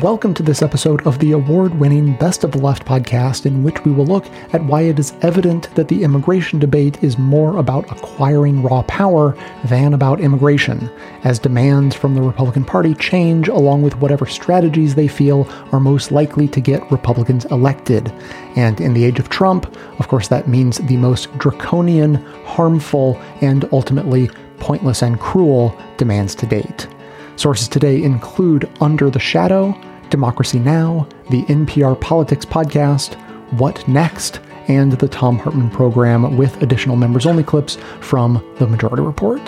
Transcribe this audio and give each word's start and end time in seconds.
Welcome 0.00 0.34
to 0.34 0.42
this 0.42 0.60
episode 0.60 1.06
of 1.06 1.20
the 1.20 1.30
award 1.30 1.78
winning 1.78 2.16
Best 2.16 2.42
of 2.42 2.50
the 2.50 2.58
Left 2.58 2.84
podcast, 2.84 3.46
in 3.46 3.62
which 3.62 3.84
we 3.84 3.92
will 3.92 4.06
look 4.06 4.26
at 4.52 4.64
why 4.64 4.82
it 4.82 4.98
is 4.98 5.14
evident 5.22 5.72
that 5.76 5.86
the 5.86 6.02
immigration 6.02 6.58
debate 6.58 7.00
is 7.00 7.16
more 7.16 7.58
about 7.58 7.88
acquiring 7.92 8.64
raw 8.64 8.82
power 8.82 9.36
than 9.66 9.94
about 9.94 10.20
immigration, 10.20 10.90
as 11.22 11.38
demands 11.38 11.94
from 11.94 12.16
the 12.16 12.22
Republican 12.22 12.64
Party 12.64 12.92
change 12.94 13.46
along 13.46 13.82
with 13.82 13.96
whatever 13.98 14.26
strategies 14.26 14.96
they 14.96 15.06
feel 15.06 15.48
are 15.70 15.78
most 15.78 16.10
likely 16.10 16.48
to 16.48 16.60
get 16.60 16.90
Republicans 16.90 17.44
elected. 17.44 18.12
And 18.56 18.80
in 18.80 18.94
the 18.94 19.04
age 19.04 19.20
of 19.20 19.28
Trump, 19.28 19.76
of 20.00 20.08
course, 20.08 20.26
that 20.26 20.48
means 20.48 20.78
the 20.78 20.96
most 20.96 21.32
draconian, 21.38 22.16
harmful, 22.44 23.16
and 23.42 23.68
ultimately 23.70 24.28
pointless 24.58 25.02
and 25.02 25.20
cruel 25.20 25.80
demands 25.98 26.34
to 26.34 26.46
date. 26.46 26.88
Sources 27.36 27.68
today 27.68 28.02
include 28.02 28.70
Under 28.80 29.10
the 29.10 29.18
Shadow, 29.18 29.76
Democracy 30.08 30.58
Now!, 30.58 31.08
the 31.30 31.42
NPR 31.44 32.00
Politics 32.00 32.44
Podcast, 32.44 33.14
What 33.58 33.86
Next, 33.88 34.40
and 34.68 34.92
the 34.92 35.08
Thom 35.08 35.38
Hartmann 35.38 35.70
program 35.70 36.36
with 36.36 36.62
additional 36.62 36.96
members 36.96 37.26
only 37.26 37.42
clips 37.42 37.76
from 38.00 38.42
The 38.58 38.66
Majority 38.66 39.02
Report. 39.02 39.44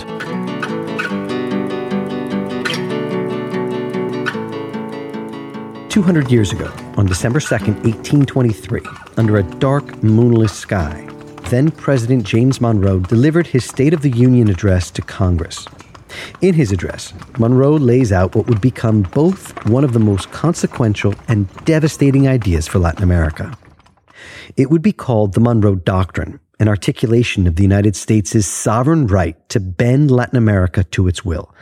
Two 5.89 6.03
hundred 6.03 6.30
years 6.30 6.53
ago, 6.53 6.71
on 6.99 7.07
December 7.07 7.39
2nd, 7.39 7.83
1823, 7.85 8.83
under 9.16 9.39
a 9.39 9.43
dark, 9.45 10.03
moonless 10.03 10.53
sky, 10.53 11.09
then 11.49 11.71
President 11.71 12.25
James 12.25 12.61
Monroe 12.61 12.99
delivered 12.99 13.47
his 13.47 13.65
State 13.65 13.95
of 13.95 14.03
the 14.03 14.11
Union 14.11 14.51
address 14.51 14.91
to 14.91 15.01
Congress. 15.01 15.66
In 16.41 16.55
his 16.55 16.73
address, 16.73 17.12
Monroe 17.38 17.77
lays 17.77 18.12
out 18.12 18.34
what 18.34 18.47
would 18.47 18.61
become 18.61 19.02
both 19.02 19.66
one 19.66 19.84
of 19.84 19.93
the 19.93 19.98
most 19.98 20.30
consequential 20.30 21.15
and 21.29 21.49
devastating 21.65 22.29
ideas 22.29 22.66
for 22.66 22.79
Latin 22.79 23.02
America. 23.02 23.57
It 24.57 24.71
would 24.71 24.82
be 24.82 24.93
called 24.93 25.35
the 25.35 25.41
Monroe 25.41 25.74
Doctrine, 25.74 26.41
an 26.59 26.68
articulation 26.68 27.46
of 27.46 27.57
the 27.57 27.63
United 27.63 27.96
States' 27.96 28.46
sovereign 28.46 29.07
right 29.07 29.37
to 29.49 29.60
bend 29.60 30.10
Latin 30.10 30.38
America 30.38 30.85
to 30.85 31.09
its 31.09 31.24
will. 31.24 31.54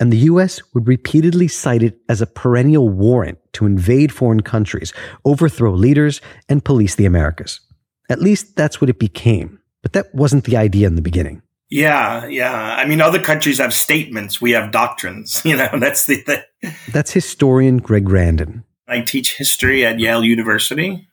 And 0.00 0.12
the 0.12 0.26
U.S. 0.32 0.60
would 0.74 0.88
repeatedly 0.88 1.48
cite 1.48 1.82
it 1.82 1.98
as 2.08 2.20
a 2.20 2.26
perennial 2.26 2.88
warrant 2.88 3.38
to 3.54 3.64
invade 3.64 4.12
foreign 4.12 4.42
countries, 4.42 4.92
overthrow 5.24 5.72
leaders, 5.72 6.20
and 6.48 6.64
police 6.64 6.96
the 6.96 7.06
Americas. 7.06 7.60
At 8.10 8.20
least 8.20 8.56
that's 8.56 8.80
what 8.80 8.90
it 8.90 8.98
became. 8.98 9.60
But 9.82 9.92
that 9.92 10.14
wasn't 10.14 10.44
the 10.44 10.56
idea 10.56 10.86
in 10.86 10.96
the 10.96 11.02
beginning. 11.02 11.42
Yeah, 11.74 12.26
yeah. 12.26 12.76
I 12.76 12.86
mean, 12.86 13.00
other 13.00 13.20
countries 13.20 13.58
have 13.58 13.74
statements. 13.74 14.40
We 14.40 14.52
have 14.52 14.70
doctrines. 14.70 15.42
You 15.54 15.56
know, 15.56 15.68
that's 15.78 16.06
the 16.06 16.16
thing. 16.16 16.42
That's 16.92 17.12
historian 17.12 17.78
Greg 17.78 18.04
Grandin. 18.04 18.64
I 18.88 19.00
teach 19.00 19.36
history 19.36 19.84
at 19.84 19.98
Yale 19.98 20.24
University, 20.24 21.08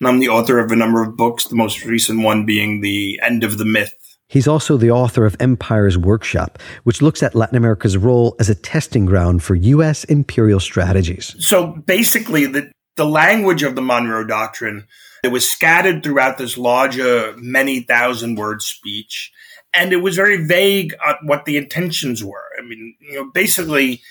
and 0.00 0.08
I'm 0.08 0.18
the 0.18 0.28
author 0.28 0.58
of 0.58 0.72
a 0.72 0.76
number 0.76 1.02
of 1.02 1.16
books. 1.16 1.46
The 1.46 1.56
most 1.56 1.84
recent 1.84 2.22
one 2.22 2.44
being 2.44 2.80
"The 2.80 3.18
End 3.22 3.44
of 3.44 3.58
the 3.58 3.64
Myth." 3.64 3.94
He's 4.28 4.48
also 4.48 4.76
the 4.76 4.90
author 4.90 5.24
of 5.24 5.36
Empire's 5.40 5.96
Workshop, 5.96 6.58
which 6.82 7.00
looks 7.00 7.22
at 7.22 7.34
Latin 7.34 7.56
America's 7.56 7.96
role 7.96 8.36
as 8.40 8.50
a 8.50 8.54
testing 8.54 9.06
ground 9.06 9.42
for 9.42 9.54
U.S. 9.54 10.04
imperial 10.04 10.60
strategies. 10.60 11.34
So 11.38 11.68
basically, 11.86 12.46
the 12.46 12.70
the 12.96 13.06
language 13.06 13.62
of 13.62 13.74
the 13.74 13.82
Monroe 13.82 14.24
Doctrine 14.24 14.86
it 15.22 15.32
was 15.32 15.48
scattered 15.50 16.02
throughout 16.02 16.38
this 16.38 16.56
larger, 16.56 17.34
many 17.36 17.80
thousand 17.80 18.36
word 18.36 18.62
speech 18.62 19.32
and 19.76 19.92
it 19.92 19.98
was 19.98 20.16
very 20.16 20.44
vague 20.44 20.94
on 21.06 21.16
what 21.24 21.44
the 21.44 21.56
intentions 21.56 22.24
were. 22.24 22.44
I 22.58 22.62
mean, 22.62 22.94
you 23.00 23.14
know, 23.14 23.30
basically 23.32 24.02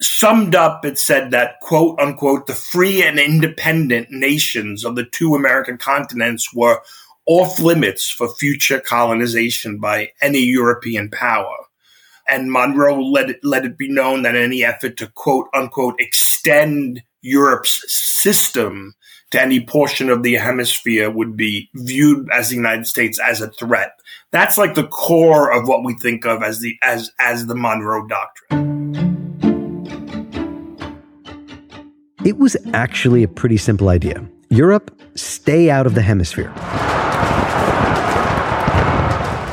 summed 0.00 0.54
up, 0.54 0.84
it 0.84 0.98
said 0.98 1.30
that 1.30 1.60
quote 1.60 1.98
unquote 1.98 2.46
the 2.46 2.54
free 2.54 3.02
and 3.02 3.18
independent 3.18 4.10
nations 4.10 4.84
of 4.84 4.96
the 4.96 5.04
two 5.04 5.34
American 5.34 5.76
continents 5.76 6.54
were 6.54 6.80
off 7.26 7.58
limits 7.58 8.10
for 8.10 8.28
future 8.28 8.80
colonization 8.80 9.78
by 9.78 10.10
any 10.22 10.40
European 10.40 11.10
power. 11.10 11.56
And 12.28 12.52
Monroe 12.52 13.00
let 13.00 13.28
it, 13.28 13.40
let 13.42 13.64
it 13.64 13.76
be 13.76 13.90
known 13.90 14.22
that 14.22 14.36
any 14.36 14.64
effort 14.64 14.96
to 14.98 15.08
quote 15.08 15.48
unquote 15.52 15.96
extend 15.98 17.02
Europe's 17.22 17.82
system 17.92 18.94
to 19.30 19.40
any 19.40 19.60
portion 19.64 20.10
of 20.10 20.22
the 20.22 20.34
hemisphere 20.34 21.10
would 21.10 21.36
be 21.36 21.70
viewed 21.74 22.28
as 22.32 22.48
the 22.48 22.56
United 22.56 22.86
States 22.86 23.18
as 23.18 23.40
a 23.40 23.50
threat. 23.50 23.92
That's 24.32 24.58
like 24.58 24.74
the 24.74 24.86
core 24.86 25.52
of 25.52 25.68
what 25.68 25.84
we 25.84 25.94
think 25.94 26.26
of 26.26 26.42
as 26.42 26.60
the 26.60 26.76
as 26.82 27.10
as 27.18 27.46
the 27.46 27.54
Monroe 27.54 28.06
Doctrine. 28.06 28.70
It 32.24 32.38
was 32.38 32.56
actually 32.74 33.22
a 33.22 33.28
pretty 33.28 33.56
simple 33.56 33.88
idea. 33.88 34.24
Europe, 34.50 34.94
stay 35.14 35.70
out 35.70 35.86
of 35.86 35.94
the 35.94 36.02
hemisphere. 36.02 36.52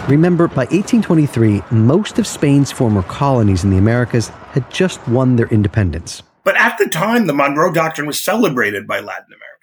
Remember, 0.10 0.48
by 0.48 0.66
1823, 0.66 1.62
most 1.70 2.18
of 2.18 2.26
Spain's 2.26 2.72
former 2.72 3.04
colonies 3.04 3.64
in 3.64 3.72
the 3.72 3.78
Americas 3.78 4.30
had 4.52 4.70
just 4.72 5.06
won 5.08 5.36
their 5.36 5.48
independence. 5.48 6.24
But 6.44 6.56
at 6.56 6.78
the 6.78 6.88
time, 6.88 7.28
the 7.28 7.34
Monroe 7.34 7.74
Doctrine 7.74 8.08
was 8.08 8.24
celebrated 8.24 8.88
by 8.88 9.00
Latin 9.00 9.34
America 9.34 9.57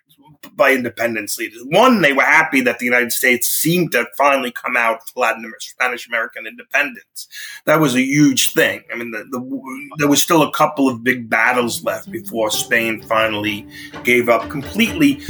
by 0.57 0.73
independence 0.73 1.39
leaders. 1.39 1.63
One, 1.65 2.01
they 2.01 2.13
were 2.13 2.23
happy 2.23 2.61
that 2.63 2.79
the 2.79 2.85
United 2.85 3.13
States 3.13 3.49
seemed 3.49 3.93
to 3.93 4.07
finally 4.17 4.51
come 4.51 4.77
out 4.77 5.09
for 5.09 5.21
Latin 5.21 5.53
Spanish 5.61 6.07
American 6.07 6.47
independence. 6.47 7.29
That 7.65 7.81
was 7.81 7.95
a 7.95 8.03
huge 8.03 8.53
thing. 8.53 8.83
I 8.93 8.97
mean, 8.97 9.11
the, 9.11 9.25
the, 9.31 9.91
there 9.99 10.09
was 10.09 10.23
still 10.23 10.43
a 10.43 10.53
couple 10.53 10.89
of 10.89 11.05
big 11.05 11.29
battles 11.29 11.85
left 11.85 12.11
before 12.11 12.51
Spain 12.51 13.03
finally 13.03 13.67
gave 14.05 14.29
up 14.29 14.49
completely. 14.51 15.21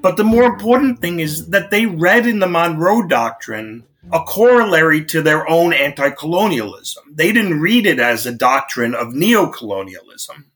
But 0.00 0.16
the 0.16 0.24
more 0.24 0.44
important 0.44 1.00
thing 1.00 1.20
is 1.20 1.48
that 1.48 1.70
they 1.70 1.86
read 1.86 2.26
in 2.26 2.38
the 2.38 2.46
Monroe 2.46 3.06
Doctrine 3.06 3.84
a 4.12 4.20
corollary 4.22 5.04
to 5.06 5.22
their 5.22 5.48
own 5.50 5.72
anti 5.72 6.10
colonialism. 6.10 7.04
They 7.12 7.32
didn't 7.32 7.60
read 7.60 7.86
it 7.86 7.98
as 7.98 8.24
a 8.24 8.32
doctrine 8.32 8.94
of 8.94 9.12
neo 9.12 9.48
colonialism 9.48 10.46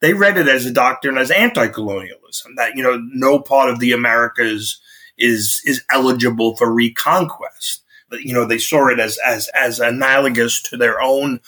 they 0.00 0.14
read 0.14 0.36
it 0.36 0.48
as 0.48 0.66
a 0.66 0.72
doctrine 0.72 1.18
as 1.18 1.30
anti-colonialism 1.30 2.54
that 2.56 2.76
you 2.76 2.82
know 2.82 3.00
no 3.12 3.38
part 3.38 3.70
of 3.70 3.78
the 3.78 3.92
Americas 3.92 4.80
is 5.18 5.62
is 5.64 5.82
eligible 5.90 6.56
for 6.56 6.72
reconquest. 6.72 7.82
You 8.12 8.34
know 8.34 8.44
they 8.44 8.58
saw 8.58 8.88
it 8.88 9.00
as 9.00 9.18
as 9.24 9.48
as 9.54 9.80
analogous 9.80 10.62
to 10.64 10.76
their 10.76 11.00
own 11.00 11.40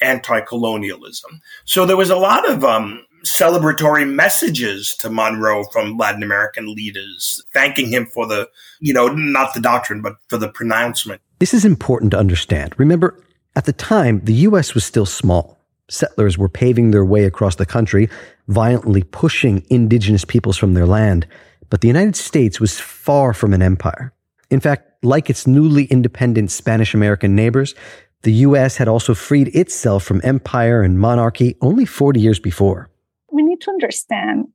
anti-colonialism. 0.00 1.40
So 1.64 1.86
there 1.86 1.96
was 1.96 2.10
a 2.10 2.16
lot 2.16 2.48
of 2.48 2.64
um, 2.64 3.04
celebratory 3.24 4.08
messages 4.08 4.94
to 4.96 5.10
Monroe 5.10 5.64
from 5.64 5.96
Latin 5.96 6.22
American 6.22 6.74
leaders, 6.74 7.42
thanking 7.52 7.88
him 7.88 8.06
for 8.06 8.26
the, 8.26 8.48
you 8.80 8.92
know, 8.92 9.08
not 9.08 9.54
the 9.54 9.60
doctrine, 9.60 10.02
but 10.02 10.16
for 10.28 10.36
the 10.36 10.48
pronouncement. 10.48 11.20
This 11.38 11.54
is 11.54 11.64
important 11.64 12.10
to 12.12 12.18
understand. 12.18 12.74
Remember, 12.78 13.18
at 13.54 13.64
the 13.64 13.72
time, 13.72 14.20
the 14.24 14.34
U.S. 14.34 14.74
was 14.74 14.84
still 14.84 15.06
small 15.06 15.55
settlers 15.88 16.36
were 16.36 16.48
paving 16.48 16.90
their 16.90 17.04
way 17.04 17.24
across 17.24 17.56
the 17.56 17.66
country, 17.66 18.08
violently 18.48 19.02
pushing 19.02 19.64
indigenous 19.70 20.24
peoples 20.24 20.56
from 20.56 20.74
their 20.74 20.86
land. 20.86 21.26
But 21.70 21.80
the 21.80 21.88
United 21.88 22.16
States 22.16 22.60
was 22.60 22.78
far 22.78 23.32
from 23.32 23.52
an 23.52 23.62
empire. 23.62 24.12
In 24.50 24.60
fact, 24.60 25.04
like 25.04 25.28
its 25.30 25.46
newly 25.46 25.84
independent 25.84 26.50
Spanish 26.50 26.94
American 26.94 27.34
neighbors, 27.34 27.74
the 28.22 28.32
U.S. 28.32 28.76
had 28.76 28.88
also 28.88 29.14
freed 29.14 29.54
itself 29.54 30.04
from 30.04 30.20
empire 30.24 30.82
and 30.82 30.98
monarchy 30.98 31.56
only 31.60 31.84
40 31.84 32.20
years 32.20 32.38
before. 32.38 32.88
We 33.30 33.42
need 33.42 33.60
to 33.62 33.70
understand 33.70 34.48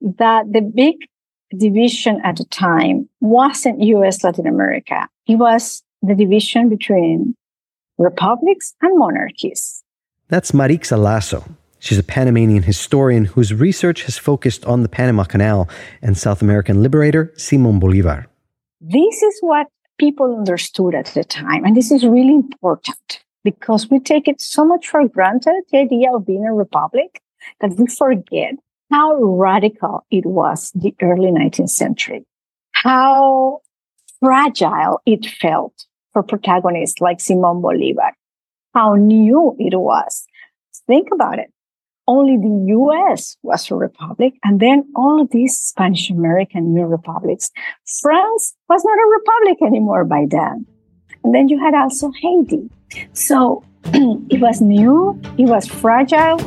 that 0.00 0.52
the 0.52 0.60
big 0.60 0.96
division 1.56 2.20
at 2.24 2.36
the 2.36 2.44
time 2.44 3.08
wasn't 3.20 3.80
U.S. 3.82 4.22
Latin 4.22 4.46
America. 4.46 5.08
It 5.26 5.36
was 5.36 5.82
the 6.02 6.14
division 6.14 6.68
between 6.68 7.34
republics 7.98 8.74
and 8.82 8.98
monarchies. 8.98 9.82
That's 10.28 10.50
Marixa 10.50 10.98
Lasso. 10.98 11.44
She's 11.78 11.98
a 11.98 12.02
Panamanian 12.02 12.64
historian 12.64 13.26
whose 13.26 13.54
research 13.54 14.02
has 14.04 14.18
focused 14.18 14.64
on 14.64 14.82
the 14.82 14.88
Panama 14.88 15.22
Canal 15.22 15.68
and 16.02 16.18
South 16.18 16.42
American 16.42 16.82
liberator 16.82 17.32
Simon 17.36 17.78
Bolivar. 17.78 18.26
This 18.80 19.22
is 19.22 19.38
what 19.40 19.68
people 19.98 20.36
understood 20.36 20.96
at 20.96 21.06
the 21.06 21.22
time. 21.22 21.64
And 21.64 21.76
this 21.76 21.92
is 21.92 22.04
really 22.04 22.34
important 22.34 23.22
because 23.44 23.88
we 23.88 24.00
take 24.00 24.26
it 24.26 24.40
so 24.40 24.64
much 24.64 24.88
for 24.88 25.06
granted, 25.06 25.62
the 25.70 25.78
idea 25.78 26.12
of 26.12 26.26
being 26.26 26.44
a 26.44 26.52
republic, 26.52 27.20
that 27.60 27.76
we 27.78 27.86
forget 27.86 28.54
how 28.90 29.14
radical 29.22 30.04
it 30.10 30.26
was 30.26 30.72
the 30.74 30.92
early 31.00 31.30
19th 31.30 31.70
century, 31.70 32.24
how 32.72 33.60
fragile 34.18 35.00
it 35.06 35.24
felt 35.24 35.86
for 36.12 36.24
protagonists 36.24 37.00
like 37.00 37.20
Simon 37.20 37.60
Bolivar, 37.60 38.12
how 38.76 38.94
new 38.94 39.56
it 39.58 39.74
was. 39.74 40.26
Think 40.86 41.08
about 41.10 41.38
it. 41.38 41.50
Only 42.06 42.36
the 42.36 42.74
US 42.78 43.36
was 43.42 43.70
a 43.70 43.74
republic, 43.74 44.34
and 44.44 44.60
then 44.60 44.84
all 44.94 45.20
of 45.20 45.30
these 45.30 45.58
Spanish 45.58 46.10
American 46.10 46.74
new 46.74 46.84
republics. 46.84 47.50
France 48.02 48.54
was 48.68 48.84
not 48.84 48.98
a 49.04 49.08
republic 49.18 49.58
anymore 49.66 50.04
by 50.04 50.26
then. 50.28 50.66
And 51.24 51.34
then 51.34 51.48
you 51.48 51.58
had 51.58 51.74
also 51.74 52.12
Haiti. 52.20 52.70
So 53.14 53.64
it 54.34 54.40
was 54.40 54.60
new, 54.60 55.18
it 55.38 55.48
was 55.48 55.66
fragile. 55.66 56.38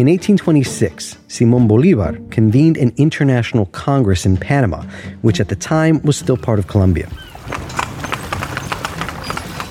In 0.00 0.06
1826, 0.06 1.18
Simon 1.28 1.66
Bolivar 1.66 2.12
convened 2.30 2.78
an 2.78 2.92
international 2.96 3.66
congress 3.66 4.24
in 4.24 4.36
Panama, 4.36 4.82
which 5.20 5.40
at 5.40 5.48
the 5.48 5.56
time 5.56 6.00
was 6.02 6.16
still 6.16 6.38
part 6.38 6.58
of 6.60 6.68
Colombia. 6.68 7.08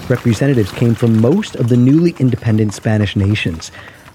Representatives 0.10 0.72
came 0.72 0.96
from 0.96 1.22
most 1.22 1.56
of 1.56 1.70
the 1.70 1.78
newly 1.78 2.16
independent 2.18 2.74
Spanish 2.74 3.16
nations. 3.16 3.70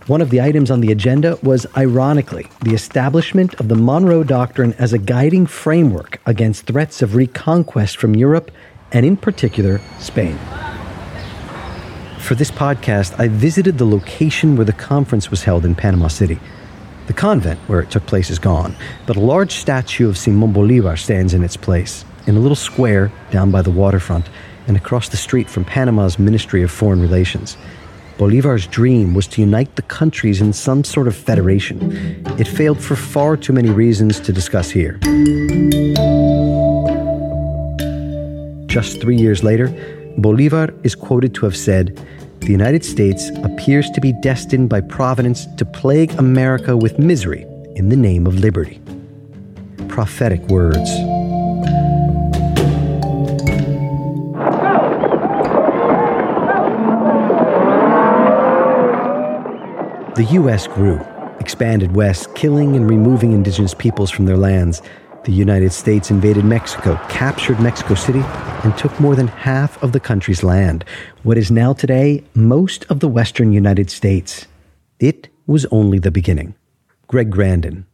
One 0.09 0.21
of 0.21 0.31
the 0.31 0.41
items 0.41 0.73
on 0.73 0.81
the 0.81 0.91
agenda 0.91 1.39
was, 1.41 1.69
ironically, 1.77 2.49
the 2.63 2.75
establishment 2.75 3.55
of 3.61 3.69
the 3.69 3.77
Monroe 3.77 4.25
Doctrine 4.25 4.73
as 4.73 4.93
a 4.93 4.99
guiding 4.99 5.47
framework 5.47 6.21
against 6.27 6.67
threats 6.67 7.01
of 7.01 7.15
reconquest 7.15 7.97
from 7.97 8.17
Europe 8.17 8.51
and, 8.91 9.07
in 9.07 9.17
particular, 9.17 9.81
Spain. 10.01 10.37
For 12.19 12.35
this 12.35 12.51
podcast, 12.51 13.19
I 13.21 13.29
visited 13.29 13.79
the 13.79 13.87
location 13.87 14.57
where 14.57 14.67
the 14.67 14.73
conference 14.73 15.31
was 15.31 15.45
held 15.45 15.65
in 15.65 15.77
Panama 15.77 16.09
City. 16.09 16.41
The 17.07 17.13
convent 17.13 17.61
where 17.69 17.81
it 17.81 17.91
took 17.93 18.05
place 18.07 18.31
is 18.31 18.41
gone, 18.41 18.75
but 19.07 19.17
a 19.17 19.21
large 19.21 19.53
statue 19.53 20.09
of 20.09 20.19
Simon 20.19 20.53
Bolivar 20.53 20.97
stands 20.97 21.35
in 21.35 21.45
its 21.45 21.57
place, 21.57 22.05
in 22.27 22.35
a 22.37 22.41
little 22.41 22.57
square 22.57 23.13
down 23.31 23.53
by 23.53 23.63
the 23.63 23.71
waterfront 23.71 24.29
and 24.67 24.77
across 24.77 25.09
the 25.09 25.17
street 25.17 25.49
from 25.49 25.65
Panama's 25.65 26.19
Ministry 26.19 26.63
of 26.63 26.71
Foreign 26.71 27.01
Relations. 27.01 27.57
Bolivar's 28.17 28.67
dream 28.67 29.13
was 29.13 29.27
to 29.29 29.41
unite 29.41 29.75
the 29.75 29.83
countries 29.83 30.41
in 30.41 30.53
some 30.53 30.85
sort 30.85 31.09
of 31.09 31.17
federation. 31.17 32.25
It 32.39 32.47
failed 32.47 32.81
for 32.81 32.95
far 32.95 33.37
too 33.37 33.53
many 33.53 33.71
reasons 33.71 34.21
to 34.21 34.33
discuss 34.33 34.71
here. 34.71 34.99
Just 38.67 39.01
three 39.01 39.17
years 39.17 39.43
later, 39.43 39.69
Bolivar 40.19 40.73
is 40.85 40.95
quoted 40.95 41.35
to 41.35 41.45
have 41.45 41.57
said, 41.57 41.99
The 42.41 42.53
United 42.53 42.85
States 42.85 43.31
appears 43.43 43.91
to 43.91 44.01
be 44.01 44.13
destined 44.21 44.69
by 44.69 44.81
Providence 44.81 45.47
to 45.57 45.65
plague 45.65 46.13
America 46.15 46.77
with 46.77 46.99
misery 46.99 47.43
in 47.75 47.89
the 47.89 47.97
name 47.97 48.27
of 48.27 48.37
liberty. 48.37 48.81
Prophetic 49.89 50.41
words. 50.43 50.91
The 60.17 60.25
U.S. 60.35 60.69
grew, 60.69 61.05
expanded 61.41 61.97
west, 61.97 62.37
killing 62.37 62.77
and 62.77 62.89
removing 62.89 63.33
indigenous 63.33 63.75
peoples 63.75 64.13
from 64.13 64.27
their 64.27 64.37
lands. 64.37 64.81
The 65.25 65.33
United 65.33 65.73
States 65.73 66.09
invaded 66.09 66.45
Mexico, 66.45 67.01
captured 67.09 67.59
Mexico 67.59 67.97
City, 67.97 68.21
and 68.63 68.79
took 68.79 69.01
more 69.01 69.17
than 69.17 69.27
half 69.27 69.83
of 69.83 69.91
the 69.91 69.99
country's 69.99 70.45
land, 70.45 70.85
what 71.25 71.37
is 71.37 71.51
now 71.51 71.73
today 71.73 72.23
most 72.33 72.85
of 72.85 73.01
the 73.01 73.09
western 73.09 73.53
United 73.53 73.91
States. 73.91 74.47
It 75.01 75.31
was 75.49 75.67
only 75.73 75.99
the 75.99 76.13
beginning. 76.13 76.55
Greg 77.09 77.31
Grandin. 77.31 77.85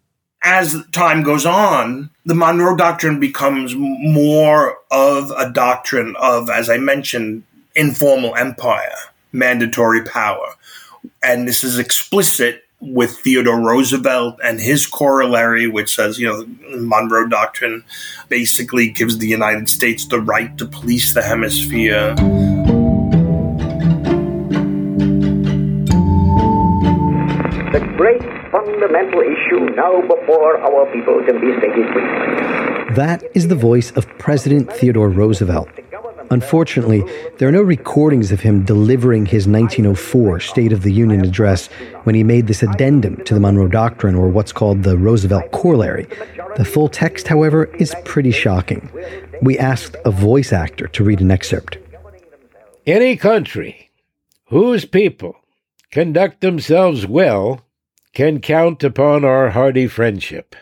As 0.44 0.76
time 0.93 1.23
goes 1.23 1.46
on, 1.46 2.11
the 2.26 2.34
Monroe 2.34 2.76
Doctrine 2.76 3.19
becomes 3.19 3.75
more 3.75 4.76
of 4.90 5.31
a 5.38 5.49
doctrine 5.50 6.14
of, 6.20 6.50
as 6.50 6.69
I 6.69 6.76
mentioned, 6.76 7.44
informal 7.75 8.37
empire, 8.37 8.93
mandatory 9.32 10.02
power 10.02 10.55
and 11.23 11.47
this 11.47 11.64
is 11.64 11.79
explicit 11.79 12.64
with 12.81 13.19
Theodore 13.19 13.61
Roosevelt 13.61 14.41
and 14.43 14.58
his 14.58 14.87
corollary, 14.87 15.67
which 15.67 15.94
says, 15.94 16.19
you 16.19 16.26
know, 16.26 16.43
the 16.43 16.79
Monroe 16.79 17.29
Doctrine 17.29 17.85
basically 18.29 18.88
gives 18.88 19.19
the 19.19 19.29
United 19.29 19.69
States 19.69 20.06
the 20.06 20.20
right 20.20 20.56
to 20.56 20.64
police 20.64 21.12
the 21.12 21.23
hemisphere. 21.23 22.14
The 27.73 27.81
great 27.97 28.23
fundamental 28.50 29.20
issue 29.20 29.75
now 29.76 30.00
before 30.00 30.56
our 30.58 30.91
people 30.93 31.23
can 31.26 31.38
be 31.38 31.52
stated 31.58 31.87
briefly. 31.93 32.94
That 32.94 33.23
is 33.35 33.49
the 33.49 33.55
voice 33.55 33.91
of 33.93 34.08
President 34.19 34.73
Theodore 34.73 35.11
Roosevelt 35.11 35.69
Unfortunately, 36.32 37.02
there 37.38 37.48
are 37.48 37.52
no 37.52 37.60
recordings 37.60 38.30
of 38.30 38.40
him 38.40 38.64
delivering 38.64 39.26
his 39.26 39.48
1904 39.48 40.38
State 40.38 40.72
of 40.72 40.82
the 40.82 40.92
Union 40.92 41.24
address 41.24 41.66
when 42.04 42.14
he 42.14 42.22
made 42.22 42.46
this 42.46 42.62
addendum 42.62 43.16
to 43.24 43.34
the 43.34 43.40
Monroe 43.40 43.66
Doctrine, 43.66 44.14
or 44.14 44.28
what's 44.28 44.52
called 44.52 44.84
the 44.84 44.96
Roosevelt 44.96 45.50
Corollary. 45.50 46.06
The 46.56 46.64
full 46.64 46.88
text, 46.88 47.26
however, 47.26 47.64
is 47.76 47.94
pretty 48.04 48.30
shocking. 48.30 48.90
We 49.42 49.58
asked 49.58 49.96
a 50.04 50.12
voice 50.12 50.52
actor 50.52 50.86
to 50.88 51.02
read 51.02 51.20
an 51.20 51.32
excerpt. 51.32 51.78
Any 52.86 53.16
country 53.16 53.90
whose 54.46 54.84
people 54.84 55.34
conduct 55.90 56.40
themselves 56.40 57.06
well 57.06 57.62
can 58.14 58.40
count 58.40 58.84
upon 58.84 59.24
our 59.24 59.50
hearty 59.50 59.88
friendship. 59.88 60.54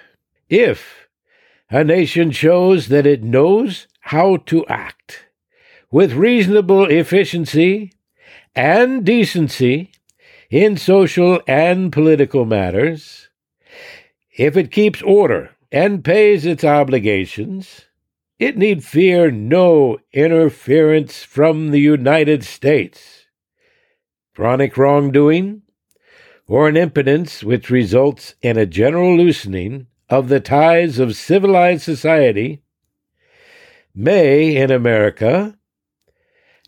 If 0.48 1.08
a 1.70 1.84
nation 1.84 2.30
shows 2.30 2.88
that 2.88 3.06
it 3.06 3.22
knows 3.22 3.86
how 4.00 4.38
to 4.46 4.66
act, 4.66 5.27
with 5.90 6.12
reasonable 6.12 6.84
efficiency 6.84 7.92
and 8.54 9.04
decency 9.04 9.90
in 10.50 10.76
social 10.76 11.40
and 11.46 11.92
political 11.92 12.44
matters, 12.44 13.28
if 14.36 14.56
it 14.56 14.70
keeps 14.70 15.02
order 15.02 15.50
and 15.72 16.04
pays 16.04 16.46
its 16.46 16.64
obligations, 16.64 17.86
it 18.38 18.56
need 18.56 18.84
fear 18.84 19.30
no 19.30 19.98
interference 20.12 21.22
from 21.22 21.70
the 21.70 21.80
United 21.80 22.44
States. 22.44 23.26
Chronic 24.34 24.76
wrongdoing, 24.76 25.62
or 26.46 26.68
an 26.68 26.76
impotence 26.76 27.42
which 27.42 27.68
results 27.68 28.34
in 28.40 28.56
a 28.56 28.64
general 28.64 29.16
loosening 29.16 29.86
of 30.08 30.28
the 30.28 30.40
ties 30.40 30.98
of 30.98 31.16
civilized 31.16 31.82
society, 31.82 32.62
may, 33.94 34.56
in 34.56 34.70
America, 34.70 35.57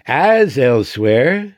as 0.07 0.59
elsewhere, 0.59 1.57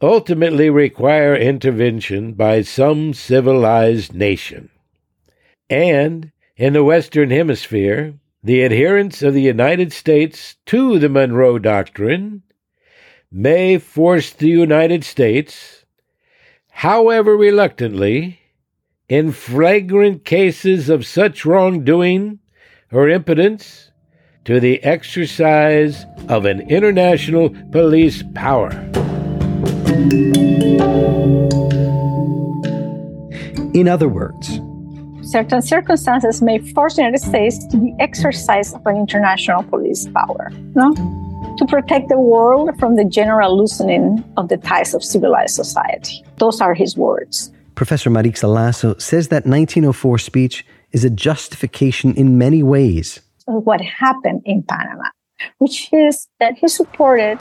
ultimately 0.00 0.70
require 0.70 1.34
intervention 1.36 2.32
by 2.32 2.62
some 2.62 3.12
civilized 3.12 4.14
nation. 4.14 4.70
And 5.68 6.32
in 6.56 6.72
the 6.72 6.84
Western 6.84 7.30
Hemisphere, 7.30 8.14
the 8.42 8.62
adherence 8.62 9.22
of 9.22 9.34
the 9.34 9.42
United 9.42 9.92
States 9.92 10.56
to 10.66 10.98
the 10.98 11.08
Monroe 11.08 11.58
Doctrine 11.58 12.42
may 13.30 13.78
force 13.78 14.30
the 14.30 14.48
United 14.48 15.04
States, 15.04 15.84
however 16.70 17.36
reluctantly, 17.36 18.40
in 19.08 19.32
flagrant 19.32 20.24
cases 20.24 20.88
of 20.88 21.06
such 21.06 21.44
wrongdoing 21.44 22.38
or 22.90 23.08
impotence, 23.08 23.89
to 24.50 24.58
the 24.58 24.82
exercise 24.82 26.06
of 26.28 26.44
an 26.44 26.60
international 26.68 27.50
police 27.70 28.24
power. 28.34 28.72
In 33.72 33.86
other 33.86 34.08
words, 34.08 34.58
certain 35.22 35.62
circumstances 35.62 36.42
may 36.42 36.58
force 36.58 36.96
the 36.96 37.02
United 37.02 37.24
States 37.24 37.64
to 37.68 37.76
the 37.76 37.94
exercise 38.00 38.74
of 38.74 38.84
an 38.86 38.96
international 38.96 39.62
police 39.62 40.08
power, 40.08 40.50
no? 40.74 40.94
To 41.58 41.66
protect 41.66 42.08
the 42.08 42.18
world 42.18 42.76
from 42.80 42.96
the 42.96 43.04
general 43.04 43.56
loosening 43.56 44.24
of 44.36 44.48
the 44.48 44.56
ties 44.56 44.94
of 44.94 45.04
civilized 45.04 45.54
society. 45.54 46.24
Those 46.38 46.60
are 46.60 46.74
his 46.74 46.96
words. 46.96 47.52
Professor 47.76 48.10
Marixa 48.10 48.52
Lasso 48.52 48.98
says 48.98 49.28
that 49.28 49.46
1904 49.46 50.18
speech 50.18 50.66
is 50.90 51.04
a 51.04 51.10
justification 51.10 52.14
in 52.16 52.36
many 52.36 52.64
ways 52.64 53.20
what 53.46 53.80
happened 53.80 54.42
in 54.44 54.62
Panama, 54.62 55.08
which 55.58 55.88
is 55.92 56.28
that 56.38 56.54
he 56.54 56.68
supported 56.68 57.38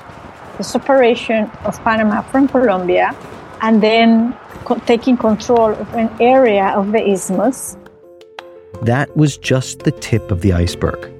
the 0.57 0.63
separation 0.63 1.49
of 1.63 1.81
Panama 1.83 2.21
from 2.21 2.47
Colombia 2.47 3.15
and 3.61 3.81
then 3.81 4.35
co- 4.65 4.79
taking 4.85 5.17
control 5.17 5.71
of 5.71 5.93
an 5.93 6.09
area 6.19 6.67
of 6.67 6.91
the 6.91 7.09
isthmus. 7.09 7.77
That 8.81 9.15
was 9.15 9.37
just 9.37 9.79
the 9.79 9.91
tip 9.91 10.31
of 10.31 10.41
the 10.41 10.53
iceberg. 10.53 11.11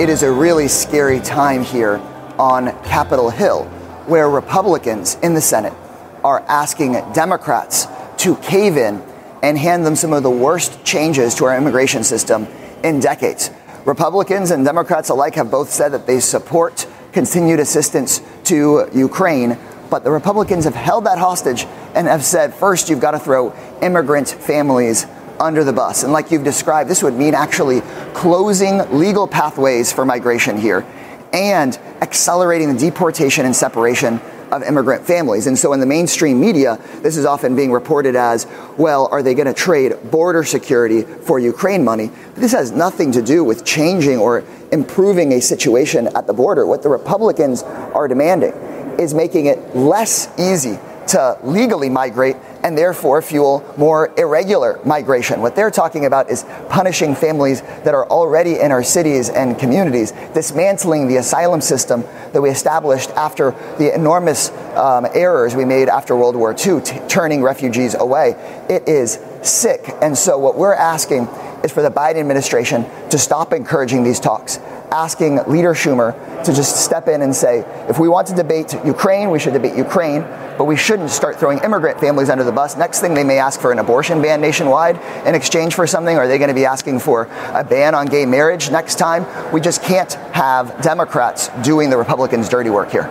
It 0.00 0.08
is 0.08 0.22
a 0.22 0.32
really 0.32 0.66
scary 0.66 1.20
time 1.20 1.62
here 1.62 2.00
on 2.38 2.72
Capitol 2.84 3.28
Hill, 3.28 3.64
where 4.06 4.30
Republicans 4.30 5.18
in 5.22 5.34
the 5.34 5.42
Senate 5.42 5.74
are 6.24 6.40
asking 6.48 6.92
Democrats 7.12 7.86
to 8.18 8.36
cave 8.36 8.76
in 8.76 9.02
and 9.42 9.56
hand 9.56 9.86
them 9.86 9.96
some 9.96 10.12
of 10.12 10.22
the 10.22 10.30
worst 10.30 10.84
changes 10.84 11.34
to 11.36 11.46
our 11.46 11.56
immigration 11.56 12.04
system 12.04 12.46
in 12.84 13.00
decades. 13.00 13.50
Republicans 13.86 14.50
and 14.50 14.64
Democrats 14.64 15.08
alike 15.08 15.34
have 15.34 15.50
both 15.50 15.70
said 15.70 15.90
that 15.90 16.06
they 16.06 16.20
support 16.20 16.86
continued 17.12 17.60
assistance 17.60 18.20
to 18.44 18.88
Ukraine, 18.92 19.58
but 19.88 20.04
the 20.04 20.10
Republicans 20.10 20.64
have 20.64 20.74
held 20.74 21.04
that 21.06 21.18
hostage 21.18 21.64
and 21.94 22.06
have 22.06 22.24
said 22.24 22.54
first, 22.54 22.88
you've 22.88 23.00
got 23.00 23.12
to 23.12 23.18
throw 23.18 23.54
immigrant 23.82 24.28
families 24.28 25.06
under 25.40 25.64
the 25.64 25.72
bus. 25.72 26.02
And 26.02 26.12
like 26.12 26.30
you've 26.30 26.44
described, 26.44 26.90
this 26.90 27.02
would 27.02 27.14
mean 27.14 27.34
actually 27.34 27.80
closing 28.12 28.78
legal 28.96 29.26
pathways 29.26 29.90
for 29.90 30.04
migration 30.04 30.58
here 30.58 30.86
and 31.32 31.76
accelerating 32.02 32.72
the 32.74 32.78
deportation 32.78 33.46
and 33.46 33.56
separation 33.56 34.20
of 34.52 34.62
immigrant 34.62 35.06
families. 35.06 35.46
And 35.46 35.58
so 35.58 35.72
in 35.72 35.80
the 35.80 35.86
mainstream 35.86 36.40
media, 36.40 36.78
this 37.02 37.16
is 37.16 37.24
often 37.24 37.56
being 37.56 37.72
reported 37.72 38.16
as, 38.16 38.46
well, 38.76 39.08
are 39.10 39.22
they 39.22 39.34
going 39.34 39.46
to 39.46 39.54
trade 39.54 39.94
border 40.10 40.44
security 40.44 41.02
for 41.02 41.38
Ukraine 41.38 41.84
money? 41.84 42.10
But 42.34 42.40
this 42.40 42.52
has 42.52 42.72
nothing 42.72 43.12
to 43.12 43.22
do 43.22 43.44
with 43.44 43.64
changing 43.64 44.18
or 44.18 44.44
improving 44.72 45.32
a 45.32 45.40
situation 45.40 46.08
at 46.16 46.26
the 46.26 46.32
border. 46.32 46.66
What 46.66 46.82
the 46.82 46.88
Republicans 46.88 47.62
are 47.62 48.08
demanding 48.08 48.52
is 48.98 49.14
making 49.14 49.46
it 49.46 49.74
less 49.74 50.28
easy 50.38 50.78
to 51.10 51.36
legally 51.42 51.88
migrate 51.88 52.36
and 52.62 52.78
therefore 52.78 53.20
fuel 53.20 53.64
more 53.76 54.12
irregular 54.16 54.78
migration. 54.84 55.40
What 55.40 55.56
they're 55.56 55.70
talking 55.70 56.04
about 56.04 56.30
is 56.30 56.44
punishing 56.68 57.16
families 57.16 57.62
that 57.62 57.94
are 57.94 58.08
already 58.08 58.60
in 58.60 58.70
our 58.70 58.84
cities 58.84 59.28
and 59.28 59.58
communities, 59.58 60.12
dismantling 60.34 61.08
the 61.08 61.16
asylum 61.16 61.60
system 61.60 62.02
that 62.32 62.40
we 62.40 62.48
established 62.48 63.10
after 63.10 63.52
the 63.78 63.92
enormous 63.92 64.50
um, 64.76 65.06
errors 65.12 65.56
we 65.56 65.64
made 65.64 65.88
after 65.88 66.14
World 66.14 66.36
War 66.36 66.52
II, 66.52 66.80
t- 66.80 67.00
turning 67.08 67.42
refugees 67.42 67.94
away. 67.94 68.36
It 68.68 68.88
is 68.88 69.18
sick. 69.42 69.92
And 70.00 70.16
so, 70.16 70.38
what 70.38 70.56
we're 70.56 70.74
asking 70.74 71.26
is 71.64 71.72
for 71.72 71.82
the 71.82 71.90
Biden 71.90 72.20
administration 72.20 72.86
to 73.10 73.18
stop 73.18 73.52
encouraging 73.52 74.04
these 74.04 74.20
talks, 74.20 74.58
asking 74.92 75.36
Leader 75.46 75.74
Schumer 75.74 76.14
to 76.44 76.52
just 76.52 76.84
step 76.84 77.08
in 77.08 77.22
and 77.22 77.34
say, 77.34 77.60
if 77.88 77.98
we 77.98 78.08
want 78.08 78.26
to 78.28 78.34
debate 78.34 78.74
Ukraine, 78.84 79.30
we 79.30 79.38
should 79.38 79.52
debate 79.52 79.76
Ukraine, 79.76 80.22
but 80.58 80.64
we 80.64 80.76
shouldn't 80.76 81.10
start 81.10 81.38
throwing 81.38 81.58
immigrant 81.58 82.00
families 82.00 82.28
under 82.28 82.44
the 82.44 82.52
bus. 82.52 82.76
Next 82.76 83.00
thing, 83.00 83.14
they 83.14 83.24
may 83.24 83.38
ask 83.38 83.60
for 83.60 83.72
an 83.72 83.78
abortion 83.78 84.20
ban 84.20 84.40
nationwide 84.40 84.96
in 85.26 85.34
exchange 85.34 85.74
for 85.74 85.86
something. 85.86 86.16
Are 86.16 86.26
they 86.26 86.38
going 86.38 86.48
to 86.48 86.54
be 86.54 86.66
asking 86.66 87.00
for 87.00 87.28
a 87.54 87.64
ban 87.64 87.94
on 87.94 88.06
gay 88.06 88.26
marriage 88.26 88.70
next 88.70 88.96
time? 88.96 89.26
We 89.52 89.60
just 89.60 89.82
can't 89.82 90.12
have 90.32 90.80
Democrats 90.82 91.48
doing 91.62 91.90
the 91.90 91.96
Republicans' 91.96 92.48
dirty 92.48 92.70
work 92.70 92.90
here. 92.90 93.10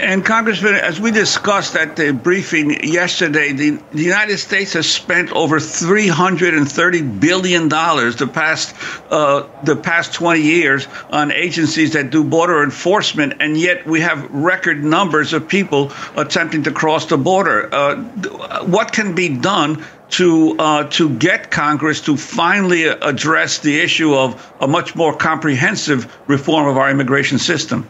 And 0.00 0.24
Congressman, 0.24 0.76
as 0.76 1.00
we 1.00 1.10
discussed 1.10 1.74
at 1.74 1.96
the 1.96 2.12
briefing 2.12 2.84
yesterday, 2.84 3.50
the, 3.52 3.82
the 3.90 4.04
United 4.04 4.38
States 4.38 4.74
has 4.74 4.88
spent 4.88 5.32
over 5.32 5.58
330 5.58 7.02
billion 7.02 7.68
dollars 7.68 8.14
the 8.14 8.28
past 8.28 8.76
uh, 9.10 9.48
the 9.64 9.74
past 9.74 10.14
20 10.14 10.40
years 10.40 10.86
on 11.10 11.32
agencies 11.32 11.94
that 11.94 12.10
do 12.10 12.22
border 12.22 12.62
enforcement, 12.62 13.34
and 13.40 13.56
yet 13.56 13.86
we 13.86 14.00
have 14.00 14.30
record 14.30 14.84
numbers 14.84 15.32
of 15.32 15.48
people 15.48 15.92
attempting 16.16 16.62
to 16.62 16.70
cross 16.70 17.06
the 17.06 17.18
border. 17.18 17.68
Uh, 17.74 17.96
what 18.66 18.92
can 18.92 19.16
be 19.16 19.28
done 19.28 19.84
to 20.10 20.56
uh, 20.60 20.84
to 20.90 21.10
get 21.10 21.50
Congress 21.50 22.02
to 22.02 22.16
finally 22.16 22.84
address 22.84 23.58
the 23.58 23.80
issue 23.80 24.14
of 24.14 24.54
a 24.60 24.68
much 24.68 24.94
more 24.94 25.16
comprehensive 25.16 26.16
reform 26.28 26.68
of 26.68 26.76
our 26.76 26.88
immigration 26.88 27.38
system? 27.38 27.88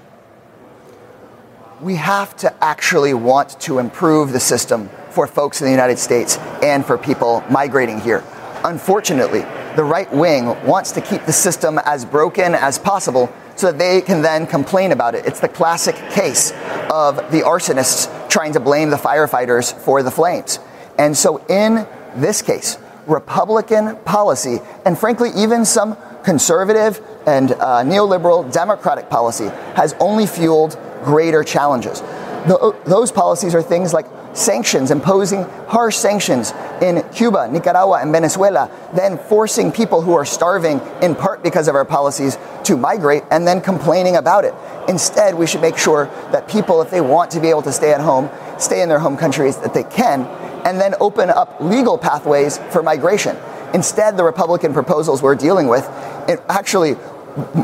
We 1.80 1.94
have 1.94 2.36
to 2.36 2.64
actually 2.64 3.14
want 3.14 3.58
to 3.60 3.78
improve 3.78 4.32
the 4.32 4.40
system 4.40 4.88
for 5.10 5.26
folks 5.26 5.60
in 5.60 5.66
the 5.66 5.70
United 5.70 5.98
States 5.98 6.36
and 6.62 6.84
for 6.84 6.98
people 6.98 7.42
migrating 7.50 8.00
here. 8.00 8.24
Unfortunately, 8.64 9.40
the 9.76 9.84
right 9.84 10.12
wing 10.12 10.46
wants 10.66 10.90
to 10.92 11.00
keep 11.00 11.24
the 11.24 11.32
system 11.32 11.78
as 11.84 12.04
broken 12.04 12.54
as 12.54 12.78
possible 12.78 13.32
so 13.54 13.68
that 13.68 13.78
they 13.78 14.00
can 14.00 14.22
then 14.22 14.46
complain 14.46 14.90
about 14.90 15.14
it. 15.14 15.24
It's 15.26 15.40
the 15.40 15.48
classic 15.48 15.94
case 16.10 16.50
of 16.90 17.16
the 17.30 17.42
arsonists 17.44 18.28
trying 18.28 18.52
to 18.54 18.60
blame 18.60 18.90
the 18.90 18.96
firefighters 18.96 19.72
for 19.72 20.02
the 20.02 20.10
flames. 20.10 20.58
And 20.98 21.16
so, 21.16 21.38
in 21.46 21.86
this 22.16 22.42
case, 22.42 22.76
Republican 23.06 23.96
policy, 24.04 24.58
and 24.84 24.98
frankly, 24.98 25.30
even 25.36 25.64
some 25.64 25.96
conservative 26.24 27.00
and 27.28 27.52
uh, 27.52 27.84
neoliberal 27.84 28.50
Democratic 28.50 29.10
policy, 29.10 29.48
has 29.76 29.94
only 30.00 30.26
fueled 30.26 30.78
greater 31.04 31.44
challenges. 31.44 32.00
The, 32.00 32.74
those 32.86 33.12
policies 33.12 33.54
are 33.54 33.60
things 33.60 33.92
like 33.92 34.06
sanctions, 34.32 34.90
imposing 34.90 35.42
harsh 35.66 35.96
sanctions 35.96 36.54
in 36.80 37.06
Cuba, 37.12 37.48
Nicaragua, 37.52 38.00
and 38.00 38.12
Venezuela, 38.12 38.70
then 38.94 39.18
forcing 39.18 39.70
people 39.70 40.00
who 40.00 40.14
are 40.14 40.24
starving, 40.24 40.80
in 41.02 41.14
part 41.14 41.42
because 41.42 41.68
of 41.68 41.74
our 41.74 41.84
policies, 41.84 42.38
to 42.64 42.78
migrate 42.78 43.24
and 43.30 43.46
then 43.46 43.60
complaining 43.60 44.16
about 44.16 44.46
it. 44.46 44.54
Instead, 44.88 45.34
we 45.34 45.46
should 45.46 45.60
make 45.60 45.76
sure 45.76 46.06
that 46.32 46.48
people, 46.48 46.80
if 46.80 46.90
they 46.90 47.02
want 47.02 47.30
to 47.32 47.40
be 47.40 47.48
able 47.48 47.62
to 47.62 47.72
stay 47.72 47.92
at 47.92 48.00
home, 48.00 48.30
stay 48.58 48.80
in 48.80 48.88
their 48.88 49.00
home 49.00 49.18
countries, 49.18 49.58
that 49.58 49.74
they 49.74 49.84
can, 49.84 50.24
and 50.64 50.80
then 50.80 50.94
open 50.98 51.28
up 51.28 51.60
legal 51.60 51.98
pathways 51.98 52.56
for 52.70 52.82
migration. 52.82 53.36
Instead, 53.74 54.16
the 54.16 54.24
Republican 54.24 54.72
proposals 54.72 55.20
we're 55.20 55.34
dealing 55.34 55.68
with 55.68 55.84
it 56.28 56.42
actually 56.48 56.94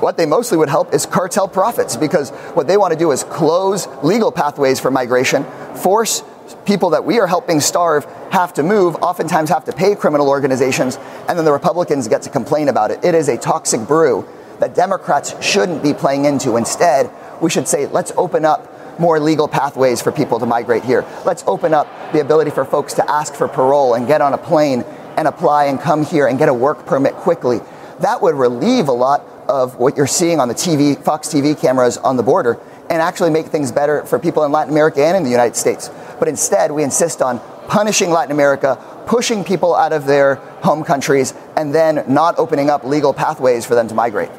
what 0.00 0.16
they 0.16 0.26
mostly 0.26 0.58
would 0.58 0.68
help 0.68 0.94
is 0.94 1.06
cartel 1.06 1.48
profits 1.48 1.96
because 1.96 2.30
what 2.54 2.66
they 2.66 2.76
want 2.76 2.92
to 2.92 2.98
do 2.98 3.10
is 3.10 3.24
close 3.24 3.86
legal 4.02 4.30
pathways 4.30 4.80
for 4.80 4.90
migration, 4.90 5.44
force 5.74 6.22
people 6.64 6.90
that 6.90 7.04
we 7.04 7.18
are 7.18 7.26
helping 7.26 7.60
starve 7.60 8.04
have 8.30 8.52
to 8.54 8.62
move, 8.62 8.96
oftentimes 8.96 9.48
have 9.50 9.64
to 9.64 9.72
pay 9.72 9.94
criminal 9.94 10.28
organizations, 10.28 10.98
and 11.28 11.38
then 11.38 11.44
the 11.44 11.52
Republicans 11.52 12.08
get 12.08 12.22
to 12.22 12.30
complain 12.30 12.68
about 12.68 12.90
it. 12.90 13.04
It 13.04 13.14
is 13.14 13.28
a 13.28 13.36
toxic 13.36 13.86
brew 13.86 14.26
that 14.60 14.74
Democrats 14.74 15.34
shouldn't 15.42 15.82
be 15.82 15.94
playing 15.94 16.24
into. 16.26 16.56
Instead, 16.56 17.10
we 17.40 17.50
should 17.50 17.66
say, 17.66 17.86
let's 17.86 18.12
open 18.16 18.44
up 18.44 18.70
more 19.00 19.18
legal 19.18 19.48
pathways 19.48 20.00
for 20.00 20.12
people 20.12 20.38
to 20.38 20.46
migrate 20.46 20.84
here. 20.84 21.04
Let's 21.24 21.42
open 21.46 21.74
up 21.74 21.88
the 22.12 22.20
ability 22.20 22.50
for 22.50 22.64
folks 22.64 22.94
to 22.94 23.10
ask 23.10 23.34
for 23.34 23.48
parole 23.48 23.94
and 23.94 24.06
get 24.06 24.20
on 24.20 24.34
a 24.34 24.38
plane 24.38 24.84
and 25.16 25.26
apply 25.26 25.64
and 25.64 25.80
come 25.80 26.04
here 26.04 26.26
and 26.26 26.38
get 26.38 26.48
a 26.48 26.54
work 26.54 26.86
permit 26.86 27.14
quickly. 27.14 27.60
That 28.00 28.22
would 28.22 28.34
relieve 28.34 28.88
a 28.88 28.92
lot 28.92 29.24
of 29.48 29.76
what 29.76 29.96
you're 29.96 30.06
seeing 30.06 30.40
on 30.40 30.48
the 30.48 30.54
TV, 30.54 31.00
Fox 31.02 31.28
TV 31.28 31.58
cameras 31.58 31.96
on 31.98 32.16
the 32.16 32.22
border 32.22 32.58
and 32.90 33.00
actually 33.00 33.30
make 33.30 33.46
things 33.46 33.72
better 33.72 34.04
for 34.04 34.18
people 34.18 34.44
in 34.44 34.52
Latin 34.52 34.72
America 34.72 35.04
and 35.04 35.16
in 35.16 35.24
the 35.24 35.30
United 35.30 35.56
States. 35.56 35.90
But 36.18 36.28
instead, 36.28 36.70
we 36.70 36.82
insist 36.82 37.22
on 37.22 37.40
punishing 37.68 38.10
Latin 38.10 38.32
America, 38.32 38.76
pushing 39.06 39.44
people 39.44 39.74
out 39.74 39.92
of 39.92 40.06
their 40.06 40.36
home 40.62 40.84
countries, 40.84 41.34
and 41.56 41.74
then 41.74 42.04
not 42.06 42.38
opening 42.38 42.70
up 42.70 42.84
legal 42.84 43.12
pathways 43.14 43.64
for 43.64 43.74
them 43.74 43.88
to 43.88 43.94
migrate. 43.94 44.30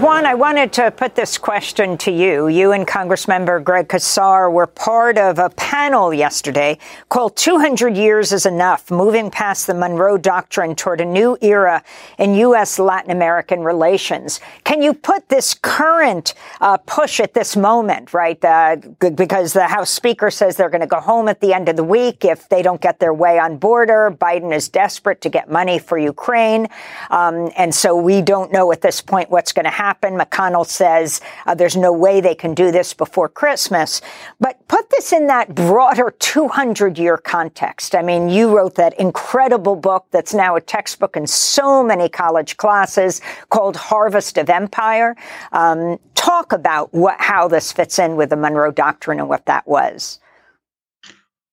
Juan, 0.00 0.24
I 0.24 0.32
wanted 0.32 0.72
to 0.74 0.90
put 0.90 1.14
this 1.14 1.36
question 1.36 1.98
to 1.98 2.10
you. 2.10 2.48
You 2.48 2.72
and 2.72 2.86
Congressmember 2.86 3.62
Greg 3.62 3.86
Casar 3.86 4.50
were 4.50 4.66
part 4.66 5.18
of 5.18 5.38
a 5.38 5.50
panel 5.50 6.14
yesterday 6.14 6.78
called 7.10 7.36
200 7.36 7.98
Years 7.98 8.32
is 8.32 8.46
Enough, 8.46 8.90
moving 8.90 9.30
past 9.30 9.66
the 9.66 9.74
Monroe 9.74 10.16
Doctrine 10.16 10.74
toward 10.74 11.02
a 11.02 11.04
new 11.04 11.36
era 11.42 11.84
in 12.16 12.34
U.S. 12.36 12.78
Latin 12.78 13.10
American 13.10 13.60
relations. 13.60 14.40
Can 14.64 14.80
you 14.80 14.94
put 14.94 15.28
this 15.28 15.52
current 15.52 16.32
uh, 16.62 16.78
push 16.78 17.20
at 17.20 17.34
this 17.34 17.54
moment, 17.54 18.14
right? 18.14 18.42
Uh, 18.42 18.76
because 19.00 19.52
the 19.52 19.66
House 19.66 19.90
Speaker 19.90 20.30
says 20.30 20.56
they're 20.56 20.70
going 20.70 20.80
to 20.80 20.86
go 20.86 21.00
home 21.00 21.28
at 21.28 21.42
the 21.42 21.52
end 21.52 21.68
of 21.68 21.76
the 21.76 21.84
week 21.84 22.24
if 22.24 22.48
they 22.48 22.62
don't 22.62 22.80
get 22.80 23.00
their 23.00 23.12
way 23.12 23.38
on 23.38 23.58
border. 23.58 24.16
Biden 24.18 24.54
is 24.54 24.66
desperate 24.70 25.20
to 25.20 25.28
get 25.28 25.50
money 25.50 25.78
for 25.78 25.98
Ukraine. 25.98 26.68
Um, 27.10 27.50
and 27.58 27.74
so 27.74 27.94
we 27.94 28.22
don't 28.22 28.50
know 28.50 28.72
at 28.72 28.80
this 28.80 29.02
point 29.02 29.30
what's 29.30 29.52
going 29.52 29.64
to 29.64 29.70
happen 29.70 29.89
happen. 29.90 30.16
McConnell 30.16 30.64
says 30.64 31.20
uh, 31.46 31.54
there's 31.54 31.76
no 31.76 31.92
way 31.92 32.20
they 32.20 32.34
can 32.34 32.54
do 32.54 32.70
this 32.70 32.94
before 32.94 33.28
Christmas. 33.28 34.00
But 34.38 34.56
put 34.68 34.88
this 34.90 35.12
in 35.12 35.26
that 35.26 35.52
broader 35.52 36.14
200 36.20 36.96
year 36.96 37.16
context. 37.16 37.96
I 37.96 38.02
mean, 38.02 38.28
you 38.28 38.56
wrote 38.56 38.76
that 38.76 38.98
incredible 39.00 39.74
book 39.74 40.06
that's 40.12 40.32
now 40.32 40.54
a 40.54 40.60
textbook 40.60 41.16
in 41.16 41.26
so 41.26 41.82
many 41.82 42.08
college 42.08 42.56
classes 42.56 43.20
called 43.48 43.74
Harvest 43.74 44.38
of 44.38 44.48
Empire. 44.48 45.16
Um, 45.50 45.98
talk 46.14 46.52
about 46.52 46.94
what, 46.94 47.16
how 47.18 47.48
this 47.48 47.72
fits 47.72 47.98
in 47.98 48.14
with 48.14 48.30
the 48.30 48.36
Monroe 48.36 48.70
Doctrine 48.70 49.18
and 49.18 49.28
what 49.28 49.46
that 49.46 49.66
was. 49.66 50.20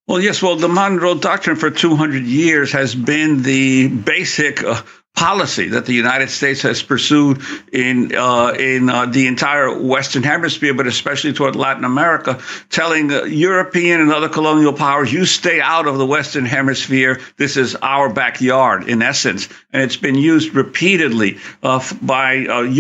Well, 0.06 0.22
yes. 0.22 0.44
Well, 0.44 0.58
the 0.58 0.70
Monroe 0.70 1.16
Doctrine 1.16 1.56
for 1.56 1.72
200 1.72 2.24
years 2.24 2.72
has 2.72 2.94
been 2.94 3.42
the 3.42 3.88
basic 3.88 4.64
uh, 4.64 4.84
policy 5.18 5.70
that 5.70 5.88
the 5.88 5.94
United 5.94 6.30
States 6.30 6.62
has 6.62 6.84
pursued 6.84 7.42
in 7.74 8.16
uh, 8.16 8.54
in 8.58 8.88
uh, 8.88 9.08
the 9.08 9.26
entire 9.26 9.78
Western 9.82 10.22
Hemisphere, 10.22 10.76
but 10.76 10.86
especially 10.86 11.34
toward 11.34 11.56
Latin 11.56 11.84
America, 11.84 12.40
telling 12.70 13.12
uh, 13.12 13.24
European 13.24 14.00
and 14.00 14.14
other 14.14 14.30
colonial 14.30 14.74
powers, 14.74 15.12
"You 15.12 15.26
stay 15.26 15.60
out 15.60 15.88
of 15.88 15.98
the 15.98 16.06
Western 16.06 16.46
Hemisphere. 16.46 17.20
This 17.36 17.58
is 17.58 17.76
our 17.82 18.14
backyard." 18.14 18.88
In 18.88 19.02
essence, 19.02 19.50
and 19.74 19.82
it's 19.82 19.98
been 19.98 20.16
used 20.16 20.54
repeatedly 20.54 21.40
uh, 21.64 21.84
by 22.02 22.34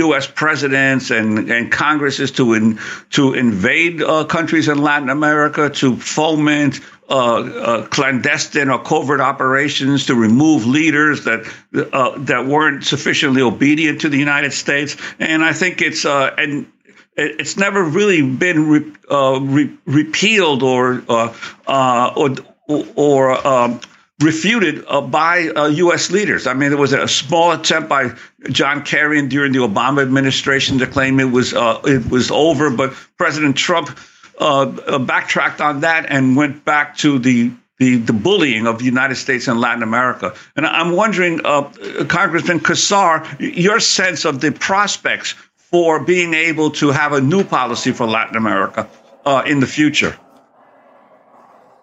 U.S. 0.05 0.27
Uh, 0.27 0.31
presidents 0.35 1.09
and 1.09 1.49
and 1.51 1.71
Congresses 1.71 2.31
to 2.33 2.53
in, 2.53 2.79
to 3.11 3.33
invade 3.33 4.01
uh, 4.01 4.25
countries 4.25 4.67
in 4.67 4.77
Latin 4.77 5.09
America, 5.09 5.71
to 5.71 5.95
foment 5.95 6.81
clandestine 7.07 8.69
or 8.69 8.79
covert 8.83 9.21
operations 9.21 10.05
to 10.07 10.15
remove 10.15 10.65
leaders 10.65 11.23
that 11.23 11.45
uh, 11.93 12.17
that 12.19 12.45
weren't 12.45 12.83
sufficiently 12.83 13.41
obedient 13.41 14.01
to 14.01 14.09
the 14.09 14.17
United 14.17 14.53
States, 14.53 14.97
and 15.19 15.43
I 15.43 15.53
think 15.53 15.81
it's 15.81 16.05
uh, 16.05 16.33
and 16.37 16.65
it's 17.15 17.57
never 17.57 17.83
really 17.83 18.21
been 18.21 18.69
re- 18.69 18.93
uh, 19.09 19.39
re- 19.41 19.75
repealed 19.85 20.63
or 20.63 21.01
uh, 21.09 22.13
or 22.15 22.35
or 22.95 23.47
um, 23.47 23.79
refuted 24.21 24.83
uh, 24.87 25.01
by 25.01 25.49
uh, 25.49 25.67
U.S. 25.67 26.11
leaders. 26.11 26.47
I 26.47 26.53
mean, 26.53 26.69
there 26.69 26.77
was 26.77 26.93
a 26.93 27.07
small 27.07 27.51
attempt 27.51 27.89
by 27.89 28.11
John 28.49 28.83
Kerry 28.83 29.25
during 29.27 29.51
the 29.51 29.59
Obama 29.59 30.01
administration 30.01 30.79
to 30.79 30.87
claim 30.87 31.19
it 31.19 31.31
was 31.31 31.53
uh, 31.53 31.81
it 31.85 32.09
was 32.09 32.31
over, 32.31 32.69
but 32.69 32.93
President 33.17 33.57
Trump 33.57 33.97
uh, 34.39 34.61
uh, 34.61 34.99
backtracked 34.99 35.61
on 35.61 35.81
that 35.81 36.05
and 36.09 36.35
went 36.35 36.63
back 36.65 36.97
to 36.97 37.19
the 37.19 37.51
the, 37.79 37.97
the 37.97 38.13
bullying 38.13 38.65
of 38.65 38.79
the 38.79 38.85
United 38.85 39.15
States 39.15 39.47
and 39.47 39.59
Latin 39.59 39.83
America. 39.83 40.33
And 40.55 40.65
I'm 40.65 40.93
wondering, 40.93 41.41
uh, 41.45 41.71
Congressman 42.09 42.59
Casar, 42.59 43.23
your 43.39 43.79
sense 43.79 44.25
of 44.25 44.41
the 44.41 44.51
prospects 44.51 45.35
for 45.57 45.99
being 46.03 46.33
able 46.33 46.71
to 46.71 46.89
have 46.89 47.13
a 47.13 47.21
new 47.21 47.43
policy 47.43 47.91
for 47.91 48.07
Latin 48.07 48.35
America 48.35 48.89
in 49.45 49.59
the 49.59 49.67
future. 49.67 50.17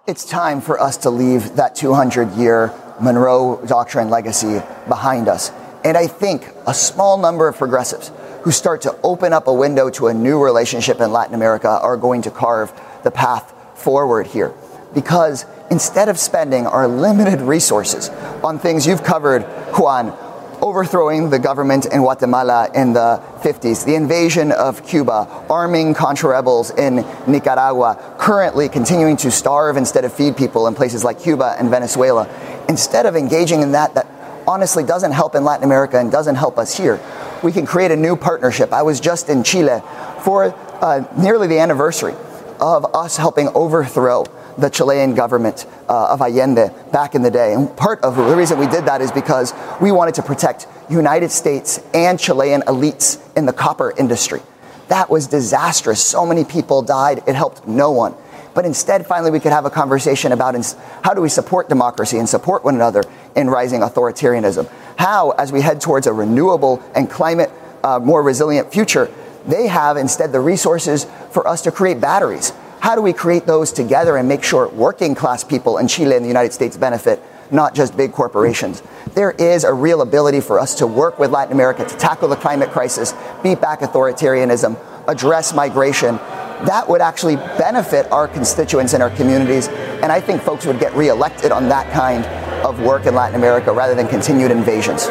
It's 0.08 0.24
time 0.24 0.60
for 0.60 0.80
us 0.80 0.96
to 0.98 1.10
leave 1.10 1.56
that 1.56 1.76
200 1.76 2.32
year 2.32 2.72
Monroe 3.00 3.64
Doctrine 3.66 4.10
legacy 4.10 4.60
behind 4.88 5.28
us. 5.28 5.50
And 5.84 5.96
I 5.96 6.06
think 6.06 6.46
a 6.66 6.74
small 6.74 7.18
number 7.18 7.48
of 7.48 7.56
progressives 7.56 8.10
who 8.44 8.50
start 8.50 8.82
to 8.82 8.94
open 9.02 9.32
up 9.32 9.46
a 9.46 9.52
window 9.52 9.88
to 9.88 10.08
a 10.08 10.14
new 10.14 10.42
relationship 10.42 11.00
in 11.00 11.10
Latin 11.10 11.34
America 11.34 11.68
are 11.68 11.96
going 11.96 12.20
to 12.20 12.30
carve 12.30 12.70
the 13.02 13.10
path 13.10 13.54
forward 13.74 14.26
here. 14.26 14.52
Because 14.92 15.46
instead 15.70 16.10
of 16.10 16.18
spending 16.18 16.66
our 16.66 16.86
limited 16.86 17.40
resources 17.40 18.10
on 18.44 18.58
things 18.58 18.86
you've 18.86 19.02
covered, 19.02 19.42
Juan, 19.78 20.14
overthrowing 20.60 21.30
the 21.30 21.38
government 21.38 21.86
in 21.86 22.00
Guatemala 22.00 22.68
in 22.74 22.92
the 22.92 23.20
50s, 23.40 23.86
the 23.86 23.94
invasion 23.94 24.52
of 24.52 24.86
Cuba, 24.86 25.26
arming 25.48 25.94
Contra 25.94 26.30
rebels 26.30 26.70
in 26.70 26.96
Nicaragua, 27.26 28.16
currently 28.18 28.68
continuing 28.68 29.16
to 29.16 29.30
starve 29.30 29.78
instead 29.78 30.04
of 30.04 30.12
feed 30.12 30.36
people 30.36 30.66
in 30.66 30.74
places 30.74 31.02
like 31.02 31.18
Cuba 31.18 31.56
and 31.58 31.70
Venezuela. 31.70 32.28
Instead 32.68 33.06
of 33.06 33.16
engaging 33.16 33.62
in 33.62 33.72
that, 33.72 33.94
that 33.94 34.06
honestly 34.46 34.84
doesn't 34.84 35.12
help 35.12 35.34
in 35.34 35.44
Latin 35.44 35.64
America 35.64 35.98
and 35.98 36.10
doesn't 36.10 36.36
help 36.36 36.58
us 36.58 36.76
here, 36.76 37.00
we 37.42 37.52
can 37.52 37.66
create 37.66 37.90
a 37.90 37.96
new 37.96 38.16
partnership. 38.16 38.72
I 38.72 38.82
was 38.82 39.00
just 39.00 39.28
in 39.28 39.42
Chile 39.42 39.80
for 40.22 40.54
uh, 40.80 41.04
nearly 41.16 41.46
the 41.46 41.58
anniversary 41.58 42.14
of 42.60 42.94
us 42.94 43.16
helping 43.16 43.48
overthrow 43.48 44.24
the 44.56 44.70
Chilean 44.70 45.14
government 45.14 45.66
uh, 45.88 46.12
of 46.12 46.20
Allende 46.20 46.72
back 46.92 47.14
in 47.14 47.22
the 47.22 47.30
day. 47.30 47.54
And 47.54 47.74
part 47.76 48.00
of 48.02 48.16
the 48.16 48.36
reason 48.36 48.58
we 48.58 48.66
did 48.66 48.84
that 48.86 49.00
is 49.00 49.10
because 49.10 49.52
we 49.80 49.90
wanted 49.90 50.14
to 50.14 50.22
protect 50.22 50.66
United 50.88 51.30
States 51.30 51.80
and 51.92 52.18
Chilean 52.18 52.62
elites 52.62 53.20
in 53.36 53.46
the 53.46 53.52
copper 53.52 53.92
industry. 53.98 54.40
That 54.88 55.10
was 55.10 55.26
disastrous. 55.26 56.04
So 56.04 56.26
many 56.26 56.44
people 56.44 56.82
died. 56.82 57.22
It 57.26 57.34
helped 57.34 57.66
no 57.66 57.90
one. 57.90 58.14
But 58.54 58.64
instead, 58.64 59.06
finally, 59.06 59.32
we 59.32 59.40
could 59.40 59.50
have 59.50 59.64
a 59.64 59.70
conversation 59.70 60.30
about 60.30 60.54
how 61.02 61.12
do 61.14 61.20
we 61.20 61.28
support 61.28 61.68
democracy 61.68 62.18
and 62.18 62.28
support 62.28 62.64
one 62.64 62.76
another 62.76 63.02
in 63.36 63.48
rising 63.48 63.80
authoritarianism. 63.80 64.70
How, 64.96 65.30
as 65.30 65.52
we 65.52 65.60
head 65.60 65.80
towards 65.80 66.06
a 66.06 66.12
renewable 66.12 66.82
and 66.94 67.10
climate 67.10 67.50
uh, 67.82 67.98
more 67.98 68.22
resilient 68.22 68.72
future, 68.72 69.10
they 69.46 69.66
have 69.66 69.96
instead 69.96 70.32
the 70.32 70.40
resources 70.40 71.06
for 71.30 71.46
us 71.46 71.62
to 71.62 71.72
create 71.72 72.00
batteries 72.00 72.52
how 72.84 72.94
do 72.94 73.00
we 73.00 73.14
create 73.14 73.46
those 73.46 73.72
together 73.72 74.18
and 74.18 74.28
make 74.28 74.44
sure 74.44 74.68
working 74.68 75.14
class 75.14 75.42
people 75.42 75.78
in 75.78 75.88
Chile 75.88 76.16
and 76.16 76.22
the 76.22 76.28
United 76.28 76.52
States 76.52 76.76
benefit, 76.76 77.18
not 77.50 77.74
just 77.74 77.96
big 77.96 78.12
corporations? 78.12 78.82
There 79.14 79.30
is 79.30 79.64
a 79.64 79.72
real 79.72 80.02
ability 80.02 80.42
for 80.42 80.60
us 80.60 80.74
to 80.74 80.86
work 80.86 81.18
with 81.18 81.30
Latin 81.30 81.54
America 81.54 81.86
to 81.86 81.96
tackle 81.96 82.28
the 82.28 82.36
climate 82.36 82.72
crisis, 82.72 83.14
beat 83.42 83.58
back 83.58 83.80
authoritarianism, 83.80 84.76
address 85.08 85.54
migration. 85.54 86.16
That 86.66 86.88
would 86.88 87.00
actually 87.00 87.36
benefit 87.36 88.10
our 88.10 88.26
constituents 88.26 88.94
and 88.94 89.02
our 89.02 89.10
communities. 89.10 89.68
And 89.68 90.10
I 90.10 90.20
think 90.20 90.42
folks 90.42 90.64
would 90.66 90.80
get 90.80 90.94
reelected 90.94 91.52
on 91.52 91.68
that 91.68 91.92
kind 91.92 92.24
of 92.64 92.80
work 92.80 93.06
in 93.06 93.14
Latin 93.14 93.36
America 93.36 93.72
rather 93.72 93.94
than 93.94 94.08
continued 94.08 94.50
invasions. 94.50 95.08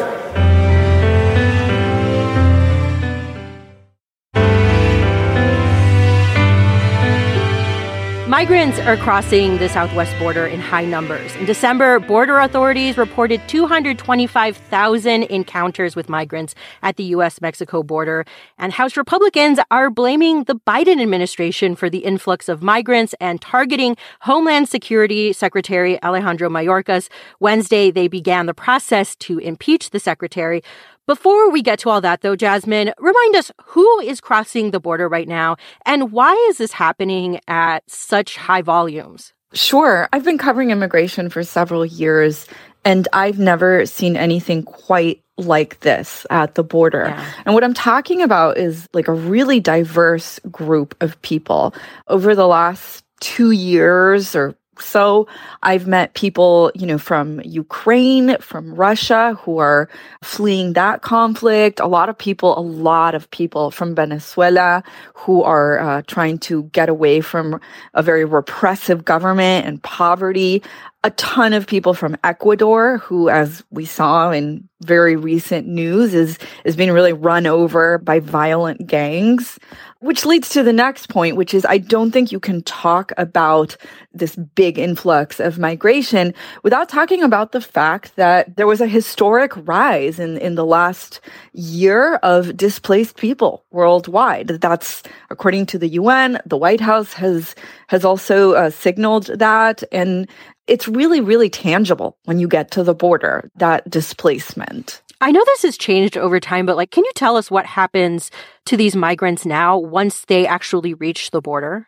Migrants 8.34 8.80
are 8.80 8.96
crossing 8.96 9.58
the 9.58 9.68
southwest 9.68 10.12
border 10.18 10.44
in 10.44 10.58
high 10.58 10.84
numbers. 10.84 11.36
In 11.36 11.44
December, 11.44 12.00
border 12.00 12.40
authorities 12.40 12.98
reported 12.98 13.40
225,000 13.46 15.22
encounters 15.22 15.94
with 15.94 16.08
migrants 16.08 16.56
at 16.82 16.96
the 16.96 17.04
U.S. 17.14 17.40
Mexico 17.40 17.84
border. 17.84 18.24
And 18.58 18.72
House 18.72 18.96
Republicans 18.96 19.60
are 19.70 19.88
blaming 19.88 20.42
the 20.44 20.56
Biden 20.56 21.00
administration 21.00 21.76
for 21.76 21.88
the 21.88 21.98
influx 21.98 22.48
of 22.48 22.60
migrants 22.60 23.14
and 23.20 23.40
targeting 23.40 23.96
Homeland 24.22 24.68
Security 24.68 25.32
Secretary 25.32 26.02
Alejandro 26.02 26.48
Mayorkas. 26.48 27.08
Wednesday, 27.38 27.92
they 27.92 28.08
began 28.08 28.46
the 28.46 28.54
process 28.54 29.14
to 29.14 29.38
impeach 29.38 29.90
the 29.90 30.00
secretary. 30.00 30.60
Before 31.06 31.50
we 31.50 31.60
get 31.60 31.80
to 31.80 31.90
all 31.90 32.00
that, 32.00 32.22
though, 32.22 32.34
Jasmine, 32.34 32.94
remind 32.98 33.36
us 33.36 33.52
who 33.66 34.00
is 34.00 34.22
crossing 34.22 34.70
the 34.70 34.80
border 34.80 35.06
right 35.06 35.28
now 35.28 35.56
and 35.84 36.10
why 36.12 36.32
is 36.48 36.56
this 36.56 36.72
happening 36.72 37.40
at 37.46 37.82
such 37.90 38.36
high 38.36 38.62
volumes? 38.62 39.34
Sure. 39.52 40.08
I've 40.14 40.24
been 40.24 40.38
covering 40.38 40.70
immigration 40.70 41.28
for 41.28 41.42
several 41.42 41.84
years 41.84 42.46
and 42.86 43.06
I've 43.12 43.38
never 43.38 43.84
seen 43.84 44.16
anything 44.16 44.62
quite 44.62 45.22
like 45.36 45.80
this 45.80 46.26
at 46.30 46.54
the 46.54 46.64
border. 46.64 47.06
Yeah. 47.08 47.32
And 47.44 47.54
what 47.54 47.64
I'm 47.64 47.74
talking 47.74 48.22
about 48.22 48.56
is 48.56 48.88
like 48.94 49.08
a 49.08 49.12
really 49.12 49.60
diverse 49.60 50.40
group 50.50 50.96
of 51.02 51.20
people. 51.20 51.74
Over 52.08 52.34
the 52.34 52.46
last 52.46 53.04
two 53.20 53.50
years 53.50 54.34
or 54.34 54.54
so 54.80 55.26
I've 55.62 55.86
met 55.86 56.14
people, 56.14 56.70
you 56.74 56.86
know, 56.86 56.98
from 56.98 57.40
Ukraine, 57.44 58.36
from 58.38 58.74
Russia 58.74 59.38
who 59.42 59.58
are 59.58 59.88
fleeing 60.22 60.72
that 60.74 61.02
conflict. 61.02 61.80
A 61.80 61.86
lot 61.86 62.08
of 62.08 62.16
people, 62.16 62.58
a 62.58 62.60
lot 62.60 63.14
of 63.14 63.30
people 63.30 63.70
from 63.70 63.94
Venezuela 63.94 64.82
who 65.14 65.42
are 65.42 65.78
uh, 65.78 66.02
trying 66.06 66.38
to 66.38 66.64
get 66.64 66.88
away 66.88 67.20
from 67.20 67.60
a 67.94 68.02
very 68.02 68.24
repressive 68.24 69.04
government 69.04 69.66
and 69.66 69.82
poverty 69.82 70.62
a 71.04 71.10
ton 71.10 71.52
of 71.52 71.66
people 71.66 71.92
from 71.92 72.16
Ecuador 72.24 72.96
who, 72.96 73.28
as 73.28 73.62
we 73.70 73.84
saw 73.84 74.30
in 74.30 74.66
very 74.80 75.16
recent 75.16 75.66
news, 75.66 76.14
is, 76.14 76.38
is 76.64 76.76
being 76.76 76.92
really 76.92 77.12
run 77.12 77.46
over 77.46 77.98
by 77.98 78.20
violent 78.20 78.86
gangs. 78.86 79.58
Which 80.00 80.26
leads 80.26 80.50
to 80.50 80.62
the 80.62 80.72
next 80.72 81.08
point, 81.08 81.36
which 81.36 81.54
is 81.54 81.64
I 81.64 81.78
don't 81.78 82.10
think 82.10 82.30
you 82.30 82.40
can 82.40 82.62
talk 82.62 83.10
about 83.16 83.76
this 84.12 84.36
big 84.36 84.78
influx 84.78 85.40
of 85.40 85.58
migration 85.58 86.34
without 86.62 86.90
talking 86.90 87.22
about 87.22 87.52
the 87.52 87.60
fact 87.60 88.16
that 88.16 88.56
there 88.56 88.66
was 88.66 88.82
a 88.82 88.86
historic 88.86 89.52
rise 89.66 90.18
in, 90.18 90.36
in 90.38 90.56
the 90.56 90.64
last 90.66 91.20
year 91.54 92.16
of 92.16 92.54
displaced 92.54 93.16
people 93.16 93.64
worldwide. 93.70 94.48
That's 94.48 95.02
according 95.30 95.66
to 95.66 95.78
the 95.78 95.88
UN. 95.88 96.38
The 96.44 96.58
White 96.58 96.80
House 96.82 97.14
has 97.14 97.54
has 97.94 98.04
also 98.04 98.54
uh, 98.54 98.70
signaled 98.70 99.26
that, 99.38 99.84
and 99.92 100.28
it's 100.66 100.88
really, 100.88 101.20
really 101.20 101.48
tangible 101.48 102.16
when 102.24 102.40
you 102.40 102.48
get 102.48 102.72
to 102.72 102.82
the 102.82 102.94
border, 102.94 103.48
that 103.54 103.88
displacement. 103.88 105.00
I 105.20 105.30
know 105.30 105.42
this 105.46 105.62
has 105.62 105.78
changed 105.78 106.18
over 106.18 106.40
time, 106.40 106.66
but 106.66 106.76
like, 106.76 106.90
can 106.90 107.04
you 107.04 107.12
tell 107.14 107.36
us 107.36 107.52
what 107.52 107.66
happens 107.66 108.32
to 108.66 108.76
these 108.76 108.96
migrants 108.96 109.44
now 109.44 109.76
once 109.78 110.24
they 110.24 110.46
actually 110.46 110.94
reach 110.94 111.30
the 111.30 111.40
border? 111.40 111.86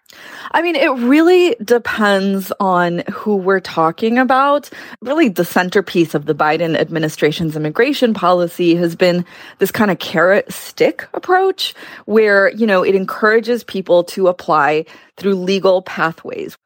I 0.52 0.62
mean, 0.62 0.76
it 0.76 0.90
really 0.90 1.56
depends 1.62 2.52
on 2.60 3.02
who 3.12 3.36
we're 3.36 3.60
talking 3.60 4.18
about. 4.18 4.70
Really, 5.00 5.28
the 5.28 5.44
centerpiece 5.44 6.14
of 6.14 6.26
the 6.26 6.34
Biden 6.34 6.76
administration's 6.76 7.56
immigration 7.56 8.14
policy 8.14 8.74
has 8.74 8.94
been 8.94 9.24
this 9.58 9.70
kind 9.70 9.90
of 9.90 9.98
carrot 9.98 10.52
stick 10.52 11.08
approach 11.14 11.74
where, 12.04 12.50
you 12.50 12.66
know, 12.66 12.82
it 12.82 12.94
encourages 12.94 13.64
people 13.64 14.04
to 14.04 14.28
apply 14.28 14.84
through 15.16 15.34
legal 15.34 15.82
pathways. 15.82 16.58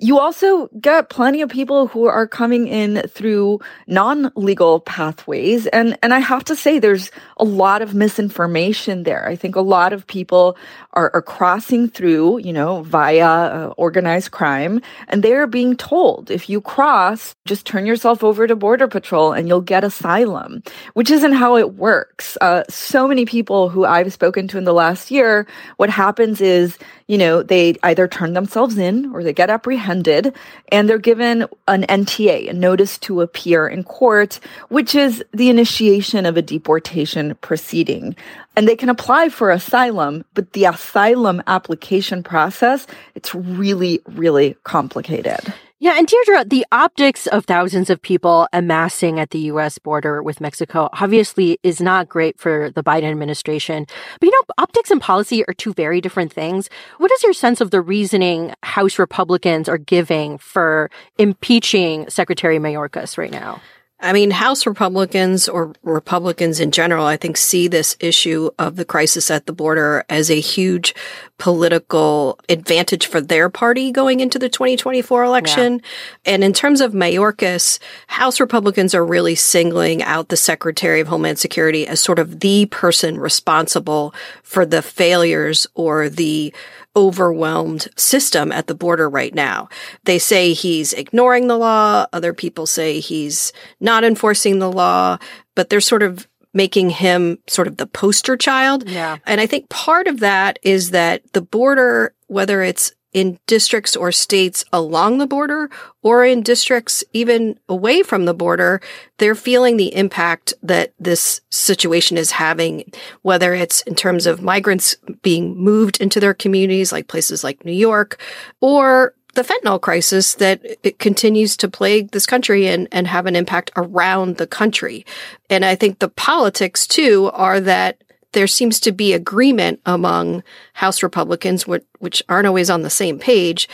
You 0.00 0.18
also 0.20 0.68
get 0.80 1.08
plenty 1.08 1.42
of 1.42 1.50
people 1.50 1.88
who 1.88 2.06
are 2.06 2.26
coming 2.26 2.68
in 2.68 3.02
through 3.08 3.60
non-legal 3.88 4.80
pathways. 4.80 5.66
And, 5.66 5.98
and 6.02 6.14
I 6.14 6.20
have 6.20 6.44
to 6.44 6.54
say, 6.54 6.78
there's 6.78 7.10
a 7.36 7.44
lot 7.44 7.82
of 7.82 7.94
misinformation 7.94 9.02
there. 9.02 9.28
I 9.28 9.34
think 9.34 9.56
a 9.56 9.60
lot 9.60 9.92
of 9.92 10.06
people 10.06 10.56
are, 10.92 11.10
are 11.14 11.22
crossing 11.22 11.88
through, 11.88 12.38
you 12.38 12.52
know, 12.52 12.82
via 12.82 13.26
uh, 13.26 13.74
organized 13.76 14.30
crime, 14.30 14.80
and 15.08 15.22
they're 15.22 15.46
being 15.48 15.76
told 15.76 16.30
if 16.30 16.48
you 16.48 16.60
cross, 16.60 17.34
just 17.44 17.66
turn 17.66 17.84
yourself 17.84 18.22
over 18.22 18.46
to 18.46 18.54
Border 18.54 18.86
Patrol 18.88 19.32
and 19.32 19.48
you'll 19.48 19.60
get 19.60 19.82
asylum, 19.82 20.62
which 20.94 21.10
isn't 21.10 21.32
how 21.32 21.56
it 21.56 21.74
works. 21.74 22.38
Uh, 22.40 22.62
so 22.68 23.08
many 23.08 23.26
people 23.26 23.68
who 23.68 23.84
I've 23.84 24.12
spoken 24.12 24.46
to 24.48 24.58
in 24.58 24.64
the 24.64 24.72
last 24.72 25.10
year, 25.10 25.46
what 25.76 25.90
happens 25.90 26.40
is, 26.40 26.78
you 27.08 27.18
know, 27.18 27.42
they 27.42 27.74
either 27.82 28.06
turn 28.06 28.34
themselves 28.34 28.78
in 28.78 29.12
or 29.12 29.24
they 29.24 29.32
get 29.32 29.50
apprehended 29.50 30.34
and 30.70 30.88
they're 30.88 30.98
given 30.98 31.46
an 31.66 31.82
NTA, 31.84 32.50
a 32.50 32.52
notice 32.52 32.98
to 32.98 33.22
appear 33.22 33.66
in 33.66 33.82
court, 33.82 34.38
which 34.68 34.94
is 34.94 35.24
the 35.32 35.48
initiation 35.48 36.26
of 36.26 36.36
a 36.36 36.42
deportation 36.42 37.34
proceeding 37.40 38.14
and 38.58 38.66
they 38.66 38.74
can 38.74 38.88
apply 38.88 39.28
for 39.28 39.52
asylum, 39.52 40.24
but 40.34 40.52
the 40.52 40.64
asylum 40.64 41.40
application 41.46 42.24
process, 42.24 42.88
it's 43.14 43.32
really, 43.32 44.02
really 44.08 44.56
complicated. 44.64 45.54
Yeah, 45.80 45.96
and 45.96 46.08
Deirdre, 46.08 46.44
the 46.44 46.66
optics 46.72 47.28
of 47.28 47.44
thousands 47.44 47.88
of 47.88 48.02
people 48.02 48.48
amassing 48.52 49.20
at 49.20 49.30
the 49.30 49.38
U.S. 49.52 49.78
border 49.78 50.20
with 50.24 50.40
Mexico 50.40 50.88
obviously 50.92 51.60
is 51.62 51.80
not 51.80 52.08
great 52.08 52.36
for 52.36 52.70
the 52.70 52.82
Biden 52.82 53.08
administration. 53.08 53.86
But 54.18 54.26
you 54.26 54.32
know, 54.32 54.42
optics 54.58 54.90
and 54.90 55.00
policy 55.00 55.44
are 55.46 55.54
two 55.54 55.72
very 55.72 56.00
different 56.00 56.32
things. 56.32 56.68
What 56.96 57.12
is 57.12 57.22
your 57.22 57.32
sense 57.32 57.60
of 57.60 57.70
the 57.70 57.80
reasoning 57.80 58.54
House 58.64 58.98
Republicans 58.98 59.68
are 59.68 59.78
giving 59.78 60.38
for 60.38 60.90
impeaching 61.16 62.10
Secretary 62.10 62.58
Mayorkas 62.58 63.16
right 63.16 63.30
now? 63.30 63.60
I 64.00 64.12
mean, 64.12 64.30
House 64.30 64.64
Republicans 64.64 65.48
or 65.48 65.72
Republicans 65.82 66.60
in 66.60 66.70
general, 66.70 67.04
I 67.04 67.16
think 67.16 67.36
see 67.36 67.66
this 67.66 67.96
issue 67.98 68.50
of 68.58 68.76
the 68.76 68.84
crisis 68.84 69.28
at 69.28 69.46
the 69.46 69.52
border 69.52 70.04
as 70.08 70.30
a 70.30 70.38
huge 70.38 70.94
political 71.38 72.38
advantage 72.48 73.06
for 73.06 73.20
their 73.20 73.48
party 73.48 73.90
going 73.90 74.20
into 74.20 74.38
the 74.38 74.48
2024 74.48 75.24
election. 75.24 75.74
Yeah. 75.74 76.32
And 76.34 76.44
in 76.44 76.52
terms 76.52 76.80
of 76.80 76.92
Mayorkas, 76.92 77.80
House 78.06 78.38
Republicans 78.38 78.94
are 78.94 79.04
really 79.04 79.34
singling 79.34 80.02
out 80.04 80.28
the 80.28 80.36
Secretary 80.36 81.00
of 81.00 81.08
Homeland 81.08 81.40
Security 81.40 81.86
as 81.86 82.00
sort 82.00 82.20
of 82.20 82.38
the 82.38 82.66
person 82.66 83.18
responsible 83.18 84.14
for 84.44 84.64
the 84.64 84.82
failures 84.82 85.66
or 85.74 86.08
the 86.08 86.54
overwhelmed 86.98 87.86
system 87.96 88.50
at 88.50 88.66
the 88.66 88.74
border 88.74 89.08
right 89.08 89.32
now. 89.32 89.68
They 90.02 90.18
say 90.18 90.52
he's 90.52 90.92
ignoring 90.92 91.46
the 91.46 91.56
law. 91.56 92.06
Other 92.12 92.34
people 92.34 92.66
say 92.66 92.98
he's 92.98 93.52
not 93.78 94.02
enforcing 94.02 94.58
the 94.58 94.70
law, 94.70 95.18
but 95.54 95.70
they're 95.70 95.80
sort 95.80 96.02
of 96.02 96.26
making 96.52 96.90
him 96.90 97.38
sort 97.46 97.68
of 97.68 97.76
the 97.76 97.86
poster 97.86 98.36
child. 98.36 98.88
Yeah. 98.88 99.18
And 99.26 99.40
I 99.40 99.46
think 99.46 99.68
part 99.68 100.08
of 100.08 100.18
that 100.20 100.58
is 100.64 100.90
that 100.90 101.22
the 101.34 101.40
border, 101.42 102.14
whether 102.26 102.62
it's 102.62 102.92
in 103.12 103.38
districts 103.46 103.96
or 103.96 104.12
states 104.12 104.64
along 104.72 105.18
the 105.18 105.26
border 105.26 105.70
or 106.02 106.24
in 106.24 106.42
districts 106.42 107.02
even 107.12 107.58
away 107.68 108.02
from 108.02 108.24
the 108.24 108.34
border, 108.34 108.80
they're 109.18 109.34
feeling 109.34 109.76
the 109.76 109.94
impact 109.94 110.52
that 110.62 110.92
this 110.98 111.40
situation 111.50 112.18
is 112.18 112.32
having, 112.32 112.92
whether 113.22 113.54
it's 113.54 113.80
in 113.82 113.94
terms 113.94 114.26
of 114.26 114.42
migrants 114.42 114.96
being 115.22 115.56
moved 115.56 116.00
into 116.00 116.20
their 116.20 116.34
communities, 116.34 116.92
like 116.92 117.08
places 117.08 117.42
like 117.42 117.64
New 117.64 117.72
York, 117.72 118.20
or 118.60 119.14
the 119.34 119.42
fentanyl 119.42 119.80
crisis 119.80 120.34
that 120.34 120.60
it 120.82 120.98
continues 120.98 121.56
to 121.56 121.68
plague 121.68 122.10
this 122.10 122.26
country 122.26 122.66
and, 122.66 122.88
and 122.90 123.06
have 123.06 123.26
an 123.26 123.36
impact 123.36 123.70
around 123.76 124.36
the 124.36 124.46
country. 124.46 125.06
And 125.48 125.64
I 125.64 125.76
think 125.76 125.98
the 125.98 126.08
politics 126.08 126.86
too 126.86 127.30
are 127.32 127.60
that 127.60 128.02
there 128.32 128.46
seems 128.46 128.80
to 128.80 128.92
be 128.92 129.12
agreement 129.12 129.80
among 129.86 130.42
House 130.74 131.02
Republicans, 131.02 131.66
which, 131.66 131.84
which 131.98 132.22
aren't 132.28 132.46
always 132.46 132.70
on 132.70 132.82
the 132.82 132.90
same 132.90 133.18
page, 133.18 133.68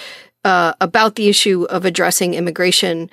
uh, 0.44 0.74
about 0.80 1.16
the 1.16 1.28
issue 1.28 1.64
of 1.70 1.84
addressing 1.84 2.34
immigration 2.34 3.10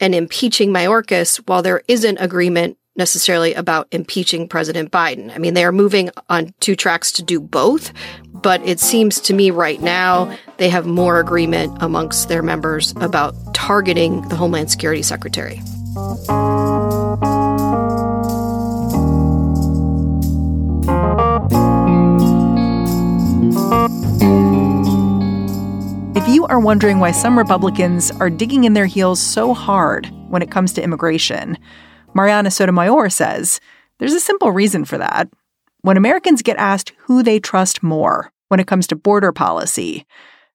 and 0.00 0.14
impeaching 0.14 0.70
Mayorkas, 0.70 1.36
while 1.46 1.62
there 1.62 1.82
isn't 1.88 2.18
agreement 2.18 2.76
necessarily 2.96 3.54
about 3.54 3.88
impeaching 3.90 4.48
President 4.48 4.90
Biden. 4.90 5.34
I 5.34 5.38
mean, 5.38 5.54
they 5.54 5.64
are 5.64 5.72
moving 5.72 6.10
on 6.28 6.52
two 6.60 6.76
tracks 6.76 7.10
to 7.12 7.22
do 7.22 7.40
both, 7.40 7.92
but 8.32 8.60
it 8.66 8.80
seems 8.80 9.20
to 9.22 9.34
me 9.34 9.50
right 9.50 9.80
now 9.80 10.36
they 10.58 10.68
have 10.68 10.86
more 10.86 11.18
agreement 11.18 11.76
amongst 11.80 12.28
their 12.28 12.42
members 12.42 12.92
about 12.96 13.34
targeting 13.54 14.28
the 14.28 14.36
Homeland 14.36 14.70
Security 14.70 15.02
Secretary. 15.02 15.62
If 26.14 26.28
you 26.28 26.46
are 26.46 26.60
wondering 26.60 26.98
why 26.98 27.10
some 27.10 27.38
Republicans 27.38 28.10
are 28.12 28.30
digging 28.30 28.64
in 28.64 28.74
their 28.74 28.86
heels 28.86 29.20
so 29.20 29.54
hard 29.54 30.10
when 30.28 30.42
it 30.42 30.50
comes 30.50 30.72
to 30.74 30.82
immigration, 30.82 31.58
Mariana 32.14 32.50
Sotomayor 32.50 33.10
says 33.10 33.60
there's 33.98 34.12
a 34.12 34.20
simple 34.20 34.52
reason 34.52 34.84
for 34.84 34.98
that. 34.98 35.28
When 35.80 35.96
Americans 35.96 36.42
get 36.42 36.56
asked 36.58 36.92
who 36.98 37.22
they 37.22 37.40
trust 37.40 37.82
more 37.82 38.32
when 38.48 38.60
it 38.60 38.66
comes 38.66 38.86
to 38.88 38.96
border 38.96 39.32
policy, 39.32 40.06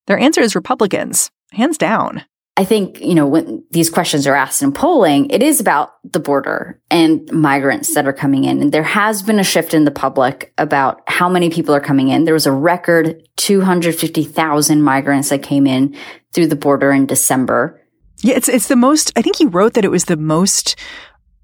their 0.05 0.17
answer 0.17 0.41
is 0.41 0.55
Republicans, 0.55 1.31
hands 1.51 1.77
down. 1.77 2.23
I 2.57 2.65
think, 2.65 2.99
you 3.01 3.13
know, 3.13 3.27
when 3.27 3.63
these 3.69 3.91
questions 3.91 4.25
are 4.25 4.33
asked 4.33 4.63
in 4.63 4.71
polling, 4.71 5.29
it 5.29 5.43
is 5.43 5.59
about 5.59 5.91
the 6.03 6.19
border 6.19 6.81
and 6.89 7.31
migrants 7.31 7.93
that 7.93 8.07
are 8.07 8.13
coming 8.13 8.45
in. 8.45 8.63
And 8.63 8.71
there 8.71 8.81
has 8.81 9.21
been 9.21 9.39
a 9.39 9.43
shift 9.43 9.75
in 9.75 9.85
the 9.85 9.91
public 9.91 10.53
about 10.57 11.01
how 11.07 11.29
many 11.29 11.51
people 11.51 11.75
are 11.75 11.79
coming 11.79 12.09
in. 12.09 12.25
There 12.25 12.33
was 12.33 12.47
a 12.47 12.51
record 12.51 13.21
250,000 13.35 14.81
migrants 14.81 15.29
that 15.29 15.43
came 15.43 15.67
in 15.67 15.95
through 16.33 16.47
the 16.47 16.55
border 16.55 16.91
in 16.91 17.05
December. 17.05 17.79
Yeah, 18.23 18.33
it's 18.33 18.49
it's 18.49 18.67
the 18.67 18.75
most 18.75 19.13
I 19.15 19.21
think 19.21 19.39
you 19.39 19.49
wrote 19.49 19.75
that 19.75 19.85
it 19.85 19.91
was 19.91 20.05
the 20.05 20.17
most 20.17 20.75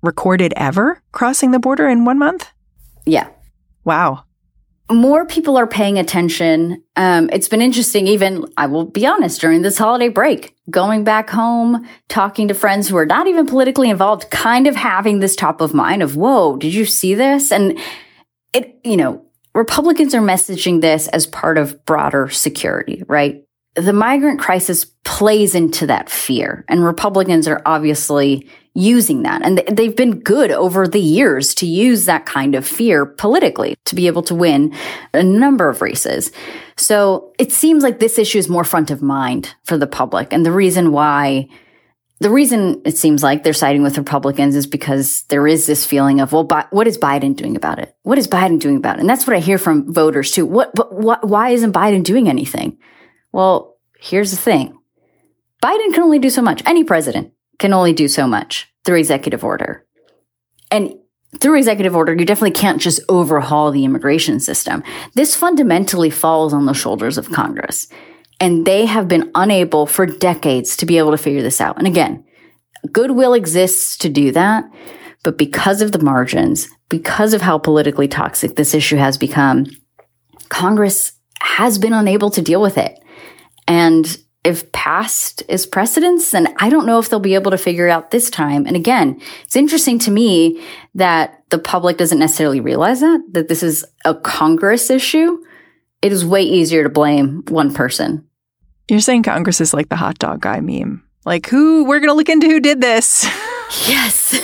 recorded 0.02 0.52
ever 0.58 1.04
crossing 1.12 1.52
the 1.52 1.60
border 1.60 1.88
in 1.88 2.06
one 2.06 2.17
month. 2.17 2.49
Yeah. 3.06 3.30
Wow 3.86 4.23
more 4.93 5.25
people 5.25 5.58
are 5.58 5.67
paying 5.67 5.97
attention. 5.99 6.84
Um, 6.95 7.29
it's 7.34 7.47
been 7.47 7.62
interesting, 7.62 8.08
even, 8.08 8.45
I 8.58 8.67
will 8.67 8.86
be 8.86 9.06
honest, 9.06 9.41
during 9.41 9.62
this 9.62 9.77
holiday 9.77 10.10
break, 10.10 10.56
going 10.69 11.03
back 11.03 11.29
home, 11.29 11.88
talking 12.10 12.47
to 12.47 12.53
friends 12.53 12.88
who 12.88 12.97
are 12.97 13.06
not 13.06 13.27
even 13.27 13.45
politically 13.45 13.89
involved, 13.89 14.29
kind 14.29 14.67
of 14.67 14.75
having 14.75 15.19
this 15.19 15.36
top 15.36 15.62
of 15.62 15.73
mind 15.73 16.03
of, 16.03 16.15
whoa, 16.15 16.58
did 16.58 16.73
you 16.73 16.86
see 16.86 17.15
this? 17.15 17.51
And 17.51 17.79
it, 18.53 18.79
you 18.84 18.97
know, 18.97 19.25
Republicans 19.56 20.15
are 20.15 20.21
messaging 20.21 20.82
this 20.82 21.08
as 21.10 21.27
part 21.27 21.58
of 21.58 21.86
broader 21.86 22.29
security, 22.29 23.03
right? 23.08 23.43
The 23.75 23.93
migrant 23.93 24.39
crisis 24.39 24.86
plays 25.03 25.56
into 25.56 25.88
that 25.88 26.10
fear, 26.10 26.63
and 26.67 26.84
Republicans 26.84 27.47
are 27.47 27.62
obviously 27.65 28.47
using 28.75 29.23
that. 29.23 29.43
And 29.43 29.59
they've 29.71 29.95
been 29.95 30.19
good 30.19 30.51
over 30.51 30.88
the 30.88 30.99
years 30.99 31.53
to 31.55 31.65
use 31.65 32.05
that 32.05 32.25
kind 32.25 32.55
of 32.55 32.65
fear 32.65 33.05
politically 33.05 33.75
to 33.86 33.95
be 33.95 34.07
able 34.07 34.23
to 34.23 34.36
win 34.36 34.73
a 35.13 35.21
number 35.21 35.69
of 35.69 35.81
races. 35.81 36.31
So 36.75 37.33
it 37.38 37.51
seems 37.51 37.83
like 37.83 37.99
this 37.99 38.17
issue 38.17 38.39
is 38.39 38.49
more 38.49 38.63
front 38.63 38.89
of 38.89 39.01
mind 39.01 39.53
for 39.63 39.77
the 39.77 39.88
public. 39.88 40.33
And 40.33 40.45
the 40.45 40.51
reason 40.51 40.91
why 40.91 41.49
the 42.19 42.29
reason 42.29 42.81
it 42.86 42.97
seems 42.97 43.21
like 43.21 43.43
they're 43.43 43.53
siding 43.53 43.83
with 43.83 43.97
Republicans 43.97 44.55
is 44.55 44.65
because 44.65 45.23
there 45.23 45.45
is 45.45 45.65
this 45.65 45.86
feeling 45.86 46.21
of, 46.21 46.31
well, 46.31 46.47
what 46.71 46.88
is 46.88 46.97
Biden 46.97 47.36
doing 47.36 47.57
about 47.57 47.79
it? 47.79 47.95
What 48.03 48.17
is 48.17 48.29
Biden 48.29 48.59
doing 48.59 48.77
about 48.77 48.95
it? 48.95 49.01
And 49.01 49.09
that's 49.09 49.27
what 49.27 49.36
I 49.36 49.39
hear 49.39 49.57
from 49.57 49.91
voters 49.93 50.31
too. 50.31 50.45
What, 50.45 50.73
but 50.73 50.93
what, 50.93 51.27
why 51.27 51.49
isn't 51.49 51.73
Biden 51.73 52.01
doing 52.01 52.29
anything? 52.29 52.77
Well, 53.33 53.77
here's 53.99 54.31
the 54.31 54.38
thing. 54.38 54.77
Biden 55.62 55.93
can 55.93 56.03
only 56.03 56.19
do 56.19 56.29
so 56.29 56.41
much. 56.41 56.63
Any 56.65 56.86
president 56.86 57.33
can 57.63 57.71
only 57.71 57.93
do 57.93 58.10
so 58.10 58.28
much 58.28 58.69
through 58.84 58.97
executive 58.97 59.41
order. 59.41 59.86
And 60.69 60.95
through 61.39 61.58
executive 61.58 61.95
order, 61.95 62.13
you 62.13 62.26
definitely 62.26 62.52
can't 62.52 62.82
just 62.82 62.99
overhaul 63.08 63.71
the 63.71 63.86
immigration 63.86 64.41
system. 64.41 64.84
This 65.13 65.34
fundamentally 65.34 66.10
falls 66.10 66.54
on 66.54 66.65
the 66.65 66.73
shoulders 66.73 67.17
of 67.17 67.32
Congress. 67.32 67.88
And 68.41 68.65
they 68.65 68.86
have 68.86 69.08
been 69.08 69.32
unable 69.34 69.86
for 69.86 70.06
decades 70.06 70.76
to 70.76 70.86
be 70.86 70.97
able 70.97 71.12
to 71.12 71.17
figure 71.17 71.41
this 71.41 71.62
out. 71.62 71.78
And 71.78 71.88
again, 71.88 72.26
goodwill 72.91 73.34
exists 73.34 73.95
to 73.99 74.10
do 74.10 74.34
that. 74.34 74.65
But 75.23 75.38
because 75.38 75.82
of 75.82 75.93
the 75.93 76.04
margins, 76.04 76.67
because 76.89 77.34
of 77.34 77.41
how 77.41 77.58
politically 77.60 78.10
toxic 78.10 78.58
this 78.58 78.73
issue 78.73 78.97
has 78.97 79.17
become, 79.17 79.67
Congress 80.49 81.13
has 81.39 81.80
been 81.80 81.93
unable 81.93 82.30
to 82.32 82.41
deal 82.41 82.62
with 82.62 82.78
it. 82.78 82.99
And 83.69 84.17
if 84.43 84.71
past 84.73 85.43
is 85.47 85.65
precedence, 85.65 86.32
then 86.32 86.53
I 86.58 86.69
don't 86.69 86.86
know 86.86 86.99
if 86.99 87.10
they'll 87.10 87.19
be 87.19 87.36
able 87.36 87.51
to 87.51 87.58
figure 87.58 87.88
out 87.88 88.12
this 88.12 88.29
time. 88.29 88.65
And 88.65 88.75
again, 88.75 89.21
it's 89.43 89.56
interesting 89.56 89.99
to 89.99 90.12
me 90.12 90.62
that 90.95 91.43
the 91.49 91.60
public 91.60 91.97
doesn't 91.97 92.19
necessarily 92.19 92.60
realize 92.60 92.99
that, 92.99 93.23
that 93.32 93.47
this 93.47 93.63
is 93.63 93.86
a 94.03 94.13
Congress 94.13 94.89
issue. 94.89 95.41
It 96.01 96.12
is 96.12 96.25
way 96.25 96.43
easier 96.43 96.84
to 96.84 96.89
blame 96.89 97.43
one 97.47 97.73
person. 97.73 98.27
You're 98.89 98.99
saying 98.99 99.23
Congress 99.23 99.62
is 99.62 99.73
like 99.73 99.88
the 99.88 99.95
hot 99.95 100.19
dog 100.19 100.41
guy 100.41 100.60
meme. 100.60 101.03
Like, 101.25 101.47
who, 101.47 101.86
we're 101.86 101.99
going 101.99 102.10
to 102.10 102.15
look 102.15 102.27
into 102.27 102.47
who 102.47 102.60
did 102.60 102.82
this. 102.82 103.25
Yes. 103.88 104.39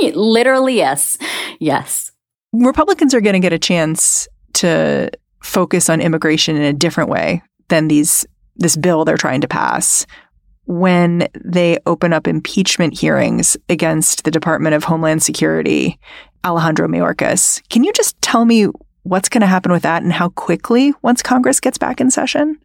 Literally, 0.14 0.76
yes. 0.76 1.16
Yes. 1.58 2.12
Republicans 2.52 3.12
are 3.12 3.20
going 3.20 3.32
to 3.32 3.40
get 3.40 3.52
a 3.52 3.58
chance 3.58 4.28
to 4.54 5.10
focus 5.42 5.88
on 5.88 6.00
immigration 6.00 6.54
in 6.54 6.62
a 6.62 6.72
different 6.72 7.10
way 7.10 7.42
than 7.68 7.88
these 7.88 8.24
this 8.58 8.76
bill 8.76 9.04
they're 9.04 9.16
trying 9.16 9.40
to 9.40 9.48
pass 9.48 10.06
when 10.66 11.26
they 11.44 11.78
open 11.86 12.12
up 12.12 12.28
impeachment 12.28 12.98
hearings 12.98 13.56
against 13.70 14.24
the 14.24 14.30
Department 14.30 14.74
of 14.74 14.84
Homeland 14.84 15.22
Security, 15.22 15.98
Alejandro 16.44 16.86
Mayorkas. 16.86 17.66
Can 17.70 17.84
you 17.84 17.92
just 17.94 18.20
tell 18.20 18.44
me 18.44 18.66
what's 19.02 19.30
going 19.30 19.40
to 19.40 19.46
happen 19.46 19.72
with 19.72 19.82
that 19.82 20.02
and 20.02 20.12
how 20.12 20.28
quickly 20.28 20.92
once 21.00 21.22
Congress 21.22 21.58
gets 21.58 21.78
back 21.78 22.02
in 22.02 22.10
session? 22.10 22.58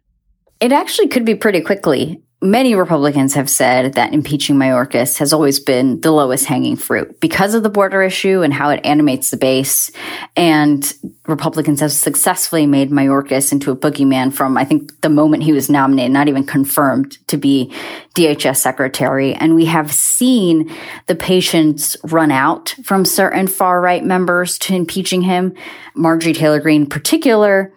It 0.60 0.70
actually 0.70 1.08
could 1.08 1.24
be 1.24 1.34
pretty 1.34 1.62
quickly 1.62 2.20
many 2.44 2.74
Republicans 2.74 3.34
have 3.34 3.48
said 3.48 3.94
that 3.94 4.12
impeaching 4.12 4.56
Mayorkas 4.56 5.18
has 5.18 5.32
always 5.32 5.58
been 5.58 6.00
the 6.02 6.10
lowest 6.10 6.44
hanging 6.44 6.76
fruit 6.76 7.18
because 7.18 7.54
of 7.54 7.62
the 7.62 7.70
border 7.70 8.02
issue 8.02 8.42
and 8.42 8.52
how 8.52 8.68
it 8.68 8.84
animates 8.84 9.30
the 9.30 9.36
base. 9.36 9.90
And 10.36 10.92
Republicans 11.26 11.80
have 11.80 11.90
successfully 11.90 12.66
made 12.66 12.90
Mayorkas 12.90 13.50
into 13.50 13.70
a 13.70 13.76
boogeyman 13.76 14.32
from, 14.32 14.58
I 14.58 14.64
think, 14.64 15.00
the 15.00 15.08
moment 15.08 15.42
he 15.42 15.52
was 15.52 15.70
nominated, 15.70 16.12
not 16.12 16.28
even 16.28 16.44
confirmed 16.44 17.18
to 17.28 17.38
be 17.38 17.72
DHS 18.14 18.58
secretary. 18.58 19.34
And 19.34 19.54
we 19.54 19.64
have 19.64 19.90
seen 19.90 20.70
the 21.06 21.14
patience 21.14 21.96
run 22.04 22.30
out 22.30 22.74
from 22.84 23.06
certain 23.06 23.46
far 23.46 23.80
right 23.80 24.04
members 24.04 24.58
to 24.58 24.74
impeaching 24.74 25.22
him. 25.22 25.54
Marjorie 25.94 26.34
Taylor 26.34 26.60
Greene, 26.60 26.82
in 26.82 26.88
particular, 26.88 27.72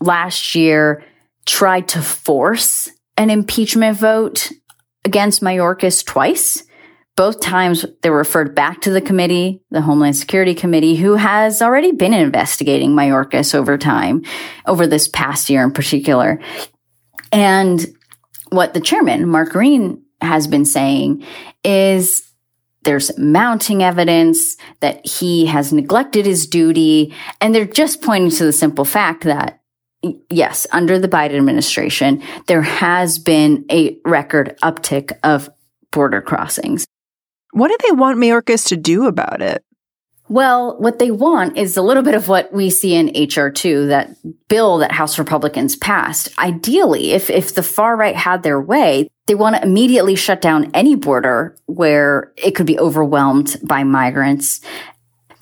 last 0.00 0.56
year 0.56 1.04
tried 1.46 1.88
to 1.88 2.02
force 2.02 2.90
an 3.16 3.30
impeachment 3.30 3.96
vote 3.96 4.50
against 5.04 5.42
Mayorkas 5.42 6.04
twice. 6.04 6.64
Both 7.14 7.40
times 7.40 7.84
they 8.02 8.10
were 8.10 8.18
referred 8.18 8.54
back 8.54 8.80
to 8.82 8.90
the 8.90 9.02
committee, 9.02 9.62
the 9.70 9.82
Homeland 9.82 10.16
Security 10.16 10.54
Committee, 10.54 10.96
who 10.96 11.16
has 11.16 11.60
already 11.60 11.92
been 11.92 12.14
investigating 12.14 12.92
Mayorkas 12.92 13.54
over 13.54 13.76
time, 13.76 14.22
over 14.66 14.86
this 14.86 15.08
past 15.08 15.50
year 15.50 15.62
in 15.62 15.72
particular. 15.72 16.40
And 17.30 17.84
what 18.48 18.72
the 18.72 18.80
chairman, 18.80 19.28
Mark 19.28 19.50
Green, 19.50 20.02
has 20.22 20.46
been 20.46 20.64
saying 20.64 21.26
is 21.64 22.22
there's 22.84 23.16
mounting 23.18 23.82
evidence 23.82 24.56
that 24.80 25.06
he 25.06 25.46
has 25.46 25.72
neglected 25.72 26.26
his 26.26 26.46
duty. 26.46 27.14
And 27.40 27.54
they're 27.54 27.64
just 27.64 28.02
pointing 28.02 28.30
to 28.30 28.44
the 28.44 28.52
simple 28.52 28.84
fact 28.84 29.24
that 29.24 29.60
yes, 30.30 30.66
under 30.72 30.98
the 30.98 31.08
Biden 31.08 31.36
administration, 31.36 32.22
there 32.46 32.62
has 32.62 33.18
been 33.18 33.64
a 33.70 33.98
record 34.04 34.56
uptick 34.62 35.12
of 35.22 35.50
border 35.90 36.20
crossings. 36.20 36.86
What 37.52 37.68
do 37.68 37.76
they 37.84 37.92
want 37.92 38.18
Mayorkas 38.18 38.68
to 38.68 38.76
do 38.76 39.06
about 39.06 39.42
it? 39.42 39.62
Well, 40.28 40.78
what 40.78 40.98
they 40.98 41.10
want 41.10 41.58
is 41.58 41.76
a 41.76 41.82
little 41.82 42.02
bit 42.02 42.14
of 42.14 42.26
what 42.26 42.50
we 42.54 42.70
see 42.70 42.94
in 42.94 43.08
HR2, 43.08 43.88
that 43.88 44.16
bill 44.48 44.78
that 44.78 44.92
House 44.92 45.18
Republicans 45.18 45.76
passed. 45.76 46.30
Ideally, 46.38 47.10
if, 47.10 47.28
if 47.28 47.54
the 47.54 47.62
far 47.62 47.96
right 47.96 48.16
had 48.16 48.42
their 48.42 48.58
way, 48.58 49.08
they 49.26 49.34
want 49.34 49.56
to 49.56 49.62
immediately 49.62 50.14
shut 50.14 50.40
down 50.40 50.70
any 50.72 50.94
border 50.94 51.56
where 51.66 52.32
it 52.36 52.52
could 52.52 52.66
be 52.66 52.78
overwhelmed 52.78 53.56
by 53.62 53.84
migrants 53.84 54.62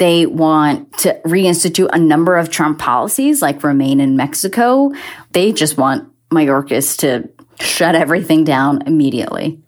they 0.01 0.25
want 0.25 0.91
to 0.99 1.21
reinstitute 1.27 1.91
a 1.93 1.99
number 1.99 2.37
of 2.37 2.51
Trump 2.51 2.79
policies 2.79 3.43
like 3.43 3.63
remain 3.63 4.01
in 4.01 4.17
Mexico. 4.17 4.93
They 5.33 5.53
just 5.53 5.77
want 5.77 6.11
Mayorkas 6.33 6.99
to 7.01 7.29
shut 7.63 7.95
everything 7.95 8.43
down 8.43 8.83
immediately. 8.87 9.61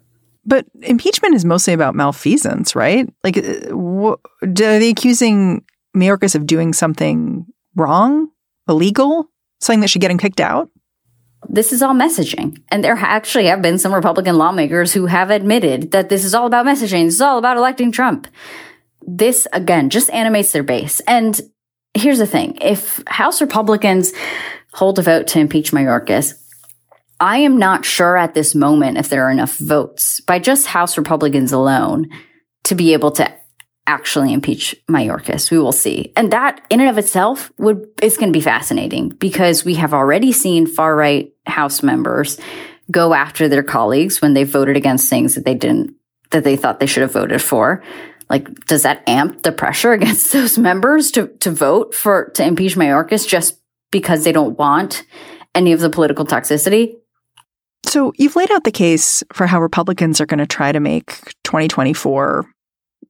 But 0.47 0.65
impeachment 0.81 1.35
is 1.35 1.45
mostly 1.45 1.75
about 1.75 1.95
malfeasance, 1.95 2.75
right? 2.75 3.09
Like, 3.23 3.37
uh, 3.37 3.75
are 3.75 4.17
they 4.47 4.89
accusing 4.89 5.65
Mayorkas 5.95 6.35
of 6.35 6.47
doing 6.47 6.73
something 6.73 7.45
wrong, 7.77 8.29
illegal, 8.67 9.29
something 9.61 9.81
that 9.81 9.89
should 9.89 10.01
get 10.01 10.11
him 10.11 10.19
kicked 10.19 10.41
out? 10.41 10.71
This 11.47 11.73
is 11.75 11.83
all 11.83 11.95
messaging. 11.95 12.63
And 12.71 12.83
there 12.83 12.97
actually 12.97 13.47
have 13.47 13.61
been 13.61 13.79
some 13.79 13.95
Republican 13.95 14.39
lawmakers 14.39 14.95
who 14.95 15.07
have 15.07 15.31
admitted 15.31 15.91
that 15.91 16.09
this 16.09 16.25
is 16.25 16.35
all 16.35 16.47
about 16.47 16.65
messaging. 16.65 17.05
This 17.05 17.15
is 17.15 17.21
all 17.21 17.37
about 17.37 17.59
electing 17.59 17.93
Trump 17.93 18.27
this 19.07 19.47
again 19.53 19.91
just 19.91 20.11
animates 20.11 20.53
their 20.53 20.63
base. 20.63 21.01
And 21.01 21.41
here's 21.95 22.19
the 22.19 22.27
thing 22.27 22.59
if 22.61 23.03
House 23.07 23.41
Republicans 23.41 24.13
hold 24.73 24.99
a 24.99 25.03
vote 25.03 25.27
to 25.29 25.41
impeach 25.41 25.73
Mayorkas, 25.73 26.35
I 27.21 27.39
am 27.39 27.59
not 27.59 27.85
sure 27.85 28.17
at 28.17 28.35
this 28.35 28.55
moment 28.55 28.99
if 28.99 29.09
there 29.09 29.25
are 29.27 29.31
enough 29.31 29.57
votes 29.57 30.21
by 30.21 30.39
just 30.39 30.67
House 30.67 30.99
Republicans 30.99 31.53
alone 31.53 32.09
to 32.65 32.75
be 32.75 32.93
able 32.93 33.11
to 33.13 33.33
actually 33.87 34.33
impeach 34.33 34.77
Mayorkas. 34.89 35.51
We 35.51 35.59
will 35.59 35.73
see. 35.73 36.13
And 36.17 36.33
that 36.33 36.65
in 36.71 36.81
and 36.81 36.89
of 36.89 36.99
itself 36.99 37.53
would 37.59 37.87
is 38.01 38.17
going 38.17 38.33
to 38.33 38.37
be 38.37 38.43
fascinating 38.43 39.11
because 39.11 39.65
we 39.65 39.75
have 39.75 39.93
already 39.93 40.33
seen 40.33 40.67
far 40.67 40.95
right 40.95 41.33
House 41.47 41.83
members 41.83 42.39
go 42.91 43.15
after 43.15 43.49
their 43.49 43.63
colleagues 43.63 44.23
when 44.23 44.35
they 44.35 44.45
voted 44.45 44.77
against 44.77 45.09
things 45.11 45.35
that 45.35 45.45
they 45.45 45.55
didn't 45.55 45.95
that 46.31 46.45
they 46.45 46.57
thought 46.57 46.81
they 46.81 46.87
should 46.87 47.03
have 47.03 47.13
voted 47.13 47.43
for. 47.43 47.83
Like, 48.33 48.49
does 48.65 48.83
that 48.83 49.07
amp 49.07 49.43
the 49.43 49.53
pressure 49.53 49.93
against 49.99 50.33
those 50.33 50.59
members 50.59 51.13
to, 51.13 51.29
to 51.41 51.53
vote 51.53 51.95
for, 51.95 52.31
to 52.31 52.45
impeach 52.45 52.75
Mayorkas 52.75 53.29
just 53.29 53.61
because 53.93 54.25
they 54.25 54.33
don't 54.33 54.59
want 54.59 55.05
any 55.55 55.73
of 55.73 55.81
the 55.81 55.91
political 55.91 56.25
toxicity? 56.25 56.97
So 57.85 58.13
you've 58.17 58.37
laid 58.37 58.51
out 58.51 58.65
the 58.65 58.73
case 58.73 59.23
for 59.35 59.47
how 59.47 59.61
Republicans 59.61 60.21
are 60.21 60.27
going 60.27 60.39
to 60.39 60.47
try 60.47 60.73
to 60.73 60.81
make 60.81 61.35
2024 61.45 62.47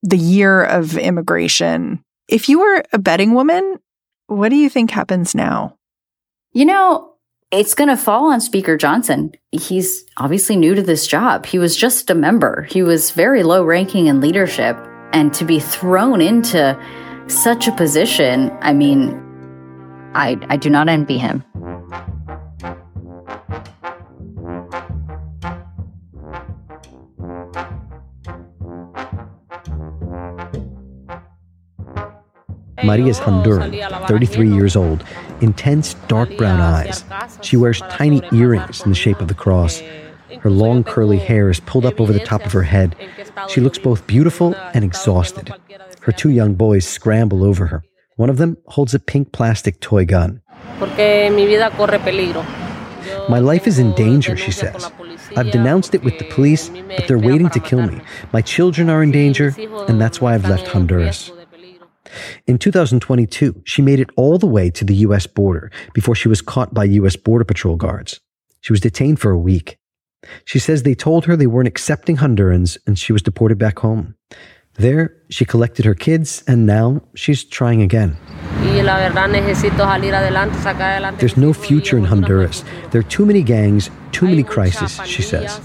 the 0.03 0.17
year 0.19 0.65
of 0.65 0.99
immigration. 0.99 2.03
If 2.27 2.49
you 2.49 2.59
were 2.59 2.83
a 2.93 2.99
betting 2.99 3.33
woman, 3.33 3.79
what 4.27 4.49
do 4.49 4.57
you 4.57 4.69
think 4.69 4.91
happens 4.91 5.35
now? 5.35 5.77
You 6.53 6.65
know, 6.65 7.15
it's 7.53 7.75
going 7.75 7.91
to 7.91 7.97
fall 7.97 8.33
on 8.33 8.41
Speaker 8.41 8.77
Johnson. 8.77 9.33
He's 9.53 10.05
obviously 10.17 10.57
new 10.57 10.75
to 10.75 10.83
this 10.83 11.07
job. 11.07 11.47
He 11.47 11.59
was 11.61 11.77
just 11.77 12.11
a 12.11 12.15
member. 12.15 12.63
He 12.63 12.83
was 12.83 13.13
very 13.13 13.45
low 13.45 13.63
ranking 13.63 14.07
in 14.07 14.21
leadership 14.21 14.77
and 15.13 15.33
to 15.35 15.45
be 15.45 15.59
thrown 15.59 16.21
into 16.21 16.79
such 17.29 17.69
a 17.69 17.73
position, 17.73 18.51
I 18.61 18.73
mean, 18.73 19.11
I, 20.15 20.39
I 20.49 20.57
do 20.57 20.69
not 20.69 20.89
envy 20.89 21.19
him. 21.19 21.45
Maria's 32.85 33.21
Honduran, 33.21 34.09
33 34.09 34.53
years 34.53 34.77
old, 34.77 35.05
intense 35.41 35.95
dark 36.09 36.37
brown 36.37 36.61
eyes. 36.61 37.05
She 37.41 37.57
wears 37.57 37.81
tiny 37.83 38.21
earrings 38.33 38.83
in 38.83 38.91
the 38.91 38.97
shape 38.97 39.21
of 39.21 39.29
the 39.29 39.35
cross. 39.35 39.81
Her 40.41 40.51
long 40.51 40.85
curly 40.85 41.19
hair 41.19 41.51
is 41.51 41.61
pulled 41.61 41.87
up 41.87 42.01
over 42.01 42.13
the 42.13 42.21
top 42.21 42.45
of 42.47 42.53
her 42.53 42.63
head. 42.63 42.97
She 43.49 43.61
looks 43.61 43.79
both 43.79 44.07
beautiful 44.07 44.55
and 44.75 44.85
exhausted. 44.85 45.53
Her 46.01 46.13
two 46.13 46.31
young 46.31 46.55
boys 46.55 46.87
scramble 46.87 47.45
over 47.45 47.67
her. 47.67 47.85
One 48.17 48.31
of 48.31 48.39
them 48.39 48.57
holds 48.67 48.95
a 48.95 48.99
pink 48.99 49.33
plastic 49.33 49.81
toy 49.81 50.05
gun. 50.05 50.43
My 53.29 53.39
life 53.39 53.67
is 53.67 53.79
in 53.79 53.93
danger, 53.95 54.37
she 54.37 54.53
says. 54.53 54.91
I've 55.37 55.51
denounced 55.51 55.95
it 55.95 56.05
with 56.05 56.19
the 56.19 56.25
police, 56.27 56.69
but 56.69 57.07
they're 57.07 57.19
waiting 57.19 57.51
to 57.51 57.61
kill 57.61 57.87
me. 57.87 58.01
My 58.33 58.43
children 58.43 58.91
are 58.91 59.03
in 59.03 59.11
danger, 59.11 59.55
and 59.89 60.01
that's 60.01 60.21
why 60.21 60.35
I've 60.35 60.49
left 60.49 60.69
Honduras. 60.69 61.31
In 62.47 62.59
2022, 62.59 63.63
she 63.65 63.83
made 63.83 64.01
it 64.01 64.11
all 64.17 64.39
the 64.39 64.47
way 64.47 64.71
to 64.71 64.85
the 64.85 64.95
U.S. 65.07 65.27
border 65.27 65.71
before 65.95 66.15
she 66.15 66.29
was 66.29 66.43
caught 66.43 66.75
by 66.75 66.85
U.S. 66.85 67.17
Border 67.17 67.45
Patrol 67.45 67.77
guards. 67.77 68.21
She 68.61 68.73
was 68.73 68.81
detained 68.81 69.21
for 69.21 69.31
a 69.31 69.39
week. 69.39 69.79
She 70.45 70.59
says 70.59 70.83
they 70.83 70.95
told 70.95 71.25
her 71.27 71.37
they 71.37 71.47
weren't 71.47 71.69
accepting 71.69 72.17
Hondurans 72.17 72.79
and 72.87 72.99
she 72.99 73.13
was 73.13 73.23
deported 73.23 73.59
back 73.59 73.81
home. 73.81 74.15
There, 74.75 75.15
she 75.29 75.45
collected 75.45 75.85
her 75.85 75.95
kids 75.95 76.43
and 76.47 76.65
now 76.67 77.03
she's 77.15 77.45
trying 77.45 77.83
again. 77.83 78.17
There's 81.19 81.37
no 81.37 81.53
future 81.53 81.99
in 81.99 82.05
Honduras. 82.05 82.65
There 82.91 83.01
are 83.01 83.05
too 83.05 83.27
many 83.27 83.43
gangs, 83.43 83.91
too 84.13 84.27
many 84.27 84.43
crises, 84.43 84.99
she 85.05 85.23
says. 85.23 85.61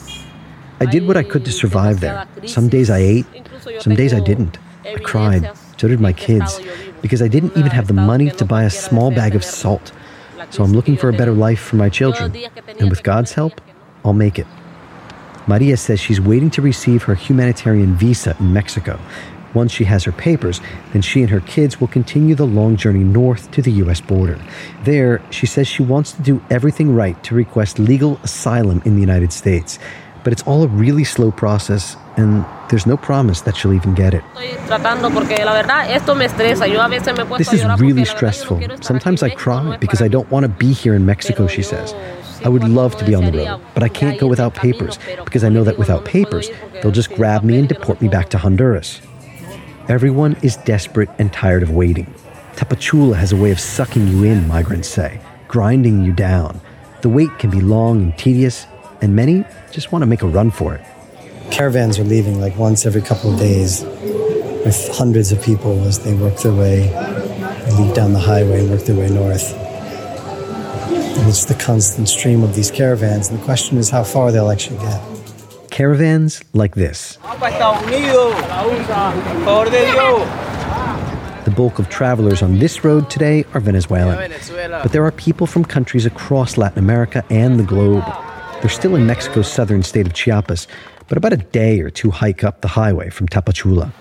I 0.79 0.85
did 0.85 1.07
what 1.07 1.17
I 1.17 1.23
could 1.23 1.45
to 1.45 1.51
survive 1.51 2.01
there. 2.01 2.27
Some 2.45 2.67
days 2.69 2.89
I 2.89 2.99
ate, 2.99 3.25
some 3.79 3.95
days 3.95 4.13
I 4.13 4.19
didn't. 4.19 4.57
I 4.85 4.95
cried, 4.95 5.51
so 5.77 5.87
did 5.87 5.99
my 5.99 6.13
kids, 6.13 6.59
because 7.01 7.21
I 7.21 7.27
didn't 7.27 7.57
even 7.57 7.71
have 7.71 7.87
the 7.87 7.93
money 7.93 8.29
to 8.29 8.45
buy 8.45 8.63
a 8.63 8.69
small 8.69 9.11
bag 9.11 9.35
of 9.35 9.43
salt. 9.43 9.91
So 10.49 10.63
I'm 10.63 10.71
looking 10.71 10.95
for 10.95 11.09
a 11.09 11.13
better 11.13 11.33
life 11.33 11.59
for 11.59 11.75
my 11.75 11.89
children. 11.89 12.35
And 12.79 12.89
with 12.89 13.03
God's 13.03 13.33
help, 13.33 13.59
I'll 14.07 14.13
make 14.13 14.39
it. 14.39 14.47
Maria 15.47 15.77
says 15.77 15.99
she's 15.99 16.19
waiting 16.19 16.49
to 16.51 16.61
receive 16.61 17.03
her 17.03 17.15
humanitarian 17.15 17.95
visa 17.95 18.35
in 18.39 18.53
Mexico. 18.53 18.99
Once 19.53 19.71
she 19.71 19.85
has 19.85 20.03
her 20.03 20.11
papers, 20.11 20.59
then 20.93 21.01
she 21.01 21.21
and 21.21 21.29
her 21.29 21.39
kids 21.41 21.79
will 21.79 21.87
continue 21.87 22.35
the 22.35 22.45
long 22.45 22.75
journey 22.75 23.03
north 23.03 23.49
to 23.51 23.61
the 23.61 23.71
U.S. 23.83 24.01
border. 24.01 24.39
There, 24.83 25.21
she 25.31 25.45
says 25.45 25.67
she 25.67 25.83
wants 25.83 26.11
to 26.13 26.21
do 26.21 26.43
everything 26.49 26.93
right 26.93 27.21
to 27.23 27.33
request 27.33 27.79
legal 27.79 28.19
asylum 28.23 28.81
in 28.85 28.95
the 28.95 29.01
United 29.01 29.31
States. 29.31 29.79
But 30.23 30.33
it's 30.33 30.43
all 30.43 30.63
a 30.63 30.67
really 30.67 31.05
slow 31.05 31.31
process, 31.31 31.95
and 32.17 32.45
there's 32.69 32.85
no 32.85 32.97
promise 32.97 33.41
that 33.41 33.55
she'll 33.55 33.73
even 33.73 33.95
get 33.95 34.13
it. 34.13 34.23
This 37.37 37.53
is 37.53 37.63
really 37.79 38.03
stressful. 38.05 38.61
Sometimes 38.81 39.23
I 39.23 39.29
cry 39.29 39.77
because 39.77 40.01
I 40.01 40.09
don't 40.09 40.29
want 40.29 40.43
to 40.43 40.49
be 40.49 40.73
here 40.73 40.93
in 40.93 41.05
Mexico, 41.05 41.47
she 41.47 41.63
says. 41.63 41.93
I 42.43 42.49
would 42.49 42.63
love 42.63 42.95
to 42.97 43.05
be 43.05 43.15
on 43.15 43.25
the 43.25 43.31
road, 43.31 43.61
but 43.73 43.83
I 43.83 43.89
can't 43.89 44.19
go 44.19 44.27
without 44.27 44.53
papers 44.53 44.99
because 45.25 45.43
I 45.43 45.49
know 45.49 45.63
that 45.63 45.77
without 45.77 46.05
papers, 46.05 46.49
they'll 46.81 46.91
just 46.91 47.11
grab 47.13 47.43
me 47.43 47.57
and 47.57 47.67
deport 47.67 48.01
me 48.01 48.07
back 48.07 48.29
to 48.29 48.37
Honduras. 48.37 49.01
Everyone 49.89 50.35
is 50.43 50.57
desperate 50.57 51.09
and 51.17 51.31
tired 51.31 51.63
of 51.63 51.71
waiting. 51.71 52.13
Tapachula 52.55 53.15
has 53.15 53.31
a 53.31 53.35
way 53.35 53.51
of 53.51 53.59
sucking 53.59 54.07
you 54.07 54.23
in, 54.23 54.47
migrants 54.47 54.89
say, 54.89 55.21
grinding 55.47 56.03
you 56.03 56.11
down. 56.11 56.59
The 57.01 57.09
wait 57.09 57.37
can 57.39 57.49
be 57.49 57.61
long 57.61 58.01
and 58.01 58.17
tedious, 58.17 58.65
and 59.01 59.15
many 59.15 59.45
just 59.71 59.91
want 59.91 60.01
to 60.01 60.07
make 60.07 60.23
a 60.23 60.27
run 60.27 60.51
for 60.51 60.75
it. 60.75 60.81
Caravans 61.51 61.99
are 61.99 62.03
leaving 62.03 62.41
like 62.41 62.57
once 62.57 62.85
every 62.85 63.01
couple 63.01 63.31
of 63.33 63.39
days 63.39 63.83
with 63.83 64.89
hundreds 64.97 65.31
of 65.31 65.41
people 65.41 65.81
as 65.85 65.99
they 65.99 66.13
work 66.15 66.37
their 66.37 66.53
way, 66.53 66.81
leave 67.77 67.93
down 67.93 68.13
the 68.13 68.19
highway 68.19 68.61
and 68.61 68.69
work 68.69 68.81
their 68.81 68.95
way 68.97 69.09
north. 69.09 69.66
And 71.17 71.27
it's 71.27 71.45
the 71.45 71.55
constant 71.55 72.07
stream 72.07 72.43
of 72.43 72.55
these 72.55 72.69
caravans, 72.71 73.29
and 73.29 73.39
the 73.39 73.43
question 73.43 73.77
is 73.77 73.89
how 73.89 74.03
far 74.03 74.31
they'll 74.31 74.49
actually 74.49 74.77
get. 74.79 75.01
Caravans 75.71 76.43
like 76.53 76.75
this. 76.75 77.17
The 81.45 81.51
bulk 81.55 81.79
of 81.79 81.89
travelers 81.89 82.41
on 82.41 82.59
this 82.59 82.83
road 82.83 83.09
today 83.09 83.45
are 83.53 83.59
Venezuelan. 83.59 84.31
But 84.83 84.91
there 84.91 85.05
are 85.05 85.11
people 85.11 85.47
from 85.47 85.65
countries 85.65 86.05
across 86.05 86.57
Latin 86.57 86.79
America 86.79 87.23
and 87.29 87.59
the 87.59 87.63
globe. 87.63 88.03
They're 88.61 88.69
still 88.69 88.95
in 88.95 89.05
Mexico's 89.05 89.47
southern 89.51 89.83
state 89.83 90.07
of 90.07 90.13
Chiapas, 90.13 90.67
but 91.07 91.17
about 91.17 91.33
a 91.33 91.37
day 91.37 91.79
or 91.79 91.89
two 91.89 92.11
hike 92.11 92.43
up 92.43 92.61
the 92.61 92.67
highway 92.67 93.09
from 93.09 93.27
Tapachula. 93.27 93.91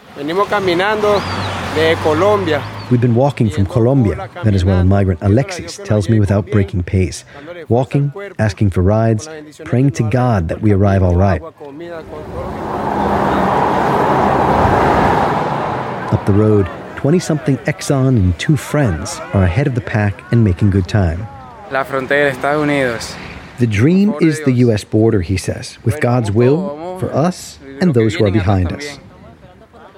We've 2.89 3.01
been 3.01 3.17
walking 3.17 3.51
from 3.51 3.67
Colombia, 3.67 4.31
Venezuelan 4.45 4.87
migrant 4.87 5.21
Alexis 5.21 5.77
tells 5.85 6.09
me 6.09 6.21
without 6.21 6.47
breaking 6.47 6.85
pace. 6.85 7.25
Walking, 7.69 8.13
asking 8.39 8.71
for 8.71 8.81
rides, 8.83 9.29
praying 9.65 9.91
to 9.93 10.09
God 10.09 10.47
that 10.49 10.63
we 10.63 10.71
arrive 10.73 11.03
all 11.03 11.17
right. 11.17 11.43
Up 16.13 16.27
the 16.27 16.33
road, 16.33 16.69
20 16.97 17.19
something 17.19 17.57
Exxon 17.59 18.17
and 18.17 18.39
two 18.39 18.57
friends 18.57 19.19
are 19.35 19.43
ahead 19.43 19.67
of 19.67 19.75
the 19.75 19.81
pack 19.81 20.23
and 20.33 20.45
making 20.45 20.71
good 20.71 20.87
time. 20.87 21.27
La 21.73 21.83
frontera 21.83 22.31
Estados 22.31 22.65
Unidos. 22.65 23.17
The 23.59 23.67
dream 23.67 24.15
is 24.21 24.45
the 24.45 24.53
U.S. 24.53 24.85
border, 24.85 25.23
he 25.23 25.37
says, 25.37 25.79
with 25.83 26.01
God's 26.01 26.31
will 26.31 27.01
for 27.01 27.13
us 27.13 27.59
and 27.81 27.95
those 27.95 28.15
who 28.15 28.27
are 28.27 28.31
behind 28.31 28.73
us. 28.73 29.01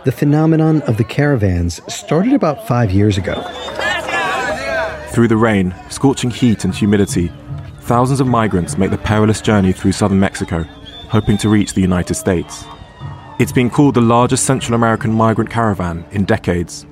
The 0.09 0.13
phenomenon 0.13 0.81
of 0.89 0.97
the 0.97 1.05
caravans 1.05 1.83
started 1.87 2.33
about 2.33 2.67
five 2.67 2.91
years 2.91 3.19
ago. 3.19 3.35
Through 5.11 5.29
the 5.29 5.37
rain, 5.37 5.75
scorching 5.91 6.31
heat, 6.31 6.65
and 6.65 6.75
humidity, 6.75 7.31
thousands 7.81 8.19
of 8.19 8.27
migrants 8.27 8.79
make 8.79 8.91
the 8.91 8.97
perilous 8.97 9.43
journey 9.43 9.71
through 9.71 9.93
southern 9.93 10.19
Mexico, 10.19 10.63
hoping 11.11 11.37
to 11.37 11.51
reach 11.51 11.75
the 11.75 11.83
United 11.83 12.15
States. 12.15 12.65
It's 13.39 13.53
been 13.53 13.69
called 13.69 13.97
the 13.97 14.01
largest 14.01 14.47
Central 14.47 14.75
American 14.75 15.13
migrant 15.13 15.51
caravan 15.51 16.07
in 16.11 16.25
decades, 16.25 16.87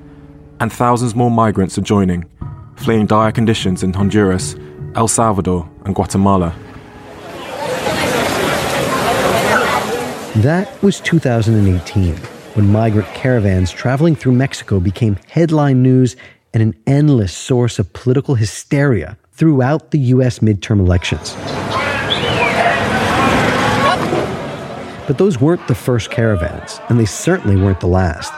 and 0.59 0.71
thousands 0.71 1.15
more 1.15 1.31
migrants 1.31 1.75
are 1.79 1.81
joining, 1.81 2.23
fleeing 2.75 3.07
dire 3.07 3.31
conditions 3.31 3.81
in 3.81 3.93
Honduras, 3.93 4.55
El 4.93 5.07
Salvador, 5.07 5.67
and 5.85 5.95
Guatemala. 5.95 6.55
That 10.35 10.69
was 10.83 10.99
2018, 10.99 12.15
when 12.57 12.71
migrant 12.71 13.07
caravans 13.13 13.71
traveling 13.71 14.15
through 14.15 14.31
Mexico 14.31 14.79
became 14.79 15.15
headline 15.27 15.83
news 15.83 16.15
and 16.55 16.63
an 16.63 16.73
endless 16.87 17.31
source 17.31 17.77
of 17.77 17.93
political 17.93 18.33
hysteria 18.33 19.15
throughout 19.33 19.91
the 19.91 19.99
U.S. 20.15 20.39
midterm 20.39 20.79
elections. 20.79 21.35
But 25.05 25.19
those 25.19 25.39
weren't 25.39 25.67
the 25.67 25.75
first 25.75 26.09
caravans, 26.09 26.81
and 26.89 26.99
they 26.99 27.05
certainly 27.05 27.61
weren't 27.61 27.79
the 27.79 27.85
last. 27.85 28.33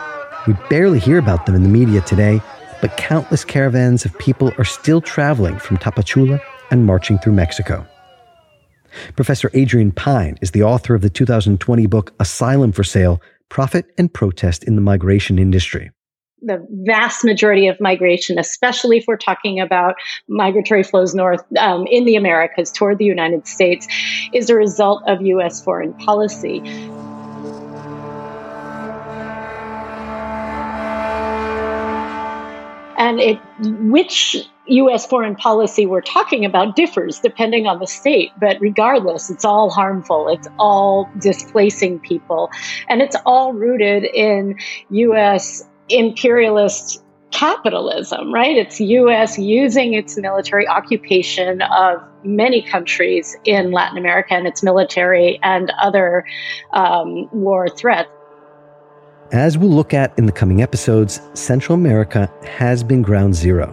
We 0.46 0.54
barely 0.70 1.00
hear 1.00 1.18
about 1.18 1.46
them 1.46 1.56
in 1.56 1.64
the 1.64 1.70
media 1.70 2.02
today, 2.02 2.42
but 2.82 2.98
countless 2.98 3.46
caravans 3.46 4.04
of 4.04 4.20
people 4.20 4.52
are 4.58 4.66
still 4.66 5.00
traveling 5.00 5.58
from 5.60 5.78
Tapachula 5.78 6.42
and 6.72 6.86
marching 6.86 7.20
through 7.20 7.34
Mexico. 7.34 7.88
Professor 9.16 9.50
Adrienne 9.56 9.94
Pine 9.94 10.38
is 10.42 10.52
the 10.52 10.64
author 10.64 10.94
of 10.94 11.02
the 11.02 11.10
2020 11.10 11.86
book 11.86 12.14
Asylum 12.20 12.74
for 12.74 12.84
Sale 12.84 13.22
Profit 13.50 13.86
and 13.98 14.14
Protest 14.14 14.64
in 14.64 14.76
the 14.76 14.82
Migration 14.82 15.40
Industry 15.40 15.92
the 16.42 16.66
vast 16.86 17.24
majority 17.26 17.68
of 17.68 17.80
migration, 17.80 18.40
especially 18.40 18.98
if 18.98 19.06
we're 19.08 19.18
talking 19.18 19.60
about 19.60 19.96
migratory 20.28 20.84
flows 20.84 21.14
north 21.14 21.44
um, 21.58 21.86
in 21.88 22.06
the 22.06 22.16
Americas 22.16 22.72
toward 22.72 22.98
the 22.98 23.06
United 23.06 23.48
States, 23.48 23.88
is 24.34 24.50
a 24.50 24.56
result 24.56 25.04
of 25.08 25.22
U.S. 25.22 25.64
foreign 25.64 25.94
policy. 25.96 26.62
And 33.00 33.20
it, 33.20 33.40
which 33.90 34.38
U.S. 34.68 35.08
foreign 35.08 35.36
policy 35.36 35.88
we're 35.88 36.02
talking 36.02 36.46
about 36.46 36.76
differs 36.76 37.20
depending 37.20 37.66
on 37.66 37.80
the 37.80 37.88
state, 37.88 38.30
but 38.40 38.62
regardless, 38.62 39.32
it's 39.32 39.44
all 39.44 39.72
harmful. 39.72 40.28
It's 40.28 40.48
all 40.60 41.10
displacing 41.18 42.00
people. 42.02 42.52
And 42.88 43.02
it's 43.02 43.16
all 43.26 43.54
rooted 43.54 44.04
in 44.04 44.60
U.S 44.92 45.64
imperialist 45.90 47.04
capitalism, 47.32 48.34
right? 48.34 48.58
It's 48.58 48.80
US 48.80 49.38
using 49.38 49.94
its 49.94 50.18
military 50.18 50.68
occupation 50.68 51.62
of 51.62 52.02
many 52.24 52.62
countries 52.62 53.36
in 53.46 53.72
Latin 53.72 53.98
America 53.98 54.34
and 54.34 54.48
its 54.48 54.64
military 54.64 55.40
and 55.44 55.72
other 55.80 56.26
um, 56.74 57.30
war 57.32 57.70
threats. 57.70 58.10
As 59.32 59.60
we'll 59.60 59.70
look 59.70 59.94
at 59.94 60.18
in 60.18 60.26
the 60.26 60.32
coming 60.32 60.64
episodes, 60.64 61.22
Central 61.36 61.76
America 61.76 62.34
has 62.46 62.84
been 62.84 63.04
ground 63.04 63.36
zero. 63.36 63.68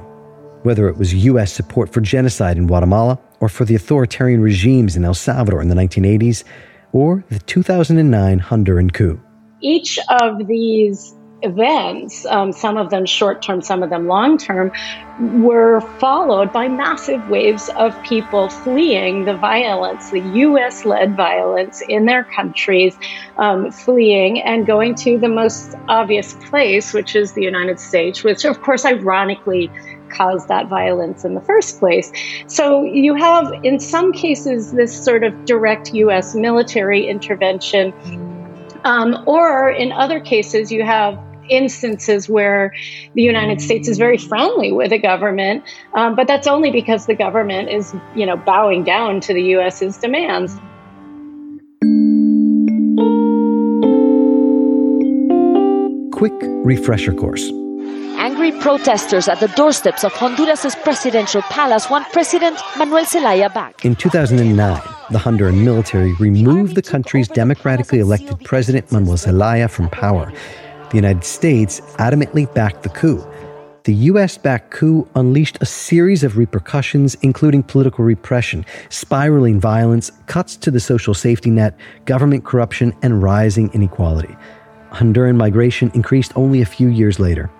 Whether 0.65 0.87
it 0.87 0.99
was 0.99 1.15
US 1.15 1.51
support 1.51 1.91
for 1.91 2.03
genocide 2.03 2.59
in 2.59 2.67
Guatemala, 2.67 3.19
or 3.41 3.49
for 3.49 3.65
the 3.65 3.75
authoritarian 3.75 4.43
regimes 4.43 4.97
in 4.97 5.05
El 5.05 5.15
Salvador 5.15 5.63
in 5.63 5.69
the 5.69 5.75
1980s, 5.75 6.45
or 6.93 7.25
the 7.31 7.39
2009 7.39 8.39
Honduran 8.39 8.93
coup. 8.93 9.19
Each 9.63 9.99
of 10.21 10.47
these 10.47 11.15
events, 11.43 12.25
um, 12.27 12.53
some 12.53 12.77
of 12.77 12.91
them 12.91 13.07
short 13.07 13.43
term, 13.43 13.61
some 13.63 13.83
of 13.83 13.91
them 13.91 14.07
long 14.07 14.39
term, 14.39 14.73
were 15.43 15.81
followed 15.99 16.53
by 16.53 16.69
massive 16.69 17.29
waves 17.29 17.71
of 17.77 18.01
people 18.03 18.49
fleeing 18.49 19.25
the 19.25 19.37
violence, 19.37 20.11
the 20.11 20.21
US 20.21 20.85
led 20.85 21.17
violence 21.17 21.83
in 21.89 22.05
their 22.07 22.25
countries, 22.25 22.97
um, 23.39 23.71
fleeing 23.71 24.43
and 24.43 24.67
going 24.67 24.95
to 24.97 25.19
the 25.19 25.29
most 25.29 25.75
obvious 25.89 26.35
place, 26.49 26.93
which 26.93 27.15
is 27.17 27.33
the 27.33 27.43
United 27.43 27.81
States, 27.81 28.23
which, 28.23 28.45
of 28.45 28.61
course, 28.63 28.85
ironically, 28.85 29.71
caused 30.11 30.49
that 30.49 30.69
violence 30.69 31.25
in 31.25 31.35
the 31.35 31.41
first 31.41 31.79
place. 31.79 32.13
So 32.47 32.85
you 32.85 33.15
have, 33.15 33.53
in 33.63 33.81
some 33.81 34.13
cases, 34.13 34.73
this 34.73 35.05
sort 35.05 35.25
of 35.25 35.45
direct 35.45 35.93
US 35.95 36.35
military 36.35 37.07
intervention. 37.07 37.93
Um, 38.87 39.25
or 39.27 39.69
in 39.69 39.91
other 39.91 40.21
cases, 40.21 40.71
you 40.71 40.85
have 40.85 41.19
instances 41.49 42.29
where 42.29 42.73
the 43.15 43.23
United 43.23 43.61
States 43.61 43.89
is 43.89 43.99
very 43.99 44.17
friendly 44.17 44.71
with 44.71 44.93
a 44.93 44.99
government, 44.99 45.65
um, 45.95 46.15
but 46.15 46.29
that's 46.29 46.47
only 46.47 46.71
because 46.71 47.07
the 47.07 47.15
government 47.17 47.69
is, 47.69 47.93
you 48.15 48.25
know, 48.25 48.37
bowing 48.37 48.85
down 48.85 49.21
to 49.23 49.35
the 49.35 49.43
U.S.'s 49.59 49.99
demands. 49.99 50.53
Quick 56.13 56.35
refresher 56.65 57.13
course. 57.13 57.51
Angry 58.19 58.53
protesters 58.53 59.27
at 59.27 59.41
the 59.41 59.49
doorsteps 59.49 60.05
of 60.05 60.13
Honduras' 60.13 60.77
presidential 60.77 61.43
palace 61.43 61.91
want 61.91 62.07
President 62.13 62.57
Manuel 62.79 63.05
Zelaya 63.05 63.51
back. 63.51 63.85
In 63.85 63.97
2009, 63.97 64.96
the 65.11 65.19
Honduran 65.19 65.63
military 65.63 66.13
removed 66.15 66.75
the 66.75 66.83
country's 66.83 67.29
democratically 67.29 68.01
elected 68.01 68.41
president 68.45 68.91
Manuel 68.91 69.17
Zelaya 69.17 69.69
from 69.69 69.89
power 69.91 70.33
the 70.91 70.97
United 70.97 71.25
States 71.25 71.81
adamantly 71.99 72.53
backed 72.55 72.83
the 72.83 72.89
coup. 72.89 73.25
The 73.85 73.95
US 74.11 74.37
backed 74.37 74.71
coup 74.71 75.07
unleashed 75.15 75.59
a 75.61 75.67
series 75.67 76.25
of 76.25 76.37
repercussions, 76.37 77.15
including 77.23 77.63
political 77.63 78.05
repression, 78.05 78.65
spiraling 78.89 79.61
violence, 79.61 80.11
cuts 80.27 80.57
to 80.57 80.71
the 80.71 80.81
social 80.81 81.15
safety 81.15 81.51
net, 81.51 81.77
government 82.05 82.45
corruption, 82.45 82.97
and 83.03 83.23
rising 83.23 83.71
inequality. 83.75 84.35
Honduran 84.91 85.37
migration 85.37 85.91
increased 85.95 86.33
only 86.37 86.63
a 86.63 86.67
few 86.67 86.89
years 86.89 87.21
later. 87.21 87.51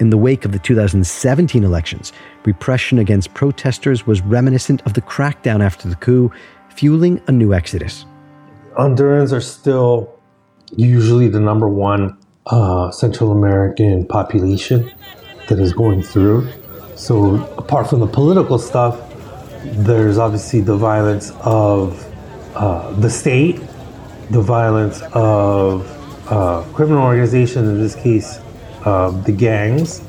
In 0.00 0.10
the 0.10 0.18
wake 0.18 0.44
of 0.44 0.52
the 0.52 0.58
2017 0.58 1.62
elections, 1.62 2.12
repression 2.44 2.98
against 2.98 3.34
protesters 3.34 4.06
was 4.06 4.20
reminiscent 4.20 4.82
of 4.86 4.94
the 4.94 5.02
crackdown 5.02 5.64
after 5.64 5.88
the 5.88 5.96
coup, 5.96 6.32
fueling 6.74 7.20
a 7.26 7.32
new 7.32 7.54
exodus. 7.54 8.04
Hondurans 8.78 9.32
are 9.32 9.40
still 9.40 10.18
usually 10.76 11.28
the 11.28 11.40
number 11.40 11.68
one 11.68 12.18
uh, 12.46 12.90
Central 12.90 13.30
American 13.30 14.06
population 14.06 14.90
that 15.48 15.58
is 15.58 15.72
going 15.72 16.02
through. 16.02 16.48
So, 16.96 17.36
apart 17.56 17.88
from 17.88 18.00
the 18.00 18.06
political 18.06 18.58
stuff, 18.58 19.00
there's 19.64 20.18
obviously 20.18 20.60
the 20.60 20.76
violence 20.76 21.32
of 21.40 22.04
uh, 22.54 22.92
the 22.92 23.10
state, 23.10 23.60
the 24.30 24.40
violence 24.40 25.02
of 25.12 25.86
uh, 26.30 26.62
criminal 26.72 27.02
organizations, 27.02 27.68
in 27.68 27.78
this 27.78 27.94
case, 27.94 28.38
uh, 28.84 29.10
the 29.22 29.32
gangs, 29.32 30.00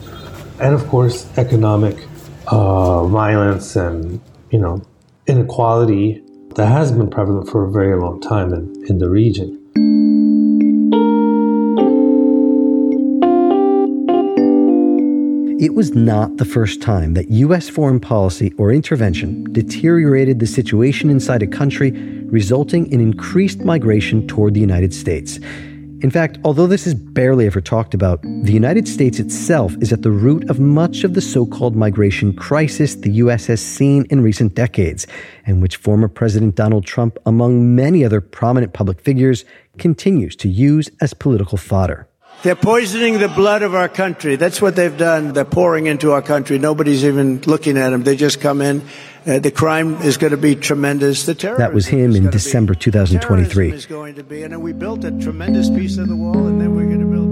and 0.60 0.74
of 0.74 0.88
course, 0.88 1.28
economic 1.38 2.08
uh, 2.48 3.06
violence 3.06 3.76
and 3.76 4.20
you 4.52 4.60
know 4.60 4.82
inequality 5.28 6.23
that 6.56 6.68
has 6.68 6.92
been 6.92 7.10
prevalent 7.10 7.50
for 7.50 7.66
a 7.66 7.72
very 7.72 8.00
long 8.00 8.22
time 8.22 8.54
in, 8.54 8.86
in 8.88 8.98
the 9.00 9.10
region. 9.10 9.60
It 15.60 15.76
was 15.76 15.96
not 15.96 16.38
the 16.38 16.46
first 16.46 16.82
time 16.82 17.14
that 17.14 17.32
U.S. 17.32 17.70
foreign 17.70 18.00
policy 18.00 18.54
or 18.58 18.72
intervention 18.72 19.46
deteriorated 19.54 20.40
the 20.40 20.46
situation 20.46 21.10
inside 21.10 21.42
a 21.42 21.48
country, 21.48 21.92
resulting 22.26 22.92
in 22.92 23.00
increased 23.00 23.62
migration 23.62 24.28
toward 24.28 24.54
the 24.54 24.60
United 24.60 24.94
States. 24.94 25.40
In 26.04 26.12
fact, 26.12 26.38
although 26.44 26.68
this 26.68 26.86
is 26.86 26.94
barely 26.94 27.46
ever 27.46 27.62
talked 27.62 27.94
about, 27.94 28.22
the 28.24 28.52
United 28.52 28.90
States 28.90 29.20
itself 29.20 29.74
is 29.80 29.94
at 29.94 30.02
the 30.02 30.12
root 30.12 30.50
of 30.50 30.60
much 30.60 31.06
of 31.06 31.14
the 31.14 31.22
so 31.22 31.46
called 31.46 31.78
migration 31.78 32.36
crisis 32.36 32.96
the 32.96 33.12
U.S. 33.24 33.46
has 33.46 33.62
seen 33.62 34.06
in 34.10 34.20
recent 34.20 34.54
decades, 34.54 35.08
and 35.46 35.62
which 35.62 35.78
former 35.78 36.10
President 36.10 36.56
Donald 36.56 36.86
Trump, 36.86 37.18
among 37.26 37.74
many 37.74 38.04
other 38.04 38.20
prominent 38.20 38.74
public 38.74 39.00
figures, 39.00 39.46
continues 39.78 40.36
to 40.36 40.50
use 40.50 40.90
as 41.00 41.14
political 41.14 41.58
fodder. 41.58 42.06
They're 42.44 42.58
poisoning 42.58 43.20
the 43.20 43.30
blood 43.30 43.62
of 43.62 43.74
our 43.74 43.88
country. 43.88 44.36
That's 44.36 44.62
what 44.62 44.76
they've 44.76 44.98
done. 44.98 45.32
They're 45.32 45.46
pouring 45.46 45.88
into 45.88 46.12
our 46.12 46.22
country. 46.22 46.60
Nobody's 46.60 47.06
even 47.06 47.40
looking 47.44 47.78
at 47.78 47.92
them. 47.92 48.04
They 48.04 48.18
just 48.18 48.42
come 48.42 48.62
in. 48.62 48.82
Uh, 49.26 49.40
the 49.40 49.50
crime 49.50 49.94
is 50.02 50.18
going 50.18 50.32
to 50.32 50.38
be 50.38 50.54
tremendous. 50.54 51.26
The 51.26 51.36
terror. 51.36 51.58
That 51.58 51.74
was 51.74 51.88
him 51.88 52.18
in 52.18 52.30
December 52.30 52.76
2023. 52.76 53.72
is 53.72 53.86
going 53.86 54.16
to 54.16 54.26
be, 54.26 54.44
and 54.44 54.62
we 54.62 54.74
built 54.74 55.06
a 55.06 55.12
tremendous 55.12 55.70
piece 55.70 55.98
of 55.98 56.10
the 56.10 56.18
wall, 56.18 56.48
and 56.48 56.60
then 56.60 56.76
we're 56.76 56.88
going 56.88 57.00
to 57.00 57.06
build 57.06 57.24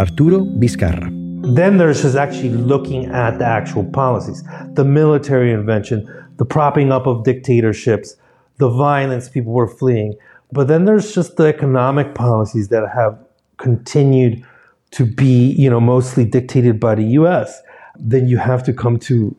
Arturo 0.00 0.46
Vizcarra. 0.58 1.10
Then 1.54 1.76
there's 1.76 2.00
just 2.00 2.16
actually 2.16 2.50
looking 2.50 3.04
at 3.10 3.38
the 3.38 3.44
actual 3.44 3.84
policies, 3.84 4.42
the 4.72 4.84
military 4.84 5.52
intervention, 5.52 6.08
the 6.38 6.46
propping 6.46 6.90
up 6.90 7.06
of 7.06 7.22
dictatorships, 7.22 8.16
the 8.62 8.70
violence 8.70 9.28
people 9.28 9.52
were 9.52 9.66
fleeing. 9.66 10.14
But 10.52 10.68
then 10.68 10.84
there's 10.84 11.12
just 11.12 11.36
the 11.36 11.46
economic 11.46 12.14
policies 12.14 12.68
that 12.68 12.88
have 12.94 13.18
continued 13.56 14.44
to 14.92 15.04
be, 15.04 15.50
you 15.58 15.68
know, 15.68 15.80
mostly 15.80 16.24
dictated 16.24 16.78
by 16.78 16.94
the 16.94 17.02
U.S. 17.20 17.60
Then 17.98 18.28
you 18.28 18.38
have 18.38 18.62
to 18.62 18.72
come 18.72 19.00
to, 19.00 19.34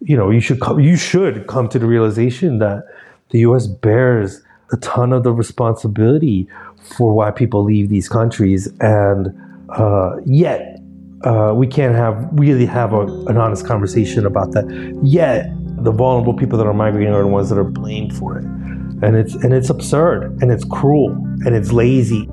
you 0.00 0.16
know, 0.16 0.28
you 0.28 0.40
should 0.40 0.60
come, 0.60 0.80
you 0.80 0.96
should 0.96 1.46
come 1.46 1.68
to 1.68 1.78
the 1.78 1.86
realization 1.86 2.58
that 2.58 2.82
the 3.30 3.38
U.S. 3.46 3.68
bears 3.68 4.42
a 4.72 4.76
ton 4.78 5.12
of 5.12 5.22
the 5.22 5.32
responsibility 5.32 6.48
for 6.96 7.14
why 7.14 7.30
people 7.30 7.62
leave 7.62 7.90
these 7.90 8.08
countries, 8.08 8.66
and 8.80 9.28
uh, 9.68 10.16
yet 10.26 10.80
uh, 11.22 11.52
we 11.54 11.68
can't 11.68 11.94
have 11.94 12.28
really 12.32 12.66
have 12.66 12.92
a, 12.92 13.02
an 13.30 13.36
honest 13.36 13.64
conversation 13.66 14.26
about 14.26 14.50
that. 14.50 14.66
Yet 15.04 15.46
the 15.84 15.92
vulnerable 15.92 16.34
people 16.34 16.58
that 16.58 16.66
are 16.66 16.74
migrating 16.74 17.12
are 17.12 17.22
the 17.22 17.28
ones 17.28 17.50
that 17.50 17.58
are 17.58 17.64
blamed 17.64 18.16
for 18.16 18.38
it, 18.38 18.44
and 18.44 19.14
it's 19.14 19.34
and 19.34 19.52
it's 19.52 19.70
absurd 19.70 20.40
and 20.42 20.50
it's 20.50 20.64
cruel 20.64 21.10
and 21.44 21.54
it's 21.54 21.72
lazy. 21.72 22.28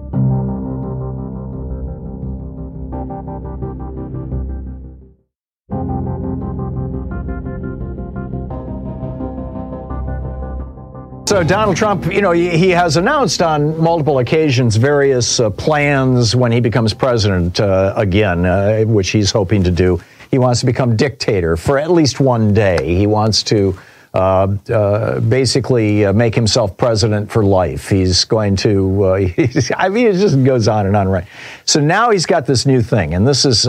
So 11.27 11.43
Donald 11.45 11.77
Trump, 11.77 12.11
you 12.11 12.21
know, 12.21 12.31
he 12.31 12.71
has 12.71 12.97
announced 12.97 13.41
on 13.41 13.81
multiple 13.81 14.19
occasions 14.19 14.75
various 14.75 15.39
uh, 15.39 15.49
plans 15.49 16.35
when 16.35 16.51
he 16.51 16.59
becomes 16.59 16.93
president 16.93 17.57
uh, 17.57 17.93
again, 17.95 18.45
uh, 18.45 18.81
which 18.81 19.11
he's 19.11 19.31
hoping 19.31 19.63
to 19.63 19.71
do. 19.71 20.01
He 20.31 20.37
wants 20.37 20.61
to 20.61 20.65
become 20.65 20.95
dictator 20.95 21.57
for 21.57 21.77
at 21.77 21.91
least 21.91 22.19
one 22.19 22.53
day. 22.53 22.95
He 22.95 23.05
wants 23.05 23.43
to 23.43 23.77
uh, 24.13 24.57
uh, 24.69 25.21
basically 25.21 26.03
uh, 26.03 26.11
make 26.11 26.35
himself 26.35 26.75
president 26.75 27.31
for 27.31 27.45
life. 27.45 27.87
He's 27.87 28.25
going 28.25 28.57
to, 28.57 29.13
he's, 29.15 29.71
I 29.77 29.87
mean, 29.87 30.07
it 30.07 30.13
just 30.13 30.43
goes 30.43 30.67
on 30.67 30.85
and 30.85 30.97
on, 30.97 31.07
right? 31.07 31.25
So 31.63 31.79
now 31.79 32.11
he's 32.11 32.25
got 32.25 32.45
this 32.45 32.65
new 32.65 32.81
thing, 32.81 33.13
and 33.13 33.25
this 33.25 33.45
is 33.45 33.61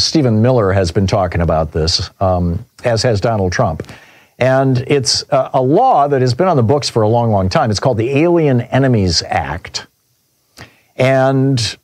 Stephen 0.00 0.40
Miller 0.40 0.72
has 0.72 0.92
been 0.92 1.08
talking 1.08 1.40
about 1.40 1.72
this, 1.72 2.08
um, 2.20 2.64
as 2.84 3.02
has 3.02 3.20
Donald 3.20 3.52
Trump. 3.52 3.82
And 4.38 4.78
it's 4.86 5.24
a 5.30 5.60
law 5.60 6.06
that 6.06 6.20
has 6.20 6.34
been 6.34 6.46
on 6.46 6.56
the 6.56 6.62
books 6.62 6.88
for 6.88 7.02
a 7.02 7.08
long, 7.08 7.30
long 7.30 7.48
time. 7.48 7.70
It's 7.70 7.80
called 7.80 7.98
the 7.98 8.10
Alien 8.10 8.60
Enemies 8.60 9.22
Act. 9.22 9.88
And 10.96 11.76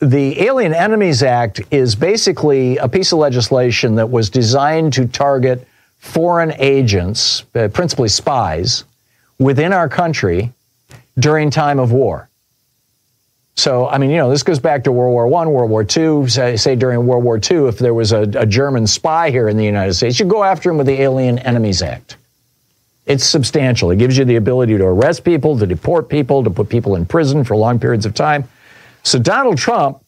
the 0.00 0.42
Alien 0.42 0.74
Enemies 0.74 1.22
Act 1.22 1.60
is 1.70 1.94
basically 1.94 2.76
a 2.76 2.88
piece 2.88 3.12
of 3.12 3.18
legislation 3.18 3.94
that 3.94 4.10
was 4.10 4.28
designed 4.28 4.92
to 4.94 5.06
target 5.06 5.66
foreign 5.98 6.52
agents, 6.58 7.44
uh, 7.54 7.68
principally 7.68 8.08
spies, 8.08 8.84
within 9.38 9.72
our 9.72 9.88
country 9.88 10.52
during 11.18 11.50
time 11.50 11.78
of 11.78 11.92
war. 11.92 12.28
So, 13.54 13.88
I 13.88 13.96
mean, 13.96 14.10
you 14.10 14.18
know, 14.18 14.28
this 14.28 14.42
goes 14.42 14.58
back 14.58 14.84
to 14.84 14.92
World 14.92 15.12
War 15.12 15.42
I, 15.42 15.46
World 15.46 15.70
War 15.70 15.82
II. 15.82 16.28
Say, 16.28 16.58
say 16.58 16.76
during 16.76 17.06
World 17.06 17.24
War 17.24 17.38
II, 17.38 17.68
if 17.68 17.78
there 17.78 17.94
was 17.94 18.12
a, 18.12 18.22
a 18.34 18.44
German 18.44 18.86
spy 18.86 19.30
here 19.30 19.48
in 19.48 19.56
the 19.56 19.64
United 19.64 19.94
States, 19.94 20.20
you 20.20 20.26
go 20.26 20.44
after 20.44 20.68
him 20.68 20.76
with 20.76 20.86
the 20.86 21.00
Alien 21.00 21.38
Enemies 21.38 21.80
Act. 21.80 22.18
It's 23.06 23.24
substantial. 23.24 23.90
It 23.92 23.96
gives 23.96 24.18
you 24.18 24.26
the 24.26 24.36
ability 24.36 24.76
to 24.76 24.84
arrest 24.84 25.24
people, 25.24 25.58
to 25.58 25.66
deport 25.66 26.10
people, 26.10 26.44
to 26.44 26.50
put 26.50 26.68
people 26.68 26.96
in 26.96 27.06
prison 27.06 27.44
for 27.44 27.56
long 27.56 27.78
periods 27.78 28.04
of 28.04 28.12
time. 28.12 28.46
So 29.06 29.20
Donald 29.20 29.56
Trump 29.56 30.04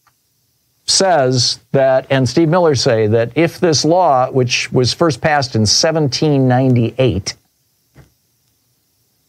says 0.84 1.60
that, 1.70 2.08
and 2.10 2.28
Steve 2.28 2.48
Miller 2.48 2.74
say 2.74 3.06
that 3.06 3.30
if 3.36 3.60
this 3.60 3.84
law, 3.84 4.28
which 4.28 4.72
was 4.72 4.92
first 4.92 5.20
passed 5.20 5.54
in 5.54 5.60
1798, 5.60 7.36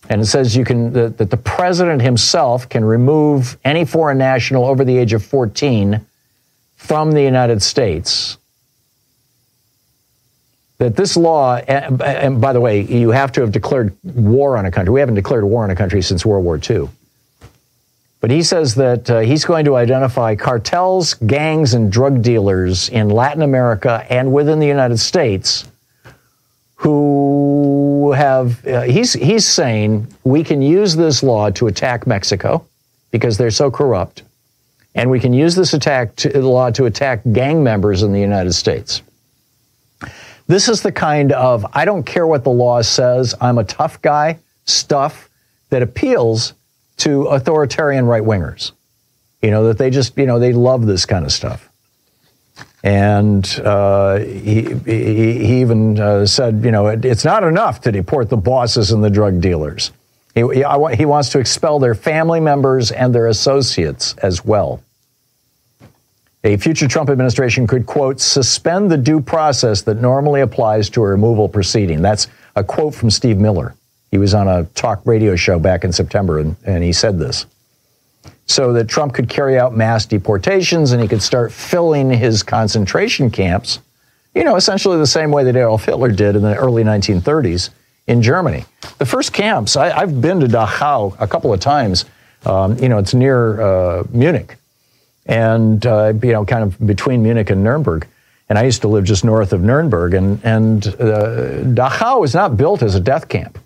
and 0.09 0.22
it 0.22 0.26
says 0.26 0.55
you 0.55 0.65
can 0.65 0.91
that, 0.93 1.20
that 1.20 1.30
the 1.30 1.38
president 1.38 2.01
himself 2.01 2.67
can 2.67 2.84
remove 2.84 3.59
any 3.63 3.86
foreign 3.86 4.17
national 4.17 4.65
over 4.65 4.84
the 4.84 4.97
age 4.97 5.13
of 5.13 5.24
14 5.24 6.03
from 6.76 7.11
the 7.11 7.22
United 7.22 7.61
States. 7.61 8.38
That 10.80 10.95
this 10.95 11.15
law, 11.15 11.57
and, 11.57 12.01
and 12.01 12.41
by 12.41 12.53
the 12.53 12.59
way, 12.59 12.82
you 12.82 13.11
have 13.11 13.32
to 13.34 13.41
have 13.41 13.51
declared 13.51 13.95
war 14.03 14.57
on 14.57 14.65
a 14.65 14.72
country. 14.72 14.91
We 14.91 14.99
haven't 14.99 15.13
declared 15.13 15.43
war 15.43 15.63
on 15.63 15.70
a 15.70 15.76
country 15.76 16.01
since 16.01 16.26
World 16.26 16.43
War 16.43 16.59
II. 16.67 16.89
But 18.22 18.32
he 18.32 18.43
says 18.43 18.76
that 18.76 19.09
uh, 19.09 19.20
he's 19.20 19.45
going 19.45 19.65
to 19.65 19.76
identify 19.76 20.36
cartels, 20.36 21.13
gangs, 21.13 21.74
and 21.74 21.91
drug 21.91 22.22
dealers 22.22 22.89
in 22.89 23.09
Latin 23.09 23.41
America 23.41 24.05
and 24.09 24.34
within 24.34 24.59
the 24.59 24.67
United 24.67 24.97
States 24.97 25.67
who 26.76 28.13
have, 28.13 28.65
uh, 28.65 28.82
he's, 28.82 29.13
he's 29.13 29.45
saying 29.45 30.07
we 30.24 30.43
can 30.43 30.61
use 30.61 30.95
this 30.95 31.24
law 31.24 31.49
to 31.49 31.67
attack 31.67 32.07
Mexico 32.07 32.65
because 33.11 33.38
they're 33.38 33.51
so 33.51 33.70
corrupt. 33.70 34.24
And 34.95 35.09
we 35.09 35.20
can 35.20 35.34
use 35.34 35.55
this 35.55 35.74
attack 35.74 36.15
to, 36.17 36.41
law 36.41 36.72
to 36.72 36.86
attack 36.86 37.22
gang 37.32 37.63
members 37.63 38.03
in 38.03 38.11
the 38.11 38.20
United 38.20 38.53
States. 38.53 39.01
This 40.47 40.67
is 40.67 40.82
the 40.82 40.91
kind 40.91 41.32
of 41.32 41.65
I 41.74 41.86
don't 41.86 42.03
care 42.03 42.26
what 42.26 42.43
the 42.43 42.49
law 42.49 42.82
says, 42.82 43.36
I'm 43.39 43.57
a 43.57 43.63
tough 43.63 44.01
guy 44.01 44.39
stuff 44.65 45.30
that 45.70 45.84
appeals 45.84 46.53
to 47.00 47.24
authoritarian 47.24 48.06
right 48.06 48.24
wingers. 48.24 48.72
You 49.41 49.52
know, 49.52 49.68
that 49.68 49.78
they 49.78 49.89
just, 49.89 50.18
you 50.18 50.26
know, 50.26 50.39
they 50.39 50.54
love 50.54 50.86
this 50.86 51.06
kind 51.06 51.26
of 51.26 51.32
stuff. 51.32 51.70
And 52.84 53.45
uh, 53.64 54.20
he, 54.20 54.74
he, 54.86 55.04
he, 55.45 55.62
even 55.62 56.00
uh, 56.00 56.26
said, 56.26 56.64
you 56.64 56.72
know, 56.72 56.88
it, 56.88 57.04
it's 57.04 57.26
not 57.26 57.43
enough 57.43 57.82
to 57.82 57.91
deport 57.91 58.30
the 58.30 58.38
bosses 58.38 58.91
and 58.91 59.04
the 59.04 59.10
drug 59.10 59.41
dealers. 59.41 59.91
He, 60.36 60.41
he, 60.41 60.64
he 60.95 61.06
wants 61.06 61.30
to 61.30 61.39
expel 61.39 61.80
their 61.80 61.95
family 61.95 62.39
members 62.39 62.91
and 62.91 63.14
their 63.14 63.28
associates 63.28 64.16
as 64.18 64.45
well. 64.45 64.82
A 66.43 66.56
future 66.56 66.88
Trump 66.88 67.10
administration 67.10 67.68
could, 67.68 67.86
quote, 67.86 68.22
suspend 68.22 68.89
the 68.89 68.97
due 68.97 69.20
process 69.20 69.82
that 69.82 69.95
normally 69.95 70.39
applies 70.39 70.89
to 70.91 71.02
a 71.02 71.08
removal 71.08 71.50
proceeding. 71.50 72.02
That's 72.02 72.28
a 72.56 72.64
quote 72.64 72.95
from 72.95 73.10
Steve 73.10 73.38
Miller. 73.38 73.76
He 74.12 74.18
was 74.18 74.34
on 74.34 74.47
a 74.47 74.66
talk 74.76 75.01
radio 75.05 75.36
show 75.36 75.60
back 75.60 75.84
in 75.84 75.91
September, 75.91 76.39
and, 76.39 76.55
and 76.66 76.84
he 76.84 76.93
said 76.93 77.20
this 77.20 77.45
so 78.49 78.74
that 78.74 78.88
Trump 78.88 79.14
could 79.14 79.30
carry 79.30 79.60
out 79.60 79.76
mass 79.76 80.07
deportations 80.07 80.91
and 80.91 80.99
he 80.99 81.07
could 81.07 81.22
start 81.22 81.51
filling 81.51 82.10
his 82.10 82.41
concentration 82.41 83.30
camps, 83.30 83.78
you 84.34 84.43
know, 84.43 84.55
essentially 84.55 84.97
the 84.97 85.05
same 85.05 85.30
way 85.30 85.43
that 85.43 85.55
Adolf 85.55 85.86
Hitler 85.86 86.10
did 86.10 86.36
in 86.36 86.41
the 86.41 86.55
early 86.55 86.84
1930s 86.84 87.70
in 88.07 88.24
Germany. 88.24 88.66
The 88.97 89.05
first 89.05 89.34
camps, 89.34 89.76
I, 89.78 89.99
have 89.99 90.20
been 90.20 90.39
to 90.39 90.47
Dachau 90.47 91.16
a 91.20 91.28
couple 91.28 91.53
of 91.53 91.60
times. 91.60 92.05
Um, 92.43 92.76
you 92.80 92.89
know, 92.89 92.97
it's 92.97 93.14
near 93.14 93.62
uh, 93.62 94.03
Munich 94.10 94.57
and, 95.28 95.86
uh, 95.86 96.14
you 96.24 96.32
know, 96.32 96.43
kind 96.43 96.64
of 96.64 96.88
between 96.88 97.22
Munich 97.22 97.51
and 97.51 97.64
Nuremberg. 97.64 98.07
And 98.49 98.57
I 98.57 98.64
used 98.64 98.82
to 98.82 98.88
live 98.88 99.03
just 99.03 99.24
north 99.24 99.53
of 99.53 99.62
Nuremberg, 99.62 100.16
and, 100.16 100.43
and 100.43 100.88
uh, 100.88 101.62
Dachau 101.76 102.20
was 102.20 102.34
not 102.34 102.57
built 102.57 102.82
as 102.82 102.95
a 102.95 102.99
death 102.99 103.30
camp. 103.30 103.60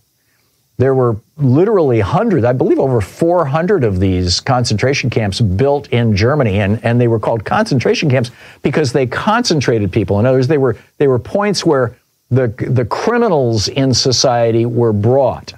There 0.77 0.95
were 0.95 1.17
literally 1.37 1.99
hundreds, 1.99 2.45
I 2.45 2.53
believe 2.53 2.79
over 2.79 2.99
400 2.99 3.83
of 3.83 3.99
these 3.99 4.39
concentration 4.39 5.09
camps 5.09 5.39
built 5.39 5.87
in 5.89 6.15
Germany, 6.15 6.59
and, 6.59 6.83
and 6.83 6.99
they 6.99 7.07
were 7.07 7.19
called 7.19 7.45
concentration 7.45 8.09
camps 8.09 8.31
because 8.63 8.91
they 8.91 9.05
concentrated 9.05 9.91
people. 9.91 10.19
In 10.19 10.25
other 10.25 10.37
words, 10.37 10.47
they 10.47 10.57
were, 10.57 10.75
they 10.97 11.07
were 11.07 11.19
points 11.19 11.63
where 11.63 11.95
the 12.33 12.47
the 12.69 12.85
criminals 12.85 13.67
in 13.67 13.93
society 13.93 14.65
were 14.65 14.93
brought. 14.93 15.53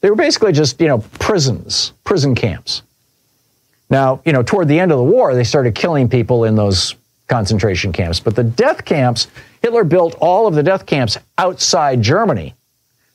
They 0.00 0.10
were 0.10 0.16
basically 0.16 0.52
just 0.52 0.80
you 0.80 0.88
know 0.88 0.98
prisons, 1.18 1.92
prison 2.04 2.34
camps. 2.34 2.82
Now 3.90 4.20
you 4.24 4.32
know 4.32 4.42
toward 4.42 4.68
the 4.68 4.78
end 4.78 4.92
of 4.92 4.98
the 4.98 5.04
war, 5.04 5.34
they 5.34 5.44
started 5.44 5.74
killing 5.74 6.08
people 6.08 6.44
in 6.44 6.54
those 6.54 6.94
concentration 7.26 7.92
camps, 7.92 8.20
but 8.20 8.36
the 8.36 8.44
death 8.44 8.84
camps, 8.84 9.26
Hitler 9.62 9.82
built 9.82 10.14
all 10.20 10.46
of 10.46 10.54
the 10.54 10.62
death 10.62 10.86
camps 10.86 11.18
outside 11.38 12.00
Germany. 12.02 12.54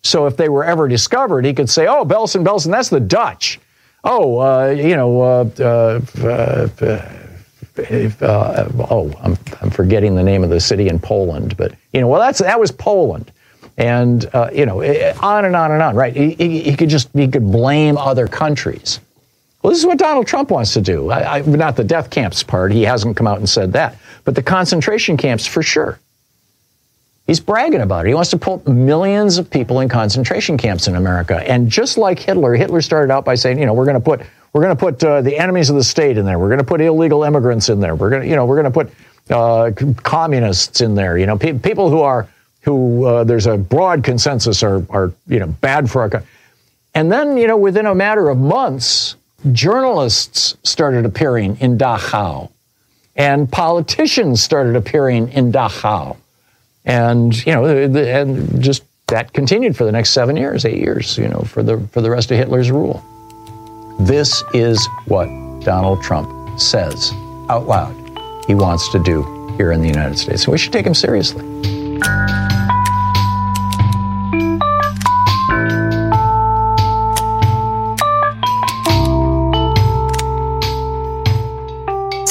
So 0.04 0.26
if 0.26 0.36
they 0.38 0.50
were 0.50 0.64
ever 0.64 0.88
discovered, 0.88 1.46
he 1.46 1.54
could 1.54 1.70
say, 1.70 1.88
"Oh, 1.88 2.04
Belsen, 2.06 2.44
Belsen, 2.44 2.72
that's 2.72 2.90
the 2.90 3.00
Dutch." 3.00 3.60
Oh, 4.04 4.40
uh, 4.40 4.70
you 4.70 4.96
know, 4.96 5.22
uh, 5.22 5.50
uh, 5.60 6.00
uh 6.24 6.68
uh, 8.22 8.70
oh, 8.90 9.12
I'm, 9.22 9.38
I'm 9.62 9.70
forgetting 9.70 10.16
the 10.16 10.24
name 10.24 10.44
of 10.44 10.50
the 10.50 10.60
city 10.60 10.88
in 10.88 11.00
Poland, 11.00 11.56
but 11.56 11.74
you 11.94 12.02
know, 12.02 12.08
well, 12.08 12.20
that's 12.20 12.40
that 12.40 12.60
was 12.60 12.72
Poland, 12.72 13.32
and 13.78 14.30
uh, 14.34 14.50
you 14.54 14.66
know, 14.66 14.84
on 15.22 15.46
and 15.46 15.56
on 15.56 15.72
and 15.72 15.82
on, 15.82 15.96
right? 15.96 16.16
He, 16.16 16.32
he, 16.32 16.62
he, 16.62 16.76
could 16.76 16.90
just 16.90 17.10
he 17.14 17.28
could 17.28 17.50
blame 17.50 17.98
other 17.98 18.28
countries. 18.28 19.00
Well, 19.62 19.72
this 19.72 19.80
is 19.80 19.86
what 19.86 20.00
Donald 20.00 20.28
Trump 20.28 20.52
wants 20.52 20.74
to 20.74 20.82
do. 20.82 21.12
I, 21.12 21.38
I, 21.38 21.42
not 21.42 21.76
the 21.76 21.84
death 21.84 22.10
camps 22.10 22.44
part; 22.44 22.72
he 22.72 22.84
hasn't 22.84 23.16
come 23.16 23.28
out 23.28 23.38
and 23.38 23.50
said 23.50 23.74
that, 23.74 23.98
but 24.26 24.36
the 24.36 24.44
concentration 24.44 25.16
camps 25.16 25.46
for 25.46 25.64
sure. 25.64 26.00
He's 27.28 27.40
bragging 27.40 27.82
about 27.82 28.06
it. 28.06 28.10
He 28.10 28.14
wants 28.14 28.32
to 28.32 28.38
put 28.38 28.68
millions 28.68 29.38
of 29.38 29.50
people 29.50 29.80
in 29.80 29.90
concentration 29.90 30.58
camps 30.58 30.88
in 30.88 30.96
America. 30.96 31.38
And 31.50 31.70
just 31.70 31.98
like 31.98 32.20
Hitler, 32.20 32.56
Hitler 32.56 32.82
started 32.82 33.14
out 33.14 33.24
by 33.24 33.36
saying, 33.36 33.60
you 33.60 33.66
know, 33.66 33.74
we're 33.74 33.86
going 33.86 33.96
to 33.96 34.04
put 34.04 34.22
we're 34.54 34.62
going 34.62 34.76
to 34.76 34.80
put 34.80 35.04
uh, 35.04 35.22
the 35.22 35.38
enemies 35.38 35.70
of 35.70 35.78
the 35.78 35.84
state 35.84 36.18
in 36.18 36.26
there. 36.26 36.38
We're 36.38 36.50
going 36.50 36.58
to 36.58 36.66
put 36.66 36.82
illegal 36.82 37.24
immigrants 37.24 37.70
in 37.70 37.80
there. 37.80 37.96
We're 37.96 38.10
going 38.10 38.24
to, 38.24 38.28
you 38.28 38.36
know, 38.36 38.46
we're 38.46 38.62
going 38.62 38.72
to 38.72 38.72
put 38.72 38.92
uh, 39.30 39.72
communists 40.04 40.82
in 40.82 40.96
there. 40.96 41.18
You 41.18 41.26
know, 41.26 41.38
pe- 41.38 41.58
people 41.58 41.90
who 41.90 42.02
are 42.02 42.28
who 42.62 43.06
uh, 43.06 43.24
there's 43.24 43.48
a 43.48 43.58
broad 43.58 44.04
consensus 44.04 44.64
are 44.64 44.86
are 44.90 45.14
you 45.28 45.40
know 45.40 45.48
bad 45.48 45.90
for 45.90 46.02
our. 46.02 46.10
Country. 46.10 46.28
And 46.94 47.12
then 47.12 47.38
you 47.38 47.48
know 47.48 47.58
within 47.58 47.86
a 47.86 47.96
matter 47.96 48.30
of 48.30 48.38
months, 48.38 49.16
journalists 49.52 50.58
started 50.64 51.06
appearing 51.06 51.58
in 51.58 51.78
Dachau, 51.78 52.50
and 53.16 53.50
politicians 53.52 54.44
started 54.44 54.76
appearing 54.76 55.30
in 55.30 55.52
Dachau, 55.52 56.18
and 56.86 57.46
you 57.46 57.54
know, 57.54 57.66
and 57.66 58.62
just 58.62 58.84
that 59.08 59.34
continued 59.34 59.76
for 59.76 59.84
the 59.84 59.92
next 59.92 60.12
seven 60.12 60.38
years, 60.38 60.66
eight 60.66 60.80
years. 60.80 61.18
You 61.18 61.28
know, 61.28 61.42
for 61.42 61.64
the 61.64 61.80
for 61.92 62.02
the 62.02 62.10
rest 62.10 62.32
of 62.32 62.38
Hitler's 62.38 62.72
rule. 62.72 63.04
This 64.00 64.44
is 64.54 64.84
what 65.06 65.28
Donald 65.62 66.02
Trump 66.02 66.60
says 66.60 67.12
out 67.50 67.68
loud 67.68 67.96
he 68.48 68.56
wants 68.56 68.90
to 68.90 69.00
do 69.00 69.24
here 69.58 69.72
in 69.72 69.82
the 69.82 69.88
United 69.88 70.18
States. 70.18 70.46
And 70.46 70.52
we 70.52 70.58
should 70.58 70.74
take 70.74 70.86
him 70.86 70.96
seriously. 70.96 71.46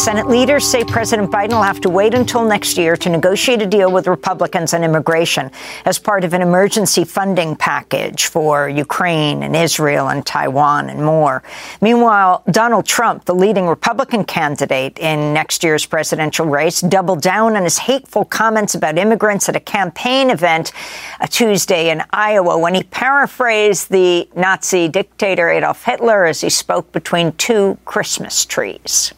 Senate 0.00 0.28
leaders 0.28 0.66
say 0.66 0.82
President 0.82 1.30
Biden 1.30 1.50
will 1.50 1.62
have 1.62 1.82
to 1.82 1.90
wait 1.90 2.14
until 2.14 2.42
next 2.42 2.78
year 2.78 2.96
to 2.96 3.10
negotiate 3.10 3.60
a 3.60 3.66
deal 3.66 3.92
with 3.92 4.06
Republicans 4.06 4.72
on 4.72 4.82
immigration 4.82 5.50
as 5.84 5.98
part 5.98 6.24
of 6.24 6.32
an 6.32 6.40
emergency 6.40 7.04
funding 7.04 7.54
package 7.54 8.24
for 8.24 8.66
Ukraine 8.66 9.42
and 9.42 9.54
Israel 9.54 10.08
and 10.08 10.24
Taiwan 10.24 10.88
and 10.88 11.04
more. 11.04 11.42
Meanwhile, 11.82 12.42
Donald 12.50 12.86
Trump, 12.86 13.26
the 13.26 13.34
leading 13.34 13.66
Republican 13.66 14.24
candidate 14.24 14.98
in 14.98 15.34
next 15.34 15.62
year's 15.62 15.84
presidential 15.84 16.46
race, 16.46 16.80
doubled 16.80 17.20
down 17.20 17.54
on 17.54 17.64
his 17.64 17.76
hateful 17.76 18.24
comments 18.24 18.74
about 18.74 18.96
immigrants 18.96 19.50
at 19.50 19.54
a 19.54 19.60
campaign 19.60 20.30
event 20.30 20.72
a 21.20 21.28
Tuesday 21.28 21.90
in 21.90 22.02
Iowa 22.10 22.56
when 22.56 22.74
he 22.74 22.84
paraphrased 22.84 23.90
the 23.90 24.30
Nazi 24.34 24.88
dictator 24.88 25.50
Adolf 25.50 25.84
Hitler 25.84 26.24
as 26.24 26.40
he 26.40 26.48
spoke 26.48 26.90
between 26.90 27.32
two 27.32 27.76
Christmas 27.84 28.46
trees. 28.46 29.12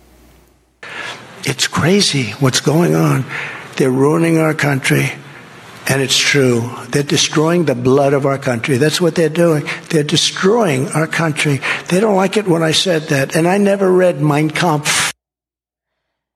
It's 1.45 1.67
crazy 1.67 2.31
what's 2.39 2.61
going 2.61 2.95
on. 2.95 3.25
They're 3.77 3.91
ruining 3.91 4.39
our 4.39 4.55
country. 4.55 5.11
And 5.89 6.01
it's 6.01 6.17
true. 6.17 6.71
They're 6.89 7.03
destroying 7.03 7.65
the 7.65 7.75
blood 7.75 8.13
of 8.13 8.25
our 8.25 8.39
country. 8.39 8.77
That's 8.77 9.01
what 9.01 9.17
they're 9.17 9.29
doing. 9.29 9.67
They're 9.91 10.05
destroying 10.05 10.89
our 10.93 11.09
country. 11.09 11.61
They 11.89 11.99
don't 11.99 12.15
like 12.15 12.37
it 12.37 12.47
when 12.47 12.63
I 12.63 12.71
said 12.71 13.03
that. 13.09 13.35
And 13.35 13.49
I 13.49 13.59
never 13.59 13.91
read 13.91 14.21
Mein 14.21 14.51
Kampf. 14.51 15.12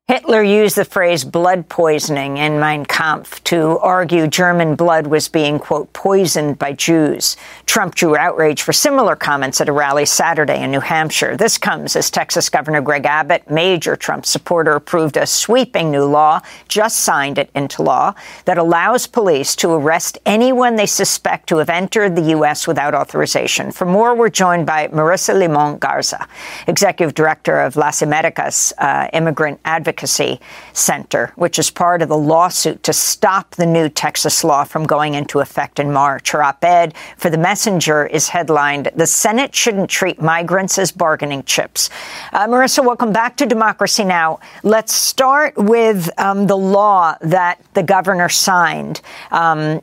Hitler 0.08 0.40
used 0.40 0.76
the 0.76 0.84
phrase 0.84 1.24
blood 1.24 1.68
poisoning 1.68 2.36
in 2.36 2.60
Mein 2.60 2.84
Kampf 2.84 3.42
to 3.42 3.76
argue 3.80 4.28
German 4.28 4.76
blood 4.76 5.08
was 5.08 5.26
being, 5.26 5.58
quote, 5.58 5.92
poisoned 5.92 6.60
by 6.60 6.74
Jews. 6.74 7.36
Trump 7.66 7.96
drew 7.96 8.16
outrage 8.16 8.62
for 8.62 8.72
similar 8.72 9.16
comments 9.16 9.60
at 9.60 9.68
a 9.68 9.72
rally 9.72 10.06
Saturday 10.06 10.62
in 10.62 10.70
New 10.70 10.78
Hampshire. 10.78 11.36
This 11.36 11.58
comes 11.58 11.96
as 11.96 12.08
Texas 12.08 12.48
Governor 12.48 12.82
Greg 12.82 13.04
Abbott, 13.04 13.50
major 13.50 13.96
Trump 13.96 14.26
supporter, 14.26 14.76
approved 14.76 15.16
a 15.16 15.26
sweeping 15.26 15.90
new 15.90 16.04
law, 16.04 16.40
just 16.68 17.00
signed 17.00 17.36
it 17.36 17.50
into 17.56 17.82
law, 17.82 18.14
that 18.44 18.58
allows 18.58 19.08
police 19.08 19.56
to 19.56 19.72
arrest 19.72 20.18
anyone 20.24 20.76
they 20.76 20.86
suspect 20.86 21.48
to 21.48 21.58
have 21.58 21.68
entered 21.68 22.14
the 22.14 22.30
U.S. 22.30 22.68
without 22.68 22.94
authorization. 22.94 23.72
For 23.72 23.86
more, 23.86 24.14
we're 24.14 24.28
joined 24.28 24.66
by 24.66 24.86
Marisa 24.86 25.36
Limon 25.36 25.78
Garza, 25.78 26.28
executive 26.68 27.12
director 27.12 27.58
of 27.60 27.74
Las 27.74 28.02
Americas 28.02 28.72
uh, 28.78 29.08
Immigrant 29.12 29.58
Advocacy 29.64 29.95
Advocacy 29.96 30.38
Center, 30.74 31.32
which 31.36 31.58
is 31.58 31.70
part 31.70 32.02
of 32.02 32.10
the 32.10 32.18
lawsuit 32.18 32.82
to 32.82 32.92
stop 32.92 33.54
the 33.54 33.64
new 33.64 33.88
Texas 33.88 34.44
law 34.44 34.62
from 34.62 34.84
going 34.84 35.14
into 35.14 35.40
effect 35.40 35.78
in 35.78 35.90
March. 35.90 36.32
Her 36.32 36.42
op 36.42 36.62
ed 36.62 36.94
for 37.16 37.30
The 37.30 37.38
Messenger 37.38 38.04
is 38.04 38.28
headlined 38.28 38.90
The 38.94 39.06
Senate 39.06 39.54
Shouldn't 39.54 39.88
Treat 39.88 40.20
Migrants 40.20 40.76
as 40.76 40.92
Bargaining 40.92 41.44
Chips. 41.44 41.88
Uh, 42.34 42.46
Marisa, 42.46 42.84
welcome 42.84 43.10
back 43.10 43.38
to 43.38 43.46
Democracy 43.46 44.04
Now! 44.04 44.38
Let's 44.62 44.92
start 44.92 45.56
with 45.56 46.10
um, 46.18 46.46
the 46.46 46.58
law 46.58 47.16
that 47.22 47.62
the 47.72 47.82
governor 47.82 48.28
signed. 48.28 49.00
Um, 49.30 49.80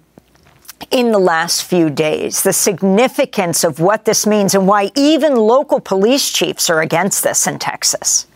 in 0.91 1.11
the 1.11 1.19
last 1.19 1.63
few 1.63 1.89
days, 1.89 2.43
the 2.43 2.53
significance 2.53 3.63
of 3.63 3.79
what 3.79 4.05
this 4.05 4.27
means 4.27 4.53
and 4.53 4.67
why 4.67 4.91
even 4.95 5.35
local 5.35 5.79
police 5.79 6.31
chiefs 6.31 6.69
are 6.69 6.81
against 6.81 7.23
this 7.23 7.47
in 7.47 7.57
Texas. 7.57 8.27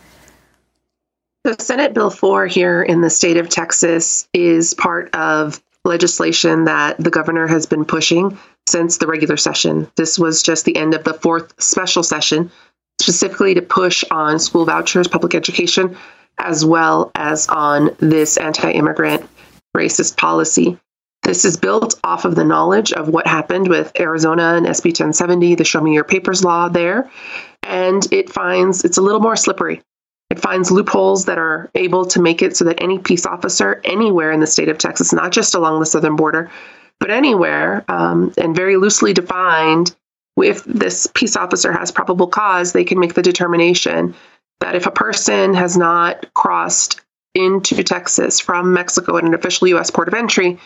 So, 1.48 1.56
Senate 1.60 1.94
Bill 1.94 2.10
4 2.10 2.48
here 2.48 2.84
in 2.84 3.00
the 3.00 3.10
state 3.10 3.38
of 3.38 3.48
Texas 3.48 4.28
is 4.34 4.74
part 4.74 5.16
of 5.16 5.64
legislation 5.86 6.66
that 6.66 6.98
the 6.98 7.10
governor 7.10 7.48
has 7.48 7.66
been 7.66 7.86
pushing 7.86 8.38
since 8.68 8.98
the 8.98 9.08
regular 9.08 9.38
session. 9.38 9.90
This 9.96 10.20
was 10.20 10.44
just 10.44 10.66
the 10.66 10.76
end 10.76 10.94
of 10.94 11.06
the 11.06 11.14
fourth 11.14 11.54
special 11.58 12.04
session, 12.04 12.52
specifically 13.00 13.54
to 13.54 13.62
push 13.62 14.04
on 14.12 14.40
school 14.40 14.66
vouchers, 14.66 15.08
public 15.08 15.36
education, 15.36 15.96
as 16.38 16.66
well 16.66 17.12
as 17.16 17.48
on 17.48 17.96
this 18.00 18.36
anti 18.36 18.70
immigrant 18.72 19.26
racist 19.74 20.18
policy. 20.18 20.78
This 21.24 21.46
is 21.46 21.56
built 21.56 21.98
off 22.04 22.26
of 22.26 22.36
the 22.36 22.44
knowledge 22.44 22.92
of 22.92 23.08
what 23.08 23.26
happened 23.26 23.70
with 23.70 23.98
Arizona 23.98 24.56
and 24.56 24.66
SB 24.66 24.88
1070, 24.88 25.56
the 25.56 25.64
Show 25.64 25.80
Me 25.80 25.94
Your 25.94 26.04
Papers 26.04 26.44
law 26.44 26.68
there. 26.68 27.10
And 27.64 28.06
it 28.12 28.34
finds 28.34 28.84
it's 28.84 28.98
a 28.98 29.02
little 29.02 29.22
more 29.22 29.38
slippery 29.38 29.82
it 30.38 30.42
finds 30.42 30.70
loopholes 30.70 31.26
that 31.26 31.40
are 31.40 31.70
able 31.74 32.06
to 32.06 32.22
make 32.22 32.44
it 32.44 32.56
so 32.56 32.66
that 32.66 32.82
any 32.82 33.00
peace 33.00 33.26
officer 33.26 33.82
anywhere 33.84 34.32
in 34.32 34.40
the 34.40 34.46
state 34.46 34.70
of 34.70 34.78
Texas, 34.78 35.12
not 35.12 35.32
just 35.32 35.56
along 35.56 35.80
the 35.80 35.86
southern 35.86 36.16
border, 36.16 36.52
but 37.00 37.10
anywhere, 37.10 37.84
um, 37.88 38.32
and 38.38 38.56
very 38.56 38.78
loosely 38.78 39.14
defined, 39.14 39.96
if 40.38 40.64
this 40.66 41.08
peace 41.16 41.36
officer 41.36 41.72
has 41.72 41.92
probable 41.92 42.28
cause, 42.28 42.72
they 42.72 42.84
can 42.84 43.00
make 43.00 43.16
the 43.16 43.24
determination 43.24 44.14
that 44.60 44.76
if 44.76 44.86
a 44.86 44.92
person 44.92 45.56
has 45.56 45.76
not 45.76 46.32
crossed 46.36 47.02
into 47.34 47.84
Texas 47.84 48.40
from 48.40 48.74
Mexico 48.74 49.18
at 49.18 49.24
an 49.24 49.34
official 49.34 49.68
U.S. 49.70 49.90
port 49.90 50.08
of 50.08 50.14
entry, 50.14 50.60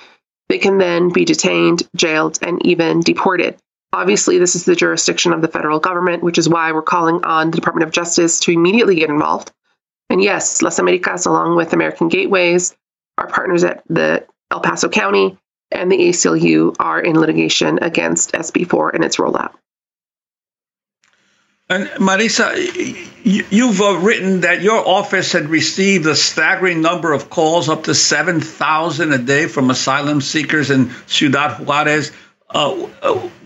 they 0.49 0.57
can 0.57 0.79
then 0.79 1.13
be 1.13 1.23
detained, 1.23 1.83
jailed, 1.95 2.39
and 2.41 2.65
even 2.65 2.99
deported. 2.99 3.57
Obviously, 3.93 4.37
this 4.37 4.55
is 4.55 4.65
the 4.65 4.75
jurisdiction 4.75 5.31
of 5.31 5.41
the 5.41 5.47
federal 5.47 5.79
government, 5.79 6.23
which 6.23 6.37
is 6.37 6.49
why 6.49 6.71
we're 6.73 6.81
calling 6.81 7.23
on 7.23 7.51
the 7.51 7.57
Department 7.57 7.87
of 7.87 7.93
Justice 7.93 8.39
to 8.41 8.51
immediately 8.51 8.95
get 8.95 9.09
involved. 9.09 9.51
And 10.11 10.21
yes, 10.21 10.61
Las 10.61 10.77
Americas, 10.77 11.25
along 11.25 11.55
with 11.55 11.71
American 11.71 12.09
Gateways, 12.09 12.75
our 13.17 13.27
partners 13.27 13.63
at 13.63 13.81
the 13.87 14.25
El 14.51 14.59
Paso 14.59 14.89
County 14.89 15.37
and 15.71 15.89
the 15.89 15.97
ACLU 15.97 16.75
are 16.79 16.99
in 16.99 17.17
litigation 17.17 17.79
against 17.81 18.33
SB4 18.33 18.93
and 18.93 19.05
its 19.05 19.15
rollout. 19.15 19.53
And 21.69 21.87
Marisa, 21.91 22.51
you've 23.23 23.79
uh, 23.79 23.99
written 23.99 24.41
that 24.41 24.61
your 24.61 24.85
office 24.85 25.31
had 25.31 25.47
received 25.47 26.05
a 26.05 26.15
staggering 26.17 26.81
number 26.81 27.13
of 27.13 27.29
calls, 27.29 27.69
up 27.69 27.85
to 27.85 27.95
7,000 27.95 29.13
a 29.13 29.17
day 29.17 29.47
from 29.47 29.69
asylum 29.69 30.19
seekers 30.19 30.69
in 30.69 30.91
Ciudad 31.07 31.65
Juarez. 31.65 32.11
Uh, 32.53 32.87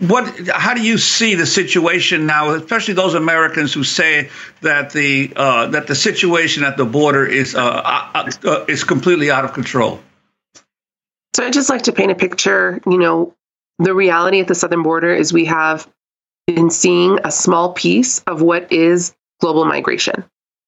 what? 0.00 0.48
How 0.48 0.74
do 0.74 0.82
you 0.82 0.98
see 0.98 1.34
the 1.34 1.46
situation 1.46 2.26
now, 2.26 2.50
especially 2.50 2.94
those 2.94 3.14
Americans 3.14 3.72
who 3.72 3.84
say 3.84 4.30
that 4.62 4.90
the 4.90 5.32
uh, 5.36 5.68
that 5.68 5.86
the 5.86 5.94
situation 5.94 6.64
at 6.64 6.76
the 6.76 6.84
border 6.84 7.24
is 7.24 7.54
uh, 7.54 7.60
uh, 7.62 8.30
uh 8.44 8.64
is 8.68 8.84
completely 8.84 9.30
out 9.30 9.44
of 9.44 9.52
control? 9.52 10.00
So 11.34 11.44
I'd 11.44 11.52
just 11.52 11.70
like 11.70 11.82
to 11.82 11.92
paint 11.92 12.10
a 12.10 12.16
picture. 12.16 12.80
You 12.86 12.98
know, 12.98 13.34
the 13.78 13.94
reality 13.94 14.40
at 14.40 14.48
the 14.48 14.54
southern 14.54 14.82
border 14.82 15.14
is 15.14 15.32
we 15.32 15.44
have 15.44 15.86
been 16.46 16.70
seeing 16.70 17.18
a 17.24 17.30
small 17.30 17.72
piece 17.72 18.20
of 18.20 18.42
what 18.42 18.72
is 18.72 19.14
global 19.40 19.64
migration. 19.64 20.24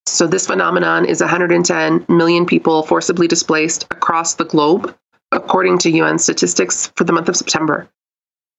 So 0.07 0.27
this 0.27 0.47
phenomenon 0.47 1.05
is 1.05 1.21
110 1.21 2.07
million 2.09 2.47
people 2.47 2.83
forcibly 2.83 3.29
displaced 3.29 3.85
across 3.85 4.35
the 4.35 4.45
globe, 4.45 4.95
according 5.33 5.79
to 5.79 5.91
UN 5.91 6.19
statistics 6.19 6.93
for 6.97 7.05
the 7.05 7.13
month 7.13 7.29
of 7.29 7.37
September. 7.37 7.89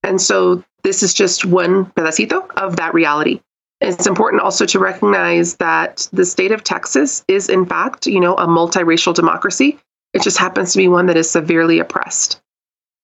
And 0.03 0.21
so 0.21 0.63
this 0.83 1.03
is 1.03 1.13
just 1.13 1.45
one 1.45 1.85
pedacito 1.85 2.49
of 2.57 2.77
that 2.77 2.93
reality. 2.93 3.41
It's 3.81 4.07
important 4.07 4.41
also 4.41 4.65
to 4.65 4.79
recognize 4.79 5.55
that 5.57 6.09
the 6.11 6.25
state 6.25 6.51
of 6.51 6.63
Texas 6.63 7.23
is, 7.27 7.49
in 7.49 7.65
fact, 7.65 8.07
you 8.07 8.19
know, 8.19 8.35
a 8.35 8.47
multiracial 8.47 9.13
democracy. 9.13 9.79
It 10.13 10.21
just 10.21 10.37
happens 10.37 10.73
to 10.73 10.77
be 10.77 10.87
one 10.87 11.05
that 11.05 11.17
is 11.17 11.29
severely 11.29 11.79
oppressed. 11.79 12.41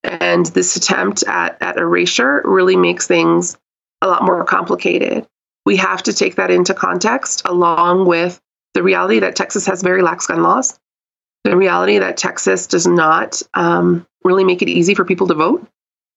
And 0.04 0.46
this 0.46 0.76
attempt 0.76 1.24
at, 1.26 1.60
at 1.62 1.78
erasure 1.78 2.42
really 2.44 2.76
makes 2.76 3.06
things 3.06 3.56
a 4.02 4.06
lot 4.06 4.22
more 4.22 4.44
complicated. 4.44 5.26
We 5.64 5.76
have 5.76 6.02
to 6.04 6.12
take 6.12 6.36
that 6.36 6.50
into 6.50 6.74
context 6.74 7.42
along 7.44 8.06
with 8.06 8.40
the 8.74 8.82
reality 8.82 9.20
that 9.20 9.36
Texas 9.36 9.66
has 9.66 9.82
very 9.82 10.02
lax 10.02 10.26
gun 10.26 10.42
laws, 10.42 10.78
the 11.44 11.56
reality 11.56 11.98
that 11.98 12.18
Texas 12.18 12.66
does 12.66 12.86
not 12.86 13.40
um, 13.54 14.06
really 14.22 14.44
make 14.44 14.62
it 14.62 14.68
easy 14.68 14.94
for 14.94 15.04
people 15.04 15.26
to 15.28 15.34
vote, 15.34 15.66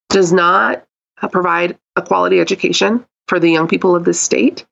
does 0.09 0.33
not 0.33 0.85
provide 1.31 1.77
a 1.95 2.01
quality 2.01 2.39
education 2.39 3.05
for 3.27 3.39
the 3.39 3.49
young 3.49 3.67
people 3.67 3.95
of 3.95 4.05
this 4.05 4.19
state. 4.19 4.65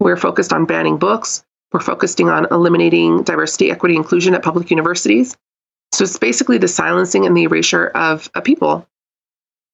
We're 0.00 0.16
focused 0.16 0.52
on 0.52 0.66
banning 0.66 0.98
books. 0.98 1.44
We're 1.72 1.80
focusing 1.80 2.28
on 2.28 2.46
eliminating 2.50 3.22
diversity, 3.22 3.70
equity, 3.70 3.96
inclusion 3.96 4.34
at 4.34 4.42
public 4.42 4.70
universities. 4.70 5.36
So 5.92 6.04
it's 6.04 6.18
basically 6.18 6.58
the 6.58 6.68
silencing 6.68 7.26
and 7.26 7.36
the 7.36 7.44
erasure 7.44 7.86
of 7.86 8.30
a 8.34 8.42
people. 8.42 8.86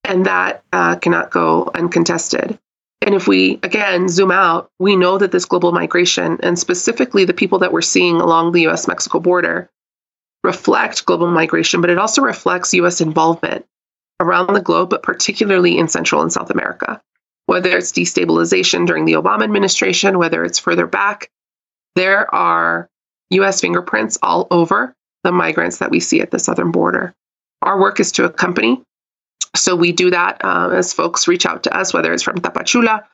And 0.04 0.26
that 0.26 0.62
uh, 0.72 0.96
cannot 0.96 1.30
go 1.30 1.70
uncontested. 1.74 2.58
And 3.02 3.14
if 3.14 3.28
we, 3.28 3.60
again, 3.62 4.08
zoom 4.08 4.30
out, 4.30 4.70
we 4.78 4.96
know 4.96 5.18
that 5.18 5.32
this 5.32 5.44
global 5.44 5.72
migration, 5.72 6.38
and 6.42 6.58
specifically 6.58 7.24
the 7.24 7.32
people 7.32 7.60
that 7.60 7.72
we're 7.72 7.82
seeing 7.82 8.20
along 8.20 8.52
the 8.52 8.66
US 8.68 8.88
Mexico 8.88 9.20
border, 9.20 9.70
reflect 10.44 11.06
global 11.06 11.28
migration, 11.28 11.80
but 11.80 11.90
it 11.90 11.98
also 11.98 12.22
reflects 12.22 12.74
US 12.74 13.00
involvement 13.00 13.64
around 14.20 14.54
the 14.54 14.60
globe, 14.60 14.90
but 14.90 15.02
particularly 15.02 15.78
in 15.78 15.88
Central 15.88 16.22
and 16.22 16.32
South 16.32 16.50
America. 16.50 17.00
Whether 17.46 17.76
it's 17.76 17.92
destabilization 17.92 18.86
during 18.86 19.04
the 19.04 19.14
Obama 19.14 19.44
administration, 19.44 20.18
whether 20.18 20.44
it's 20.44 20.58
further 20.58 20.86
back, 20.86 21.30
there 21.94 22.32
are 22.34 22.88
US 23.30 23.60
fingerprints 23.60 24.18
all 24.22 24.46
over 24.50 24.94
the 25.24 25.32
migrants 25.32 25.78
that 25.78 25.90
we 25.90 26.00
see 26.00 26.20
at 26.20 26.30
the 26.30 26.38
southern 26.38 26.70
border. 26.70 27.14
Our 27.62 27.80
work 27.80 28.00
is 28.00 28.12
to 28.12 28.24
accompany 28.24 28.82
so 29.56 29.74
we 29.74 29.92
do 29.92 30.10
that 30.10 30.44
uh, 30.44 30.70
as 30.72 30.92
folks 30.92 31.28
reach 31.28 31.46
out 31.46 31.62
to 31.64 31.76
us, 31.76 31.92
whether 31.92 32.12
it's 32.12 32.22
from 32.22 32.36
Tapachula, 32.36 33.04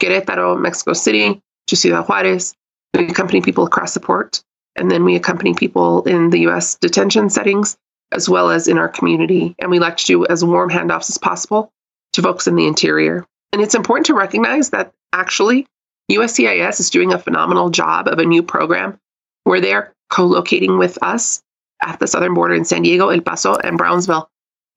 Querétaro, 0.00 0.58
Mexico 0.60 0.92
City, 0.92 1.40
to 1.66 1.76
Ciudad 1.76 2.06
Juarez. 2.08 2.54
We 2.94 3.08
accompany 3.08 3.40
people 3.40 3.64
across 3.64 3.94
the 3.94 4.00
port, 4.00 4.42
and 4.76 4.90
then 4.90 5.04
we 5.04 5.16
accompany 5.16 5.54
people 5.54 6.02
in 6.04 6.30
the 6.30 6.40
U.S. 6.40 6.76
detention 6.76 7.30
settings 7.30 7.76
as 8.12 8.28
well 8.28 8.50
as 8.50 8.68
in 8.68 8.78
our 8.78 8.88
community. 8.88 9.54
And 9.58 9.70
we 9.70 9.78
like 9.78 9.96
to 9.98 10.06
do 10.06 10.26
as 10.26 10.44
warm 10.44 10.70
handoffs 10.70 11.10
as 11.10 11.18
possible 11.18 11.72
to 12.12 12.22
folks 12.22 12.46
in 12.46 12.56
the 12.56 12.66
interior. 12.66 13.26
And 13.52 13.62
it's 13.62 13.74
important 13.74 14.06
to 14.06 14.14
recognize 14.14 14.70
that 14.70 14.92
actually 15.12 15.66
USCIS 16.10 16.80
is 16.80 16.90
doing 16.90 17.12
a 17.12 17.18
phenomenal 17.18 17.70
job 17.70 18.08
of 18.08 18.18
a 18.18 18.24
new 18.24 18.42
program 18.42 18.98
where 19.44 19.60
they're 19.60 19.92
co 20.10 20.26
locating 20.26 20.78
with 20.78 20.98
us 21.02 21.42
at 21.82 21.98
the 21.98 22.06
southern 22.06 22.34
border 22.34 22.54
in 22.54 22.64
San 22.64 22.82
Diego, 22.82 23.08
El 23.08 23.20
Paso, 23.20 23.54
and 23.54 23.78
Brownsville 23.78 24.28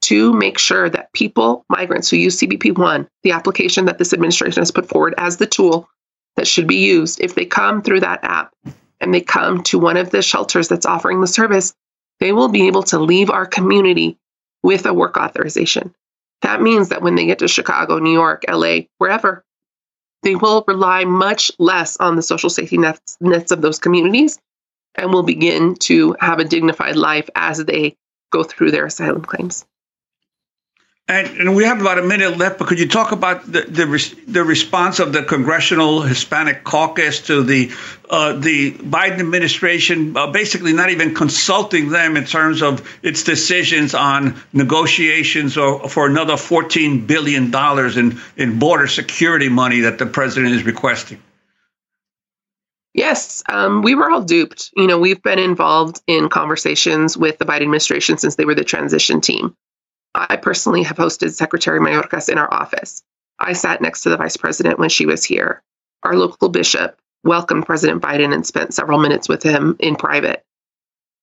to 0.03 0.33
make 0.33 0.59
sure 0.59 0.89
that 0.89 1.11
people, 1.13 1.65
migrants 1.69 2.09
who 2.09 2.17
use 2.17 2.39
CBP 2.39 2.77
One, 2.77 3.07
the 3.23 3.31
application 3.31 3.85
that 3.85 3.97
this 3.97 4.13
administration 4.13 4.61
has 4.61 4.71
put 4.71 4.87
forward 4.87 5.15
as 5.17 5.37
the 5.37 5.47
tool 5.47 5.89
that 6.35 6.47
should 6.47 6.67
be 6.67 6.83
used, 6.85 7.21
if 7.21 7.35
they 7.35 7.45
come 7.45 7.81
through 7.81 8.01
that 8.01 8.19
app 8.23 8.53
and 8.99 9.13
they 9.13 9.21
come 9.21 9.63
to 9.63 9.79
one 9.79 9.97
of 9.97 10.09
the 10.09 10.21
shelters 10.21 10.67
that's 10.67 10.85
offering 10.85 11.21
the 11.21 11.27
service, 11.27 11.73
they 12.23 12.31
will 12.31 12.47
be 12.47 12.67
able 12.67 12.83
to 12.83 12.99
leave 12.99 13.29
our 13.29 13.45
community 13.45 14.17
with 14.63 14.85
a 14.85 14.93
work 14.93 15.17
authorization. 15.17 15.93
That 16.41 16.61
means 16.61 16.87
that 16.87 17.01
when 17.01 17.15
they 17.15 17.25
get 17.25 17.39
to 17.39 17.49
Chicago, 17.49 17.99
New 17.99 18.13
York, 18.13 18.45
LA, 18.49 18.83
wherever, 18.97 19.43
they 20.21 20.33
will 20.33 20.63
rely 20.65 21.03
much 21.03 21.51
less 21.59 21.97
on 21.97 22.15
the 22.15 22.21
social 22.21 22.49
safety 22.49 22.77
nets, 22.77 23.17
nets 23.19 23.51
of 23.51 23.61
those 23.61 23.77
communities 23.77 24.39
and 24.95 25.11
will 25.11 25.23
begin 25.23 25.75
to 25.75 26.15
have 26.17 26.39
a 26.39 26.45
dignified 26.45 26.95
life 26.95 27.29
as 27.35 27.57
they 27.65 27.97
go 28.31 28.41
through 28.41 28.71
their 28.71 28.85
asylum 28.85 29.23
claims. 29.25 29.65
And, 31.09 31.27
and, 31.37 31.53
we 31.53 31.65
have 31.65 31.81
about 31.81 31.99
a 31.99 32.01
minute 32.01 32.37
left, 32.37 32.59
but 32.59 32.69
could 32.69 32.79
you 32.79 32.87
talk 32.87 33.11
about 33.11 33.45
the 33.45 33.63
the, 33.63 34.15
the 34.25 34.41
response 34.41 34.99
of 34.99 35.11
the 35.11 35.21
Congressional 35.21 36.01
Hispanic 36.01 36.63
Caucus 36.63 37.19
to 37.27 37.43
the 37.43 37.73
uh, 38.09 38.33
the 38.39 38.71
Biden 38.71 39.19
administration, 39.19 40.15
uh, 40.15 40.27
basically 40.31 40.71
not 40.71 40.91
even 40.91 41.13
consulting 41.13 41.89
them 41.89 42.15
in 42.15 42.23
terms 42.23 42.61
of 42.61 42.87
its 43.03 43.21
decisions 43.23 43.93
on 43.93 44.41
negotiations 44.53 45.57
or 45.57 45.89
for 45.89 46.07
another 46.07 46.37
fourteen 46.37 47.05
billion 47.05 47.51
dollars 47.51 47.97
in 47.97 48.17
in 48.37 48.57
border 48.57 48.87
security 48.87 49.49
money 49.49 49.81
that 49.81 49.97
the 49.97 50.05
president 50.05 50.53
is 50.53 50.63
requesting? 50.63 51.21
Yes, 52.93 53.43
um, 53.49 53.81
we 53.81 53.93
were 53.93 54.09
all 54.09 54.21
duped. 54.21 54.71
You 54.77 54.87
know, 54.87 54.99
we've 54.99 55.21
been 55.21 55.39
involved 55.39 56.01
in 56.07 56.29
conversations 56.29 57.17
with 57.17 57.39
the 57.39 57.45
Biden 57.45 57.63
administration 57.63 58.17
since 58.17 58.35
they 58.35 58.45
were 58.45 58.55
the 58.55 58.63
transition 58.63 59.19
team. 59.19 59.57
I 60.15 60.37
personally 60.37 60.83
have 60.83 60.97
hosted 60.97 61.31
Secretary 61.31 61.79
Mayorkas 61.79 62.29
in 62.29 62.37
our 62.37 62.51
office. 62.53 63.03
I 63.39 63.53
sat 63.53 63.81
next 63.81 64.01
to 64.01 64.09
the 64.09 64.17
vice 64.17 64.37
president 64.37 64.79
when 64.79 64.89
she 64.89 65.05
was 65.05 65.23
here. 65.23 65.63
Our 66.03 66.15
local 66.15 66.49
bishop 66.49 66.99
welcomed 67.23 67.65
President 67.65 68.01
Biden 68.01 68.33
and 68.33 68.45
spent 68.45 68.73
several 68.73 68.99
minutes 68.99 69.27
with 69.27 69.41
him 69.41 69.75
in 69.79 69.95
private. 69.95 70.43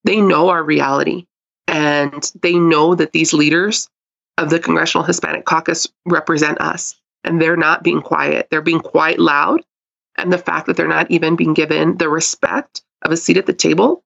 They 0.05 0.21
know 0.21 0.49
our 0.49 0.63
reality 0.63 1.27
and 1.67 2.31
they 2.43 2.55
know 2.55 2.95
that 2.95 3.13
these 3.13 3.33
leaders 3.33 3.89
of 4.39 4.51
the 4.51 4.59
Congressional 4.59 5.05
Hispanic 5.05 5.45
Caucus 5.45 5.87
represent 6.07 6.61
us 6.61 6.99
and 7.23 7.41
they're 7.41 7.57
not 7.57 7.83
being 7.83 8.01
quiet. 8.01 8.49
They're 8.51 8.63
being 8.63 8.81
quite 8.81 9.19
loud. 9.19 9.63
And 10.17 10.33
the 10.33 10.39
fact 10.39 10.67
that 10.67 10.77
they're 10.77 10.89
not 10.89 11.11
even 11.11 11.37
being 11.37 11.55
given 11.55 11.97
the 11.97 12.09
respect 12.09 12.83
of 13.03 13.13
a 13.13 13.17
seat 13.17 13.37
at 13.37 13.47
the 13.47 13.53
table 13.53 14.03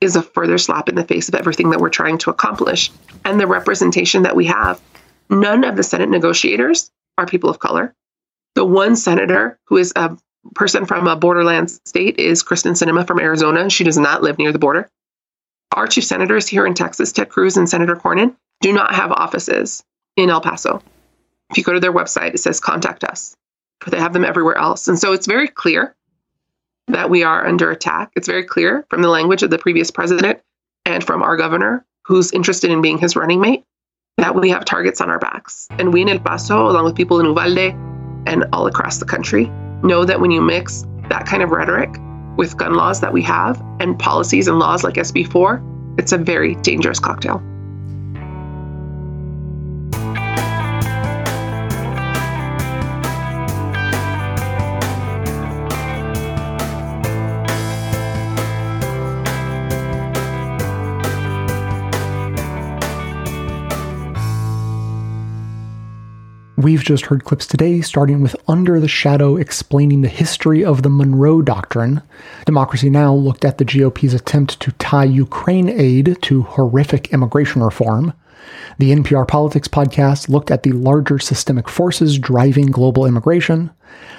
is 0.00 0.16
a 0.16 0.22
further 0.22 0.58
slap 0.58 0.88
in 0.88 0.94
the 0.94 1.04
face 1.04 1.28
of 1.28 1.34
everything 1.34 1.70
that 1.70 1.80
we're 1.80 1.88
trying 1.88 2.18
to 2.18 2.30
accomplish 2.30 2.90
and 3.24 3.40
the 3.40 3.46
representation 3.46 4.22
that 4.22 4.36
we 4.36 4.46
have. 4.46 4.80
None 5.30 5.64
of 5.64 5.76
the 5.76 5.82
Senate 5.82 6.10
negotiators 6.10 6.90
are 7.18 7.26
people 7.26 7.50
of 7.50 7.58
color. 7.58 7.94
The 8.54 8.64
one 8.64 8.96
senator 8.96 9.58
who 9.64 9.76
is 9.78 9.92
a 9.96 10.16
person 10.54 10.86
from 10.86 11.06
a 11.06 11.16
borderland 11.16 11.70
state 11.70 12.18
is 12.18 12.42
Kyrsten 12.42 12.72
Sinema 12.72 13.06
from 13.06 13.20
Arizona. 13.20 13.68
She 13.70 13.84
does 13.84 13.98
not 13.98 14.22
live 14.22 14.38
near 14.38 14.52
the 14.52 14.58
border. 14.58 14.88
Our 15.72 15.86
two 15.86 16.00
senators 16.00 16.46
here 16.46 16.66
in 16.66 16.74
Texas, 16.74 17.12
Ted 17.12 17.28
Cruz 17.28 17.56
and 17.56 17.68
Senator 17.68 17.96
Cornyn, 17.96 18.36
do 18.60 18.72
not 18.72 18.94
have 18.94 19.12
offices 19.12 19.82
in 20.16 20.30
El 20.30 20.40
Paso. 20.40 20.82
If 21.50 21.58
you 21.58 21.64
go 21.64 21.72
to 21.72 21.80
their 21.80 21.92
website, 21.92 22.34
it 22.34 22.38
says 22.38 22.60
contact 22.60 23.04
us, 23.04 23.36
but 23.80 23.90
they 23.90 23.98
have 23.98 24.12
them 24.12 24.24
everywhere 24.24 24.56
else. 24.56 24.88
And 24.88 24.98
so 24.98 25.12
it's 25.12 25.26
very 25.26 25.48
clear 25.48 25.94
that 26.88 27.10
we 27.10 27.22
are 27.22 27.46
under 27.46 27.70
attack. 27.70 28.12
It's 28.16 28.28
very 28.28 28.44
clear 28.44 28.86
from 28.88 29.02
the 29.02 29.08
language 29.08 29.42
of 29.42 29.50
the 29.50 29.58
previous 29.58 29.90
president 29.90 30.40
and 30.84 31.02
from 31.02 31.22
our 31.22 31.36
governor, 31.36 31.84
who's 32.04 32.32
interested 32.32 32.70
in 32.70 32.80
being 32.80 32.98
his 32.98 33.16
running 33.16 33.40
mate, 33.40 33.64
that 34.18 34.34
we 34.34 34.50
have 34.50 34.64
targets 34.64 35.00
on 35.00 35.10
our 35.10 35.18
backs. 35.18 35.66
And 35.72 35.92
we 35.92 36.02
in 36.02 36.08
El 36.08 36.20
Paso, 36.20 36.68
along 36.68 36.84
with 36.84 36.94
people 36.94 37.20
in 37.20 37.26
Uvalde 37.26 37.74
and 38.26 38.44
all 38.52 38.66
across 38.66 38.98
the 38.98 39.04
country, 39.04 39.50
know 39.82 40.04
that 40.04 40.20
when 40.20 40.30
you 40.30 40.40
mix 40.40 40.84
that 41.08 41.26
kind 41.26 41.42
of 41.42 41.50
rhetoric 41.50 41.90
with 42.36 42.56
gun 42.56 42.74
laws 42.74 43.00
that 43.00 43.12
we 43.12 43.22
have 43.22 43.60
and 43.80 43.98
policies 43.98 44.48
and 44.48 44.58
laws 44.58 44.84
like 44.84 44.94
SB 44.94 45.30
4, 45.30 45.62
it's 45.98 46.12
a 46.12 46.18
very 46.18 46.54
dangerous 46.56 46.98
cocktail. 46.98 47.42
We've 66.58 66.82
just 66.82 67.06
heard 67.06 67.24
clips 67.24 67.46
today, 67.46 67.82
starting 67.82 68.22
with 68.22 68.34
Under 68.48 68.80
the 68.80 68.88
Shadow 68.88 69.36
explaining 69.36 70.00
the 70.00 70.08
history 70.08 70.64
of 70.64 70.82
the 70.82 70.88
Monroe 70.88 71.42
Doctrine. 71.42 72.00
Democracy 72.46 72.88
Now! 72.88 73.12
looked 73.12 73.44
at 73.44 73.58
the 73.58 73.64
GOP's 73.66 74.14
attempt 74.14 74.58
to 74.60 74.72
tie 74.72 75.04
Ukraine 75.04 75.68
aid 75.68 76.16
to 76.22 76.42
horrific 76.44 77.12
immigration 77.12 77.62
reform. 77.62 78.14
The 78.78 78.90
NPR 78.90 79.28
Politics 79.28 79.68
podcast 79.68 80.30
looked 80.30 80.50
at 80.50 80.62
the 80.62 80.72
larger 80.72 81.18
systemic 81.18 81.68
forces 81.68 82.18
driving 82.18 82.68
global 82.68 83.04
immigration. 83.04 83.70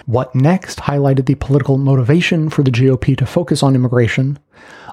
What 0.05 0.35
Next 0.35 0.81
highlighted 0.81 1.25
the 1.25 1.35
political 1.35 1.79
motivation 1.79 2.51
for 2.51 2.61
the 2.61 2.69
GOP 2.69 3.17
to 3.17 3.25
focus 3.25 3.63
on 3.63 3.73
immigration. 3.73 4.37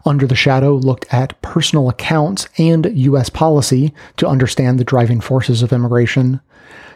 Under 0.07 0.27
the 0.27 0.35
Shadow 0.35 0.77
looked 0.77 1.13
at 1.13 1.41
personal 1.43 1.91
accounts 1.91 2.49
and 2.57 2.91
U.S. 2.95 3.29
policy 3.29 3.93
to 4.17 4.27
understand 4.27 4.81
the 4.81 4.85
driving 4.85 5.21
forces 5.21 5.63
of 5.63 5.75
immigration. 5.75 6.41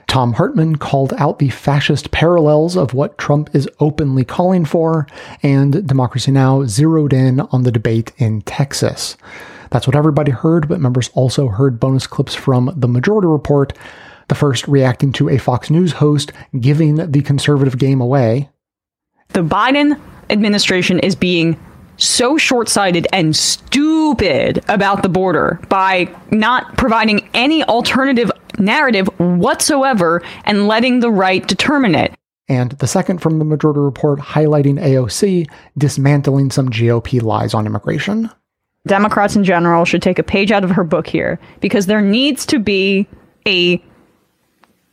Thom 0.09 0.33
Hartmann 0.33 0.77
called 0.77 1.13
out 1.19 1.39
the 1.39 1.51
fascist 1.51 2.11
parallels 2.11 2.79
of 2.79 2.95
what 2.95 3.19
Trump 3.19 3.55
is 3.55 3.69
openly 3.79 4.25
calling 4.25 4.65
for, 4.65 5.07
and 5.43 5.87
Democracy 5.87 6.31
Now! 6.31 6.65
zeroed 6.65 7.13
in 7.13 7.41
on 7.41 7.63
the 7.63 7.71
debate 7.71 8.13
in 8.17 8.41
Texas. 8.41 9.19
That's 9.71 9.87
what 9.87 9.95
everybody 9.95 10.33
heard, 10.33 10.67
but 10.67 10.81
members 10.81 11.11
also 11.13 11.49
heard 11.49 11.79
bonus 11.79 12.07
clips 12.07 12.35
from 12.35 12.73
the 12.75 12.89
Majority 12.89 13.29
Report, 13.29 13.75
the 14.29 14.35
first 14.35 14.67
reacting 14.67 15.13
to 15.13 15.29
a 15.29 15.37
Fox 15.37 15.69
News 15.69 15.93
host 15.93 16.33
giving 16.59 16.95
the 16.97 17.23
conservative 17.23 17.77
game 17.77 18.01
away. 18.01 18.49
The 19.29 19.45
Biden 19.45 20.01
administration 20.31 21.01
is 21.01 21.15
being 21.15 21.61
so 21.99 22.39
short 22.39 22.69
sighted 22.69 23.07
and 23.13 23.37
stupid 23.37 24.65
about 24.69 25.03
the 25.03 25.09
border 25.09 25.61
by 25.69 26.09
not 26.31 26.77
providing 26.77 27.29
any 27.35 27.63
alternative 27.65 28.31
narrative 28.59 29.09
whatsoever 29.19 30.23
and 30.45 30.67
letting 30.67 31.01
the 31.01 31.11
right 31.11 31.47
determine 31.47 31.95
it. 31.95 32.15
And 32.49 32.73
the 32.73 32.87
second 32.87 33.19
from 33.19 33.39
the 33.39 33.45
Majority 33.45 33.81
Report 33.81 34.19
highlighting 34.21 34.81
AOC 34.81 35.49
dismantling 35.77 36.51
some 36.51 36.71
GOP 36.71 37.23
lies 37.23 37.53
on 37.53 37.67
immigration. 37.67 38.31
Democrats 38.87 39.37
in 39.37 39.45
general 39.45 39.85
should 39.85 40.01
take 40.01 40.19
a 40.19 40.23
page 40.23 40.51
out 40.51 40.65
of 40.65 40.71
her 40.71 40.85
book 40.85 41.07
here 41.07 41.39
because 41.61 41.87
there 41.87 42.01
needs 42.01 42.47
to 42.47 42.59
be 42.59 43.07
a 43.47 43.83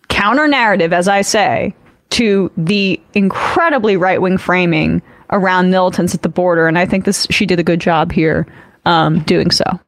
counter 0.09 0.47
narrative, 0.47 0.91
as 0.91 1.07
I 1.07 1.21
say, 1.21 1.73
to 2.11 2.51
the 2.57 3.01
incredibly 3.13 3.95
right 3.95 4.21
wing 4.21 4.37
framing 4.37 5.01
around 5.31 5.71
militants 5.71 6.13
at 6.13 6.21
the 6.21 6.29
border. 6.29 6.67
And 6.67 6.77
I 6.77 6.85
think 6.85 7.05
this 7.05 7.27
she 7.29 7.45
did 7.45 7.59
a 7.59 7.63
good 7.63 7.81
job 7.81 8.11
here 8.11 8.47
um, 8.85 9.19
doing 9.21 9.51
so. 9.51 9.79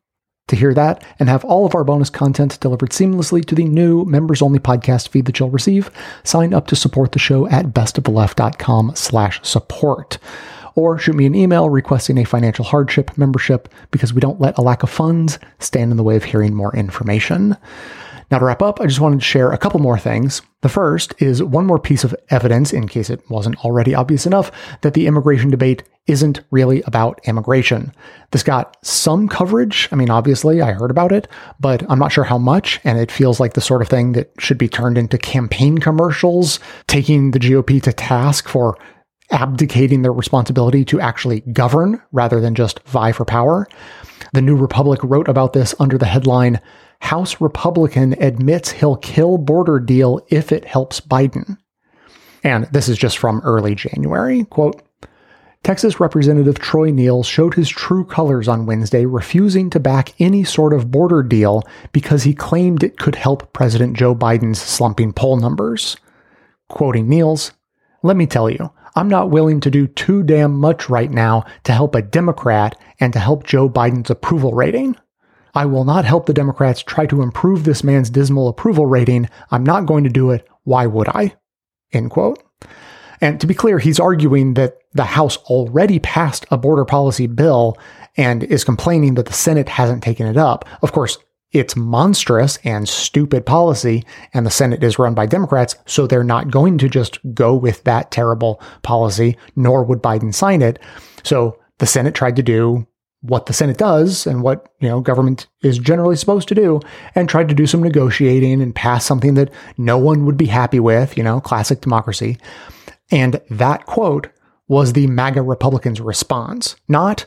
To 0.48 0.56
hear 0.56 0.74
that 0.76 1.04
and 1.20 1.28
have 1.28 1.44
all 1.44 1.66
of 1.66 1.76
our 1.76 1.84
bonus 1.84 2.10
content 2.10 2.58
delivered 2.62 2.92
seamlessly 2.92 3.44
to 3.46 3.56
the 3.56 3.66
new 3.66 4.06
members 4.06 4.42
only 4.42 4.60
podcast 4.60 5.10
feed 5.10 5.26
that 5.26 5.40
you'll 5.40 5.50
receive, 5.50 5.92
sign 6.24 6.54
up 6.54 6.68
to 6.68 6.76
support 6.76 7.12
the 7.12 7.20
show 7.20 7.50
at 7.50 7.68
bestoftheleft.com 7.68 8.94
slash 8.96 9.42
support 9.44 10.18
or 10.76 10.98
shoot 10.98 11.16
me 11.16 11.26
an 11.26 11.36
email 11.36 11.70
requesting 11.70 12.18
a 12.18 12.24
financial 12.24 12.64
hardship 12.64 13.18
membership 13.18 13.68
because 13.92 14.14
we 14.14 14.22
don't 14.22 14.40
let 14.40 14.58
a 14.58 14.62
lack 14.62 14.84
of 14.84 14.90
funds 14.90 15.38
stand 15.60 15.92
in 15.92 15.98
the 15.98 16.04
way 16.04 16.16
of 16.16 16.24
hearing 16.24 16.54
more 16.54 16.74
information. 16.76 17.58
Now, 18.32 18.40
to 18.40 18.46
wrap 18.46 18.62
up, 18.62 18.80
I 18.80 18.86
just 18.86 19.00
wanted 19.00 19.20
to 19.20 19.26
share 19.26 19.52
a 19.52 19.58
couple 19.58 19.80
more 19.80 19.98
things. 19.98 20.42
The 20.62 20.70
first 20.70 21.14
is 21.20 21.44
one 21.44 21.68
more 21.68 21.80
piece 21.80 22.04
of 22.04 22.16
evidence, 22.30 22.74
in 22.74 22.88
case 22.88 23.12
it 23.12 23.22
wasn't 23.30 23.64
already 23.64 23.94
obvious 23.94 24.26
enough, 24.26 24.52
that 24.82 24.96
the 24.96 25.06
immigration 25.06 25.52
debate 25.52 25.84
isn't 26.08 26.42
really 26.50 26.82
about 26.84 27.20
immigration. 27.26 27.94
This 28.32 28.42
got 28.42 28.76
some 28.84 29.28
coverage. 29.28 29.88
I 29.92 29.96
mean, 29.96 30.10
obviously, 30.10 30.62
I 30.62 30.72
heard 30.72 30.90
about 30.90 31.12
it, 31.12 31.28
but 31.60 31.84
I'm 31.92 32.00
not 32.00 32.12
sure 32.12 32.24
how 32.24 32.40
much, 32.40 32.80
and 32.84 32.98
it 32.98 33.12
feels 33.12 33.40
like 33.40 33.54
the 33.54 33.62
sort 33.62 33.84
of 33.84 33.88
thing 33.88 34.14
that 34.14 34.32
should 34.40 34.58
be 34.58 34.68
turned 34.68 34.98
into 34.98 35.18
campaign 35.18 35.78
commercials, 35.78 36.60
taking 36.88 37.32
the 37.32 37.40
GOP 37.40 37.82
to 37.84 37.94
task 37.94 38.48
for 38.48 38.78
abdicating 39.30 40.02
their 40.02 40.14
responsibility 40.14 40.86
to 40.86 41.00
actually 41.00 41.42
govern 41.42 42.02
rather 42.12 42.40
than 42.40 42.56
just 42.56 42.80
vie 42.88 43.12
for 43.12 43.26
power. 43.26 43.68
The 44.34 44.42
New 44.42 44.56
Republic 44.56 45.00
wrote 45.04 45.28
about 45.28 45.54
this 45.54 45.76
under 45.80 45.98
the 45.98 46.06
headline 46.06 46.62
House 47.02 47.40
Republican 47.40 48.14
admits 48.22 48.72
he'll 48.72 48.98
kill 48.98 49.38
border 49.38 49.80
deal 49.80 50.26
if 50.30 50.52
it 50.52 50.66
helps 50.66 51.00
Biden. 51.00 51.58
And 52.44 52.66
this 52.72 52.90
is 52.90 52.98
just 52.98 53.18
from 53.18 53.42
early 53.44 53.76
January. 53.76 54.44
Quote, 54.46 54.82
Texas 55.64 56.00
Representative 56.00 56.60
Troy 56.60 56.92
Nehls 56.92 57.26
showed 57.26 57.54
his 57.54 57.68
true 57.68 58.06
colors 58.06 58.48
on 58.48 58.66
Wednesday, 58.66 59.06
refusing 59.06 59.70
to 59.72 59.80
back 59.80 60.14
any 60.20 60.44
sort 60.44 60.72
of 60.72 60.92
border 60.92 61.22
deal 61.22 61.64
because 61.92 62.24
he 62.24 62.34
claimed 62.34 62.84
it 62.84 62.98
could 62.98 63.16
help 63.16 63.52
President 63.52 63.98
Joe 63.98 64.16
Biden's 64.16 64.62
slumping 64.62 65.12
poll 65.12 65.36
numbers. 65.38 65.98
Quoting 66.70 67.08
Nehls, 67.08 67.52
let 68.02 68.16
me 68.16 68.26
tell 68.26 68.50
you, 68.50 68.72
I'm 68.96 69.10
not 69.10 69.30
willing 69.30 69.60
to 69.60 69.70
do 69.70 69.88
too 69.88 70.24
damn 70.24 70.54
much 70.54 70.90
right 70.90 71.12
now 71.12 71.44
to 71.66 71.74
help 71.74 71.96
a 71.96 72.02
Democrat 72.02 72.80
and 73.00 73.12
to 73.14 73.20
help 73.20 73.46
Joe 73.46 73.70
Biden's 73.70 74.10
approval 74.10 74.54
rating. 74.54 74.96
I 75.58 75.66
will 75.66 75.86
not 75.86 76.06
help 76.06 76.28
the 76.28 76.34
Democrats 76.34 76.84
try 76.84 77.08
to 77.08 77.24
improve 77.24 77.64
this 77.64 77.84
man's 77.84 78.12
dismal 78.12 78.48
approval 78.48 78.86
rating. 78.86 79.28
I'm 79.50 79.64
not 79.64 79.88
going 79.88 80.04
to 80.04 80.10
do 80.10 80.30
it. 80.30 80.48
Why 80.66 80.86
would 80.86 81.10
I? 81.10 81.36
End 81.92 82.12
quote. 82.12 82.44
And 83.22 83.42
to 83.42 83.48
be 83.48 83.56
clear, 83.56 83.80
he's 83.80 84.00
arguing 84.00 84.54
that 84.54 84.78
the 84.94 85.04
House 85.04 85.38
already 85.38 85.98
passed 85.98 86.46
a 86.52 86.58
border 86.60 86.86
policy 86.86 87.26
bill 87.26 87.76
and 88.16 88.44
is 88.44 88.64
complaining 88.64 89.16
that 89.16 89.26
the 89.26 89.34
Senate 89.34 89.68
hasn't 89.68 90.04
taken 90.04 90.28
it 90.28 90.38
up. 90.38 90.64
Of 90.84 90.92
course, 90.92 91.18
it's 91.52 91.76
monstrous 91.76 92.60
and 92.64 92.88
stupid 92.88 93.44
policy, 93.44 94.06
and 94.36 94.46
the 94.46 94.52
Senate 94.52 94.84
is 94.84 95.00
run 95.00 95.16
by 95.16 95.26
Democrats, 95.26 95.76
so 95.88 96.06
they're 96.06 96.24
not 96.24 96.52
going 96.52 96.78
to 96.78 96.88
just 96.88 97.18
go 97.34 97.56
with 97.56 97.84
that 97.86 98.12
terrible 98.12 98.62
policy, 98.84 99.36
nor 99.56 99.84
would 99.84 100.04
Biden 100.04 100.36
sign 100.36 100.62
it. 100.62 100.78
So 101.24 101.58
the 101.80 101.88
Senate 101.88 102.14
tried 102.14 102.36
to 102.36 102.44
do 102.44 102.86
what 103.22 103.48
the 103.48 103.54
Senate 103.54 103.78
does 103.78 104.28
and 104.28 104.44
what, 104.44 104.72
you 104.80 104.88
know, 104.88 105.02
government 105.02 105.48
is 105.64 105.80
generally 105.80 106.16
supposed 106.16 106.48
to 106.48 106.56
do 106.56 106.80
and 107.16 107.28
tried 107.28 107.50
to 107.50 107.56
do 107.56 107.66
some 107.66 107.82
negotiating 107.82 108.62
and 108.62 108.76
pass 108.76 109.06
something 109.06 109.34
that 109.34 109.52
no 109.78 109.98
one 109.98 110.26
would 110.26 110.38
be 110.38 110.46
happy 110.46 110.80
with, 110.80 111.18
you 111.18 111.24
know, 111.24 111.42
classic 111.42 111.82
democracy. 111.82 112.38
And 113.12 113.42
that 113.50 113.86
quote 113.86 114.30
was 114.68 114.94
the 114.94 115.08
MAGA 115.08 115.42
Republicans' 115.42 116.02
response. 116.02 116.76
Not, 116.88 117.26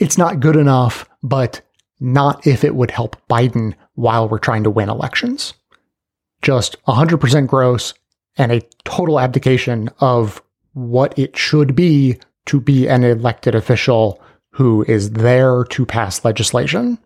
it's 0.00 0.18
not 0.18 0.40
good 0.40 0.56
enough, 0.56 1.08
but 1.22 1.60
not 2.00 2.46
if 2.46 2.64
it 2.64 2.74
would 2.74 2.90
help 2.90 3.16
Biden 3.28 3.74
while 3.94 4.28
we're 4.28 4.38
trying 4.38 4.64
to 4.64 4.70
win 4.70 4.88
elections. 4.88 5.54
Just 6.42 6.82
100% 6.84 7.46
gross 7.46 7.94
and 8.36 8.50
a 8.50 8.62
total 8.84 9.20
abdication 9.20 9.90
of 10.00 10.42
what 10.72 11.16
it 11.18 11.36
should 11.36 11.76
be 11.76 12.18
to 12.46 12.60
be 12.60 12.88
an 12.88 13.04
elected 13.04 13.54
official 13.54 14.22
who 14.60 14.84
is 14.86 15.12
there 15.12 15.64
to 15.64 15.86
pass 15.86 16.22
legislation. 16.22 16.98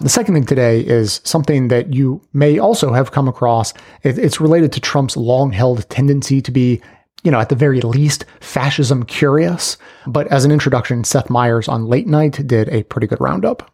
The 0.00 0.08
second 0.08 0.32
thing 0.32 0.46
today 0.46 0.80
is 0.80 1.20
something 1.22 1.68
that 1.68 1.92
you 1.92 2.22
may 2.32 2.58
also 2.58 2.94
have 2.94 3.12
come 3.12 3.28
across. 3.28 3.74
It's 4.02 4.40
related 4.40 4.72
to 4.72 4.80
Trump's 4.80 5.14
long 5.14 5.52
held 5.52 5.86
tendency 5.90 6.40
to 6.40 6.50
be, 6.50 6.80
you 7.22 7.30
know, 7.30 7.38
at 7.38 7.50
the 7.50 7.54
very 7.54 7.82
least, 7.82 8.24
fascism 8.40 9.02
curious. 9.02 9.76
But 10.06 10.26
as 10.28 10.46
an 10.46 10.52
introduction, 10.52 11.04
Seth 11.04 11.28
Meyers 11.28 11.68
on 11.68 11.84
Late 11.84 12.06
Night 12.06 12.46
did 12.46 12.70
a 12.70 12.82
pretty 12.84 13.08
good 13.08 13.20
roundup. 13.20 13.70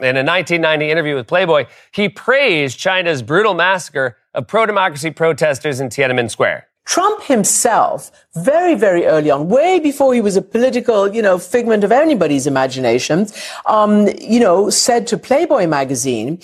In 0.00 0.16
a 0.16 0.24
1990 0.24 0.90
interview 0.90 1.14
with 1.14 1.26
Playboy, 1.26 1.66
he 1.92 2.08
praised 2.08 2.78
China's 2.78 3.20
brutal 3.20 3.52
massacre 3.52 4.16
of 4.32 4.46
pro 4.46 4.64
democracy 4.64 5.10
protesters 5.10 5.80
in 5.80 5.90
Tiananmen 5.90 6.30
Square. 6.30 6.66
Trump 6.84 7.22
himself, 7.22 8.10
very, 8.34 8.74
very 8.74 9.06
early 9.06 9.30
on, 9.30 9.48
way 9.48 9.78
before 9.78 10.14
he 10.14 10.20
was 10.20 10.36
a 10.36 10.42
political, 10.42 11.14
you 11.14 11.22
know, 11.22 11.38
figment 11.38 11.84
of 11.84 11.92
anybody's 11.92 12.46
imagination, 12.46 13.26
um, 13.66 14.08
you 14.20 14.40
know, 14.40 14.68
said 14.68 15.06
to 15.06 15.16
Playboy 15.16 15.66
magazine, 15.66 16.40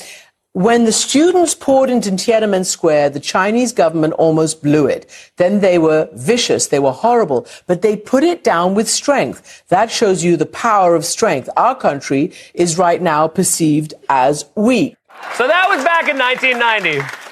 when 0.53 0.87
the 0.87 0.93
students 0.93 1.55
poured 1.55 1.91
into 1.91 2.11
Tiananmen 2.11 2.65
Square, 2.65 3.11
the 3.11 3.21
Chinese 3.21 3.73
government 3.73 4.15
almost 4.15 4.63
blew 4.63 4.87
it. 4.87 5.09
Then 5.37 5.61
they 5.61 5.79
were 5.79 6.09
vicious, 6.15 6.69
they 6.69 6.79
were 6.81 6.93
horrible, 6.93 7.47
but 7.67 7.83
they 7.83 7.97
put 7.97 8.25
it 8.25 8.43
down 8.43 8.75
with 8.75 8.89
strength. 8.89 9.63
That 9.69 9.91
shows 9.91 10.25
you 10.25 10.37
the 10.37 10.47
power 10.47 10.95
of 10.97 11.05
strength. 11.05 11.49
Our 11.57 11.77
country 11.77 12.33
is 12.55 12.79
right 12.79 13.01
now 13.01 13.29
perceived 13.29 13.95
as 14.09 14.47
weak. 14.55 14.97
So 15.35 15.47
that 15.47 15.69
was 15.69 15.85
back 15.85 16.09
in 16.09 16.19
1990. 16.19 17.28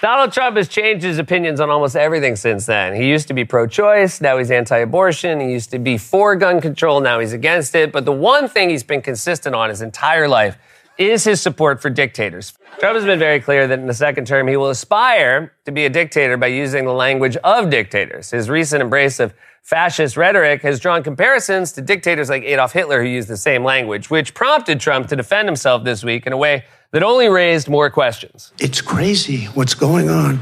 Donald 0.00 0.32
Trump 0.32 0.56
has 0.56 0.66
changed 0.66 1.04
his 1.04 1.18
opinions 1.18 1.60
on 1.60 1.68
almost 1.68 1.94
everything 1.94 2.34
since 2.34 2.64
then. 2.64 2.94
He 2.94 3.06
used 3.06 3.28
to 3.28 3.34
be 3.34 3.44
pro 3.44 3.66
choice, 3.66 4.22
now 4.22 4.38
he's 4.38 4.50
anti 4.50 4.78
abortion. 4.78 5.40
He 5.40 5.52
used 5.52 5.70
to 5.72 5.78
be 5.78 5.98
for 5.98 6.36
gun 6.36 6.62
control, 6.62 7.00
now 7.00 7.20
he's 7.20 7.34
against 7.34 7.74
it. 7.74 7.92
But 7.92 8.06
the 8.06 8.12
one 8.12 8.48
thing 8.48 8.70
he's 8.70 8.82
been 8.82 9.02
consistent 9.02 9.54
on 9.54 9.68
his 9.68 9.82
entire 9.82 10.26
life 10.26 10.56
is 10.96 11.24
his 11.24 11.42
support 11.42 11.82
for 11.82 11.90
dictators. 11.90 12.54
Trump 12.78 12.94
has 12.94 13.04
been 13.04 13.18
very 13.18 13.40
clear 13.40 13.66
that 13.66 13.78
in 13.78 13.86
the 13.86 13.94
second 13.94 14.26
term, 14.26 14.48
he 14.48 14.56
will 14.56 14.70
aspire 14.70 15.52
to 15.66 15.72
be 15.72 15.84
a 15.84 15.90
dictator 15.90 16.38
by 16.38 16.46
using 16.46 16.86
the 16.86 16.94
language 16.94 17.36
of 17.38 17.68
dictators. 17.68 18.30
His 18.30 18.48
recent 18.48 18.80
embrace 18.80 19.20
of 19.20 19.34
fascist 19.62 20.16
rhetoric 20.16 20.62
has 20.62 20.80
drawn 20.80 21.02
comparisons 21.02 21.72
to 21.72 21.82
dictators 21.82 22.30
like 22.30 22.42
Adolf 22.44 22.72
Hitler 22.72 23.02
who 23.02 23.08
used 23.08 23.28
the 23.28 23.36
same 23.36 23.64
language, 23.64 24.08
which 24.08 24.32
prompted 24.32 24.80
Trump 24.80 25.08
to 25.08 25.16
defend 25.16 25.46
himself 25.46 25.84
this 25.84 26.02
week 26.02 26.26
in 26.26 26.32
a 26.32 26.38
way 26.38 26.64
that 26.92 27.02
only 27.02 27.28
raised 27.28 27.68
more 27.68 27.90
questions. 27.90 28.52
It's 28.58 28.80
crazy 28.80 29.46
what's 29.46 29.74
going 29.74 30.08
on. 30.08 30.40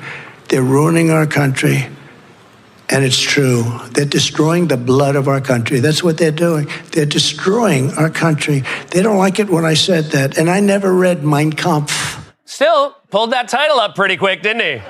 They're 0.49 0.63
ruining 0.63 1.11
our 1.11 1.27
country. 1.27 1.87
And 2.91 3.05
it's 3.05 3.21
true. 3.21 3.65
They're 3.91 4.07
destroying 4.07 4.69
the 4.69 4.79
blood 4.79 5.15
of 5.15 5.29
our 5.29 5.43
country. 5.43 5.81
That's 5.81 6.03
what 6.03 6.17
they're 6.17 6.31
doing. 6.31 6.69
They're 6.93 7.05
destroying 7.05 7.93
our 7.93 8.09
country. 8.09 8.65
They 8.93 9.03
don't 9.03 9.19
like 9.19 9.39
it 9.39 9.51
when 9.51 9.67
I 9.67 9.75
said 9.75 10.07
that. 10.07 10.39
And 10.39 10.49
I 10.49 10.61
never 10.61 10.95
read 10.95 11.23
Mein 11.23 11.53
Kampf. 11.53 12.33
Still 12.47 12.97
pulled 13.11 13.33
that 13.33 13.49
title 13.49 13.79
up 13.79 13.95
pretty 13.95 14.17
quick, 14.17 14.41
didn't 14.41 14.63
he? 14.63 14.83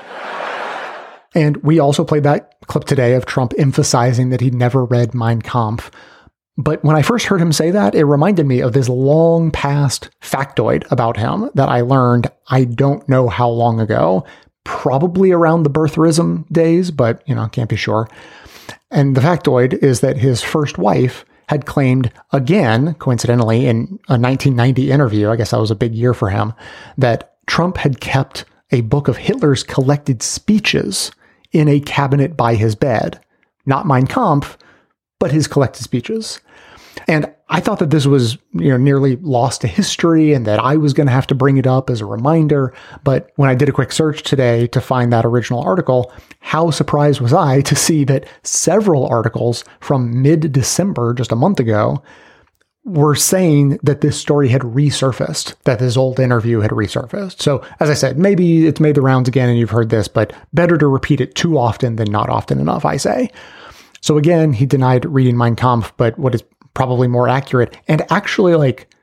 And 1.35 1.57
we 1.57 1.79
also 1.79 2.05
played 2.05 2.23
that 2.23 2.55
clip 2.67 2.85
today 2.85 3.15
of 3.15 3.25
Trump 3.25 3.53
emphasizing 3.57 4.29
that 4.29 4.39
he'd 4.39 4.55
never 4.55 4.85
read 4.85 5.13
Mein 5.13 5.41
Kampf. 5.41 5.91
But 6.59 6.83
when 6.83 6.97
I 6.97 7.03
first 7.03 7.27
heard 7.27 7.41
him 7.41 7.53
say 7.53 7.71
that, 7.71 7.95
it 7.95 8.03
reminded 8.03 8.45
me 8.45 8.59
of 8.59 8.73
this 8.73 8.89
long 8.89 9.49
past 9.49 10.09
factoid 10.21 10.83
about 10.91 11.15
him 11.15 11.49
that 11.53 11.69
I 11.69 11.79
learned 11.79 12.27
I 12.49 12.65
don't 12.65 13.07
know 13.07 13.29
how 13.29 13.47
long 13.47 13.79
ago, 13.79 14.25
probably 14.65 15.31
around 15.31 15.63
the 15.63 15.69
birtherism 15.69 16.51
days, 16.51 16.91
but 16.91 17.23
you 17.25 17.33
know, 17.33 17.47
can't 17.47 17.69
be 17.69 17.77
sure. 17.77 18.09
And 18.91 19.15
the 19.15 19.21
factoid 19.21 19.81
is 19.81 20.01
that 20.01 20.17
his 20.17 20.41
first 20.41 20.77
wife 20.77 21.23
had 21.47 21.65
claimed 21.65 22.11
again, 22.33 22.93
coincidentally, 22.95 23.65
in 23.65 23.97
a 24.09 24.19
1990 24.19 24.91
interview, 24.91 25.29
I 25.29 25.37
guess 25.37 25.51
that 25.51 25.61
was 25.61 25.71
a 25.71 25.75
big 25.75 25.95
year 25.95 26.13
for 26.13 26.29
him, 26.29 26.51
that 26.97 27.37
Trump 27.47 27.77
had 27.77 28.01
kept 28.01 28.43
a 28.71 28.81
book 28.81 29.07
of 29.07 29.15
Hitler's 29.15 29.63
collected 29.63 30.21
speeches 30.21 31.13
in 31.53 31.69
a 31.69 31.79
cabinet 31.79 32.35
by 32.35 32.55
his 32.55 32.75
bed. 32.75 33.21
Not 33.65 33.87
Mein 33.87 34.07
Kampf, 34.07 34.57
but 35.19 35.31
his 35.31 35.47
collected 35.47 35.83
speeches. 35.83 36.41
And 37.09 37.33
I 37.49 37.59
thought 37.59 37.79
that 37.79 37.89
this 37.89 38.05
was, 38.05 38.37
you 38.53 38.69
know, 38.69 38.77
nearly 38.77 39.15
lost 39.15 39.61
to 39.61 39.67
history 39.67 40.31
and 40.31 40.45
that 40.45 40.59
I 40.59 40.77
was 40.77 40.93
going 40.93 41.07
to 41.07 41.13
have 41.13 41.25
to 41.27 41.35
bring 41.35 41.57
it 41.57 41.65
up 41.65 41.89
as 41.89 42.01
a 42.01 42.05
reminder. 42.05 42.71
But 43.03 43.31
when 43.35 43.49
I 43.49 43.55
did 43.55 43.67
a 43.67 43.71
quick 43.71 43.91
search 43.91 44.21
today 44.21 44.67
to 44.67 44.79
find 44.79 45.11
that 45.11 45.25
original 45.25 45.63
article, 45.63 46.13
how 46.39 46.69
surprised 46.69 47.19
was 47.19 47.33
I 47.33 47.61
to 47.61 47.75
see 47.75 48.03
that 48.03 48.27
several 48.43 49.07
articles 49.07 49.65
from 49.79 50.21
mid 50.21 50.51
December, 50.51 51.15
just 51.15 51.31
a 51.31 51.35
month 51.35 51.59
ago, 51.59 52.03
were 52.85 53.15
saying 53.15 53.79
that 53.81 54.01
this 54.01 54.19
story 54.19 54.47
had 54.47 54.61
resurfaced, 54.61 55.55
that 55.63 55.79
this 55.79 55.97
old 55.97 56.19
interview 56.19 56.59
had 56.59 56.71
resurfaced. 56.71 57.41
So, 57.41 57.63
as 57.79 57.89
I 57.89 57.95
said, 57.95 58.19
maybe 58.19 58.67
it's 58.67 58.79
made 58.79 58.93
the 58.93 59.01
rounds 59.01 59.27
again 59.27 59.49
and 59.49 59.57
you've 59.57 59.71
heard 59.71 59.89
this, 59.89 60.07
but 60.07 60.31
better 60.53 60.77
to 60.77 60.85
repeat 60.85 61.21
it 61.21 61.33
too 61.33 61.57
often 61.57 61.95
than 61.95 62.11
not 62.11 62.29
often 62.29 62.59
enough, 62.59 62.85
I 62.85 62.97
say. 62.97 63.31
So, 64.01 64.19
again, 64.19 64.53
he 64.53 64.67
denied 64.67 65.05
reading 65.05 65.37
Mein 65.37 65.55
Kampf, 65.55 65.91
but 65.97 66.17
what 66.19 66.35
is 66.35 66.43
probably 66.73 67.07
more 67.07 67.27
accurate 67.27 67.77
and 67.87 68.05
actually 68.11 68.55
like 68.55 68.93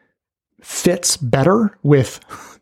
fits 0.60 1.16
better 1.16 1.76
with 1.82 2.20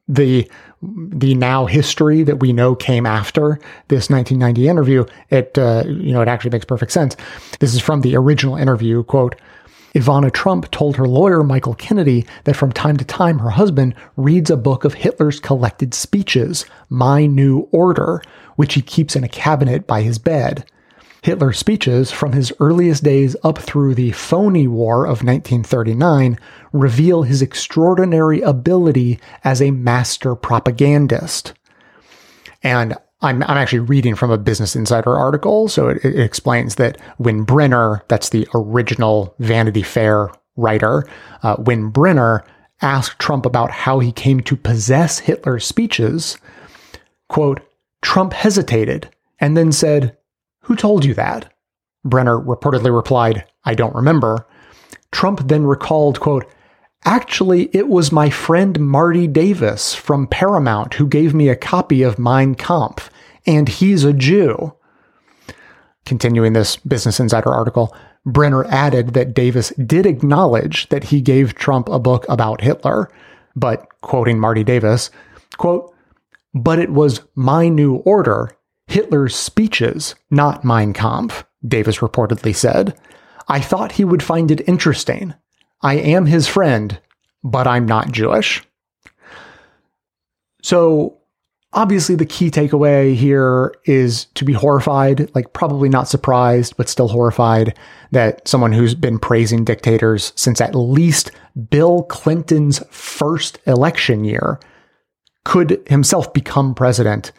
the 0.09 0.51
the 0.83 1.35
now 1.35 1.65
history 1.65 2.23
that 2.23 2.41
we 2.41 2.53
know 2.53 2.75
came 2.75 3.07
after 3.07 3.59
this 3.89 4.11
1990 4.11 4.69
interview 4.69 5.05
it 5.31 5.57
uh, 5.57 5.83
you 5.87 6.13
know 6.13 6.21
it 6.21 6.29
actually 6.29 6.51
makes 6.51 6.65
perfect 6.65 6.93
sense 6.93 7.17
this 7.61 7.75
is 7.75 7.81
from 7.81 8.03
the 8.03 8.15
original 8.15 8.57
interview 8.57 9.03
quote 9.05 9.35
Ivana 9.95 10.33
Trump 10.33 10.69
told 10.73 10.97
her 10.97 11.07
lawyer, 11.07 11.45
Michael 11.45 11.75
Kennedy, 11.75 12.27
that 12.45 12.57
from 12.57 12.73
time 12.73 12.97
to 12.97 13.05
time 13.05 13.39
her 13.39 13.51
husband 13.51 13.95
reads 14.17 14.51
a 14.51 14.57
book 14.57 14.85
of 14.85 14.95
Hitler's 14.95 15.39
collected 15.39 15.95
speeches, 15.95 16.67
My 16.89 17.27
New 17.27 17.69
Order, 17.71 18.21
which 18.57 18.75
he 18.75 18.83
keeps 18.83 19.15
in 19.15 19.23
a 19.23 19.29
cabinet 19.29 19.87
by 19.87 20.03
his 20.03 20.19
bed. 20.19 20.65
Hitler's 21.25 21.59
speeches 21.59 22.11
from 22.11 22.33
his 22.33 22.53
earliest 22.61 23.03
days 23.03 23.35
up 23.43 23.57
through 23.57 23.95
the 23.95 24.13
phony 24.13 24.69
war 24.69 25.07
of 25.07 25.25
1939 25.25 26.39
reveal 26.75 27.23
his 27.23 27.41
extraordinary 27.41 28.43
ability 28.43 29.19
as 29.43 29.63
a 29.63 29.71
master 29.71 30.35
propagandist. 30.35 31.55
And 32.63 32.93
I'm, 33.23 33.43
I'm 33.45 33.57
actually 33.57 33.79
reading 33.79 34.15
from 34.15 34.31
a 34.31 34.37
Business 34.37 34.77
Insider 34.77 35.17
article, 35.17 35.67
so 35.69 35.89
it, 35.89 36.05
it 36.05 36.21
explains 36.21 36.75
that 36.75 37.01
when 37.17 37.45
Brenner, 37.45 38.03
that's 38.09 38.29
the 38.29 38.47
original 38.55 39.35
Vanity 39.39 39.83
Fair 39.83 40.31
writer, 40.57 41.09
uh, 41.43 41.57
when 41.57 41.89
Brenner 41.89 42.45
asked 42.83 43.19
Trump 43.19 43.47
about 43.47 43.71
how 43.71 43.99
he 43.99 44.13
came 44.13 44.41
to 44.41 44.57
possess 44.57 45.21
Hitler's 45.21 45.65
speeches, 45.65 46.37
quote, 47.31 47.63
Trump 48.03 48.35
hesitated 48.35 49.09
and 49.41 49.57
then 49.57 49.73
said, 49.73 50.19
who 50.65 50.77
told 50.77 51.05
you 51.05 51.15
that? 51.15 51.53
Brenner 52.05 52.39
reportedly 52.39 52.95
replied, 52.95 53.45
I 53.65 53.75
don't 53.75 53.95
remember. 53.95 54.47
Trump 55.11 55.49
then 55.49 55.65
recalled, 55.65 56.21
quote, 56.21 56.47
Actually, 57.05 57.69
it 57.75 57.89
was 57.89 58.11
my 58.11 58.31
friend 58.31 58.81
Marty 58.81 59.27
Davis 59.27 59.95
from 59.95 60.27
Paramount 60.27 60.95
who 60.95 61.07
gave 61.07 61.35
me 61.35 61.49
a 61.49 61.57
copy 61.57 62.03
of 62.03 62.19
Mein 62.19 62.55
Kampf, 62.55 63.11
and 63.47 63.69
he's 63.69 64.05
a 64.05 64.13
Jew. 64.15 64.75
Continuing 66.07 66.55
this 66.55 66.77
Business 66.77 67.21
Insider 67.21 67.51
article, 67.51 67.95
Brenner 68.25 68.65
added 68.65 69.13
that 69.13 69.35
Davis 69.35 69.71
did 69.71 70.07
acknowledge 70.07 70.89
that 70.89 71.05
he 71.05 71.21
gave 71.21 71.55
Trump 71.55 71.91
a 71.91 71.99
book 71.99 72.25
about 72.29 72.63
Hitler, 72.63 73.11
but 73.55 73.87
quoting 74.01 74.39
Marty 74.39 74.65
Davis, 74.65 75.11
quote, 75.59 75.95
but 76.55 76.79
it 76.79 76.91
was 76.91 77.21
my 77.35 77.69
new 77.69 77.97
order 77.97 78.51
Hitler's 78.87 79.35
speeches, 79.35 80.15
not 80.31 80.65
Mein 80.65 80.93
Kampf, 80.93 81.45
Davis 81.67 81.99
reportedly 81.99 82.55
said. 82.55 82.97
I 83.49 83.61
thought 83.61 83.93
he 83.93 84.05
would 84.05 84.23
find 84.23 84.51
it 84.51 84.69
interesting. 84.69 85.35
I 85.83 85.95
am 85.95 86.27
his 86.27 86.47
friend, 86.47 86.99
but 87.43 87.67
I'm 87.67 87.87
not 87.87 88.13
Jewish. 88.13 88.63
So, 90.63 91.19
obviously, 91.75 92.15
the 92.15 92.25
key 92.25 92.51
takeaway 92.51 93.15
here 93.15 93.75
is 93.85 94.27
to 94.35 94.45
be 94.45 94.55
horrified, 94.55 95.31
like 95.35 95.53
probably 95.53 95.91
not 95.91 96.09
surprised, 96.09 96.77
but 96.77 96.89
still 96.89 97.09
horrified 97.09 97.79
that 98.13 98.47
someone 98.49 98.73
who's 98.73 98.95
been 98.95 99.19
praising 99.19 99.65
dictators 99.65 100.33
since 100.37 100.61
at 100.61 100.75
least 100.75 101.31
Bill 101.69 102.05
Clinton's 102.05 102.83
first 102.91 103.59
election 103.67 104.25
year 104.25 104.59
could 105.45 105.83
himself 105.87 106.33
become 106.33 106.75
president 106.75 107.33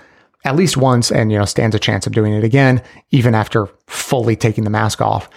at 0.46 0.56
least 0.56 0.78
once 0.78 1.12
and 1.12 1.32
you 1.32 1.38
know 1.38 1.46
stands 1.46 1.76
a 1.76 1.80
chance 1.80 2.08
of 2.08 2.14
doing 2.14 2.34
it 2.34 2.44
again 2.44 2.82
even 3.12 3.36
after 3.36 3.68
fully 3.88 4.36
taking 4.36 4.64
the 4.64 4.70
mask 4.70 5.02
off. 5.02 5.30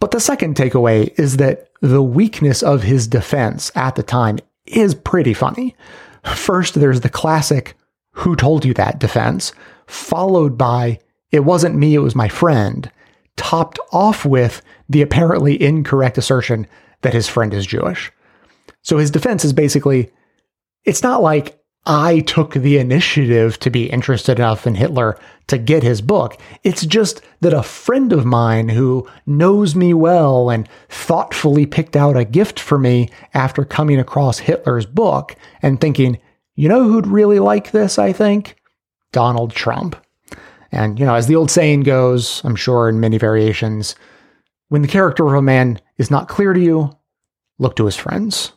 But 0.00 0.10
the 0.10 0.20
second 0.20 0.56
takeaway 0.56 1.18
is 1.18 1.36
that 1.36 1.68
the 1.80 2.02
weakness 2.02 2.62
of 2.62 2.82
his 2.82 3.06
defense 3.06 3.70
at 3.74 3.94
the 3.94 4.02
time 4.02 4.38
is 4.66 4.94
pretty 4.94 5.34
funny. 5.34 5.76
First 6.24 6.74
there's 6.74 7.00
the 7.00 7.08
classic 7.08 7.76
who 8.12 8.36
told 8.36 8.64
you 8.64 8.74
that 8.74 8.98
defense, 8.98 9.52
followed 9.86 10.58
by 10.58 10.98
it 11.32 11.40
wasn't 11.40 11.76
me, 11.76 11.94
it 11.94 12.00
was 12.00 12.16
my 12.16 12.28
friend, 12.28 12.90
topped 13.36 13.78
off 13.92 14.24
with 14.24 14.62
the 14.88 15.02
apparently 15.02 15.60
incorrect 15.62 16.18
assertion 16.18 16.66
that 17.02 17.14
his 17.14 17.28
friend 17.28 17.54
is 17.54 17.64
Jewish. 17.64 18.10
So 18.82 18.98
his 18.98 19.10
defense 19.10 19.44
is 19.44 19.52
basically 19.52 20.10
it's 20.84 21.02
not 21.02 21.22
like 21.22 21.59
I 21.86 22.20
took 22.20 22.52
the 22.52 22.78
initiative 22.78 23.58
to 23.60 23.70
be 23.70 23.90
interested 23.90 24.38
enough 24.38 24.66
in 24.66 24.74
Hitler 24.74 25.18
to 25.46 25.58
get 25.58 25.82
his 25.82 26.02
book. 26.02 26.38
It's 26.62 26.84
just 26.84 27.22
that 27.40 27.54
a 27.54 27.62
friend 27.62 28.12
of 28.12 28.26
mine 28.26 28.68
who 28.68 29.08
knows 29.26 29.74
me 29.74 29.94
well 29.94 30.50
and 30.50 30.68
thoughtfully 30.88 31.66
picked 31.66 31.96
out 31.96 32.16
a 32.16 32.24
gift 32.24 32.60
for 32.60 32.78
me 32.78 33.08
after 33.34 33.64
coming 33.64 33.98
across 33.98 34.38
Hitler's 34.38 34.86
book 34.86 35.34
and 35.62 35.80
thinking, 35.80 36.18
you 36.54 36.68
know 36.68 36.84
who'd 36.84 37.06
really 37.06 37.38
like 37.38 37.70
this, 37.70 37.98
I 37.98 38.12
think? 38.12 38.56
Donald 39.12 39.52
Trump. 39.52 39.96
And, 40.70 41.00
you 41.00 41.06
know, 41.06 41.14
as 41.14 41.26
the 41.26 41.36
old 41.36 41.50
saying 41.50 41.82
goes, 41.82 42.42
I'm 42.44 42.56
sure 42.56 42.88
in 42.88 43.00
many 43.00 43.18
variations, 43.18 43.96
when 44.68 44.82
the 44.82 44.88
character 44.88 45.26
of 45.26 45.34
a 45.34 45.42
man 45.42 45.80
is 45.98 46.10
not 46.10 46.28
clear 46.28 46.52
to 46.52 46.60
you, 46.60 46.96
look 47.58 47.74
to 47.76 47.86
his 47.86 47.96
friends. 47.96 48.52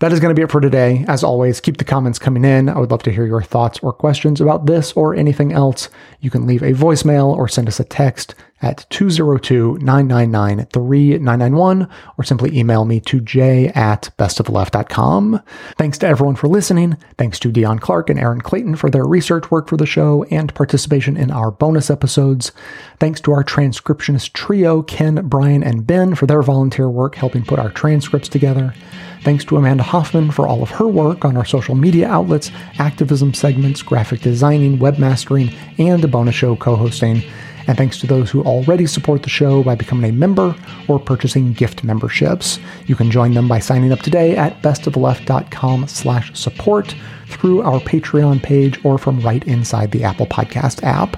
That 0.00 0.12
is 0.12 0.20
going 0.20 0.28
to 0.28 0.38
be 0.38 0.42
it 0.42 0.50
for 0.50 0.60
today. 0.60 1.06
As 1.08 1.24
always, 1.24 1.58
keep 1.58 1.78
the 1.78 1.84
comments 1.84 2.18
coming 2.18 2.44
in. 2.44 2.68
I 2.68 2.78
would 2.78 2.90
love 2.90 3.02
to 3.04 3.10
hear 3.10 3.24
your 3.24 3.40
thoughts 3.40 3.78
or 3.78 3.94
questions 3.94 4.42
about 4.42 4.66
this 4.66 4.92
or 4.92 5.14
anything 5.14 5.54
else. 5.54 5.88
You 6.20 6.28
can 6.28 6.46
leave 6.46 6.62
a 6.62 6.74
voicemail 6.74 7.34
or 7.34 7.48
send 7.48 7.66
us 7.66 7.80
a 7.80 7.84
text 7.84 8.34
at 8.62 8.86
202-999-3991 8.90 11.90
or 12.16 12.24
simply 12.24 12.58
email 12.58 12.86
me 12.86 13.00
to 13.00 13.20
j 13.20 13.68
at 13.68 14.10
bestoftheleft.com. 14.18 15.42
Thanks 15.76 15.98
to 15.98 16.06
everyone 16.06 16.36
for 16.36 16.48
listening. 16.48 16.96
Thanks 17.18 17.38
to 17.40 17.52
Deon 17.52 17.80
Clark 17.80 18.08
and 18.08 18.18
Erin 18.18 18.40
Clayton 18.40 18.76
for 18.76 18.88
their 18.88 19.04
research 19.04 19.50
work 19.50 19.68
for 19.68 19.76
the 19.76 19.84
show 19.84 20.24
and 20.30 20.54
participation 20.54 21.16
in 21.16 21.30
our 21.30 21.50
bonus 21.50 21.90
episodes. 21.90 22.52
Thanks 22.98 23.20
to 23.22 23.32
our 23.32 23.44
transcriptionist 23.44 24.32
trio, 24.32 24.82
Ken, 24.82 25.26
Brian, 25.28 25.62
and 25.62 25.86
Ben 25.86 26.14
for 26.14 26.26
their 26.26 26.42
volunteer 26.42 26.88
work 26.88 27.14
helping 27.14 27.44
put 27.44 27.58
our 27.58 27.70
transcripts 27.70 28.28
together. 28.28 28.74
Thanks 29.22 29.44
to 29.46 29.56
Amanda 29.56 29.82
Hoffman 29.82 30.30
for 30.30 30.46
all 30.46 30.62
of 30.62 30.70
her 30.70 30.86
work 30.86 31.24
on 31.24 31.36
our 31.36 31.44
social 31.44 31.74
media 31.74 32.08
outlets, 32.08 32.50
activism 32.78 33.34
segments, 33.34 33.82
graphic 33.82 34.20
designing, 34.20 34.78
webmastering, 34.78 35.54
and 35.78 36.04
a 36.04 36.08
bonus 36.08 36.34
show 36.34 36.56
co-hosting. 36.56 37.22
And 37.66 37.76
thanks 37.76 37.98
to 38.00 38.06
those 38.06 38.30
who 38.30 38.42
already 38.42 38.86
support 38.86 39.22
the 39.22 39.28
show 39.28 39.62
by 39.62 39.74
becoming 39.74 40.10
a 40.10 40.12
member 40.12 40.54
or 40.88 40.98
purchasing 40.98 41.52
gift 41.52 41.82
memberships. 41.82 42.58
You 42.86 42.94
can 42.94 43.10
join 43.10 43.34
them 43.34 43.48
by 43.48 43.58
signing 43.58 43.92
up 43.92 44.00
today 44.00 44.36
at 44.36 44.62
bestoftheleft.com 44.62 45.88
slash 45.88 46.32
support 46.38 46.94
through 47.26 47.62
our 47.62 47.80
Patreon 47.80 48.42
page 48.42 48.84
or 48.84 48.98
from 48.98 49.20
right 49.20 49.44
inside 49.46 49.90
the 49.90 50.04
Apple 50.04 50.26
Podcast 50.26 50.82
app. 50.82 51.16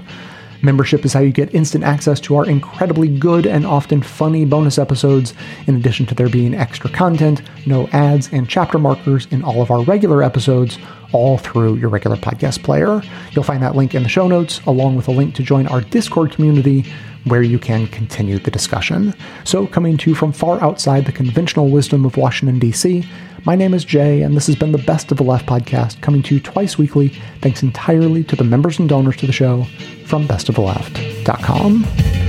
Membership 0.61 1.05
is 1.05 1.13
how 1.13 1.21
you 1.21 1.31
get 1.31 1.55
instant 1.55 1.85
access 1.85 2.19
to 2.19 2.35
our 2.35 2.45
incredibly 2.45 3.07
good 3.07 3.47
and 3.47 3.65
often 3.65 4.01
funny 4.01 4.43
bonus 4.43 4.77
episodes, 4.77 5.33
in 5.67 5.75
addition 5.75 6.05
to 6.07 6.15
there 6.15 6.27
being 6.27 6.53
extra 6.53 6.89
content, 6.89 7.41
no 7.65 7.87
ads, 7.89 8.29
and 8.33 8.49
chapter 8.49 8.77
markers 8.77 9.25
in 9.31 9.41
all 9.41 9.61
of 9.61 9.71
our 9.71 9.83
regular 9.83 10.21
episodes, 10.21 10.77
all 11.11 11.37
through 11.37 11.75
your 11.75 11.89
regular 11.89 12.15
podcast 12.15 12.63
player. 12.63 13.01
You'll 13.31 13.43
find 13.43 13.61
that 13.63 13.75
link 13.75 13.95
in 13.95 14.03
the 14.03 14.09
show 14.09 14.27
notes, 14.27 14.61
along 14.65 14.95
with 14.95 15.07
a 15.07 15.11
link 15.11 15.35
to 15.35 15.43
join 15.43 15.67
our 15.67 15.81
Discord 15.81 16.31
community 16.31 16.85
where 17.25 17.41
you 17.41 17.59
can 17.59 17.87
continue 17.87 18.39
the 18.39 18.51
discussion. 18.51 19.13
So, 19.43 19.67
coming 19.67 19.97
to 19.97 20.09
you 20.09 20.15
from 20.15 20.31
far 20.31 20.61
outside 20.61 21.05
the 21.05 21.11
conventional 21.11 21.69
wisdom 21.69 22.05
of 22.05 22.17
Washington, 22.17 22.59
D.C., 22.59 23.07
my 23.45 23.55
name 23.55 23.73
is 23.73 23.85
Jay, 23.85 24.21
and 24.21 24.35
this 24.35 24.47
has 24.47 24.55
been 24.55 24.71
the 24.71 24.77
Best 24.77 25.11
of 25.11 25.17
the 25.17 25.23
Left 25.23 25.45
podcast, 25.45 26.01
coming 26.01 26.21
to 26.23 26.35
you 26.35 26.41
twice 26.41 26.77
weekly, 26.77 27.09
thanks 27.41 27.63
entirely 27.63 28.23
to 28.25 28.35
the 28.35 28.43
members 28.43 28.79
and 28.79 28.89
donors 28.89 29.17
to 29.17 29.27
the 29.27 29.33
show 29.33 29.63
from 30.05 30.27
bestoftheleft.com. 30.27 32.28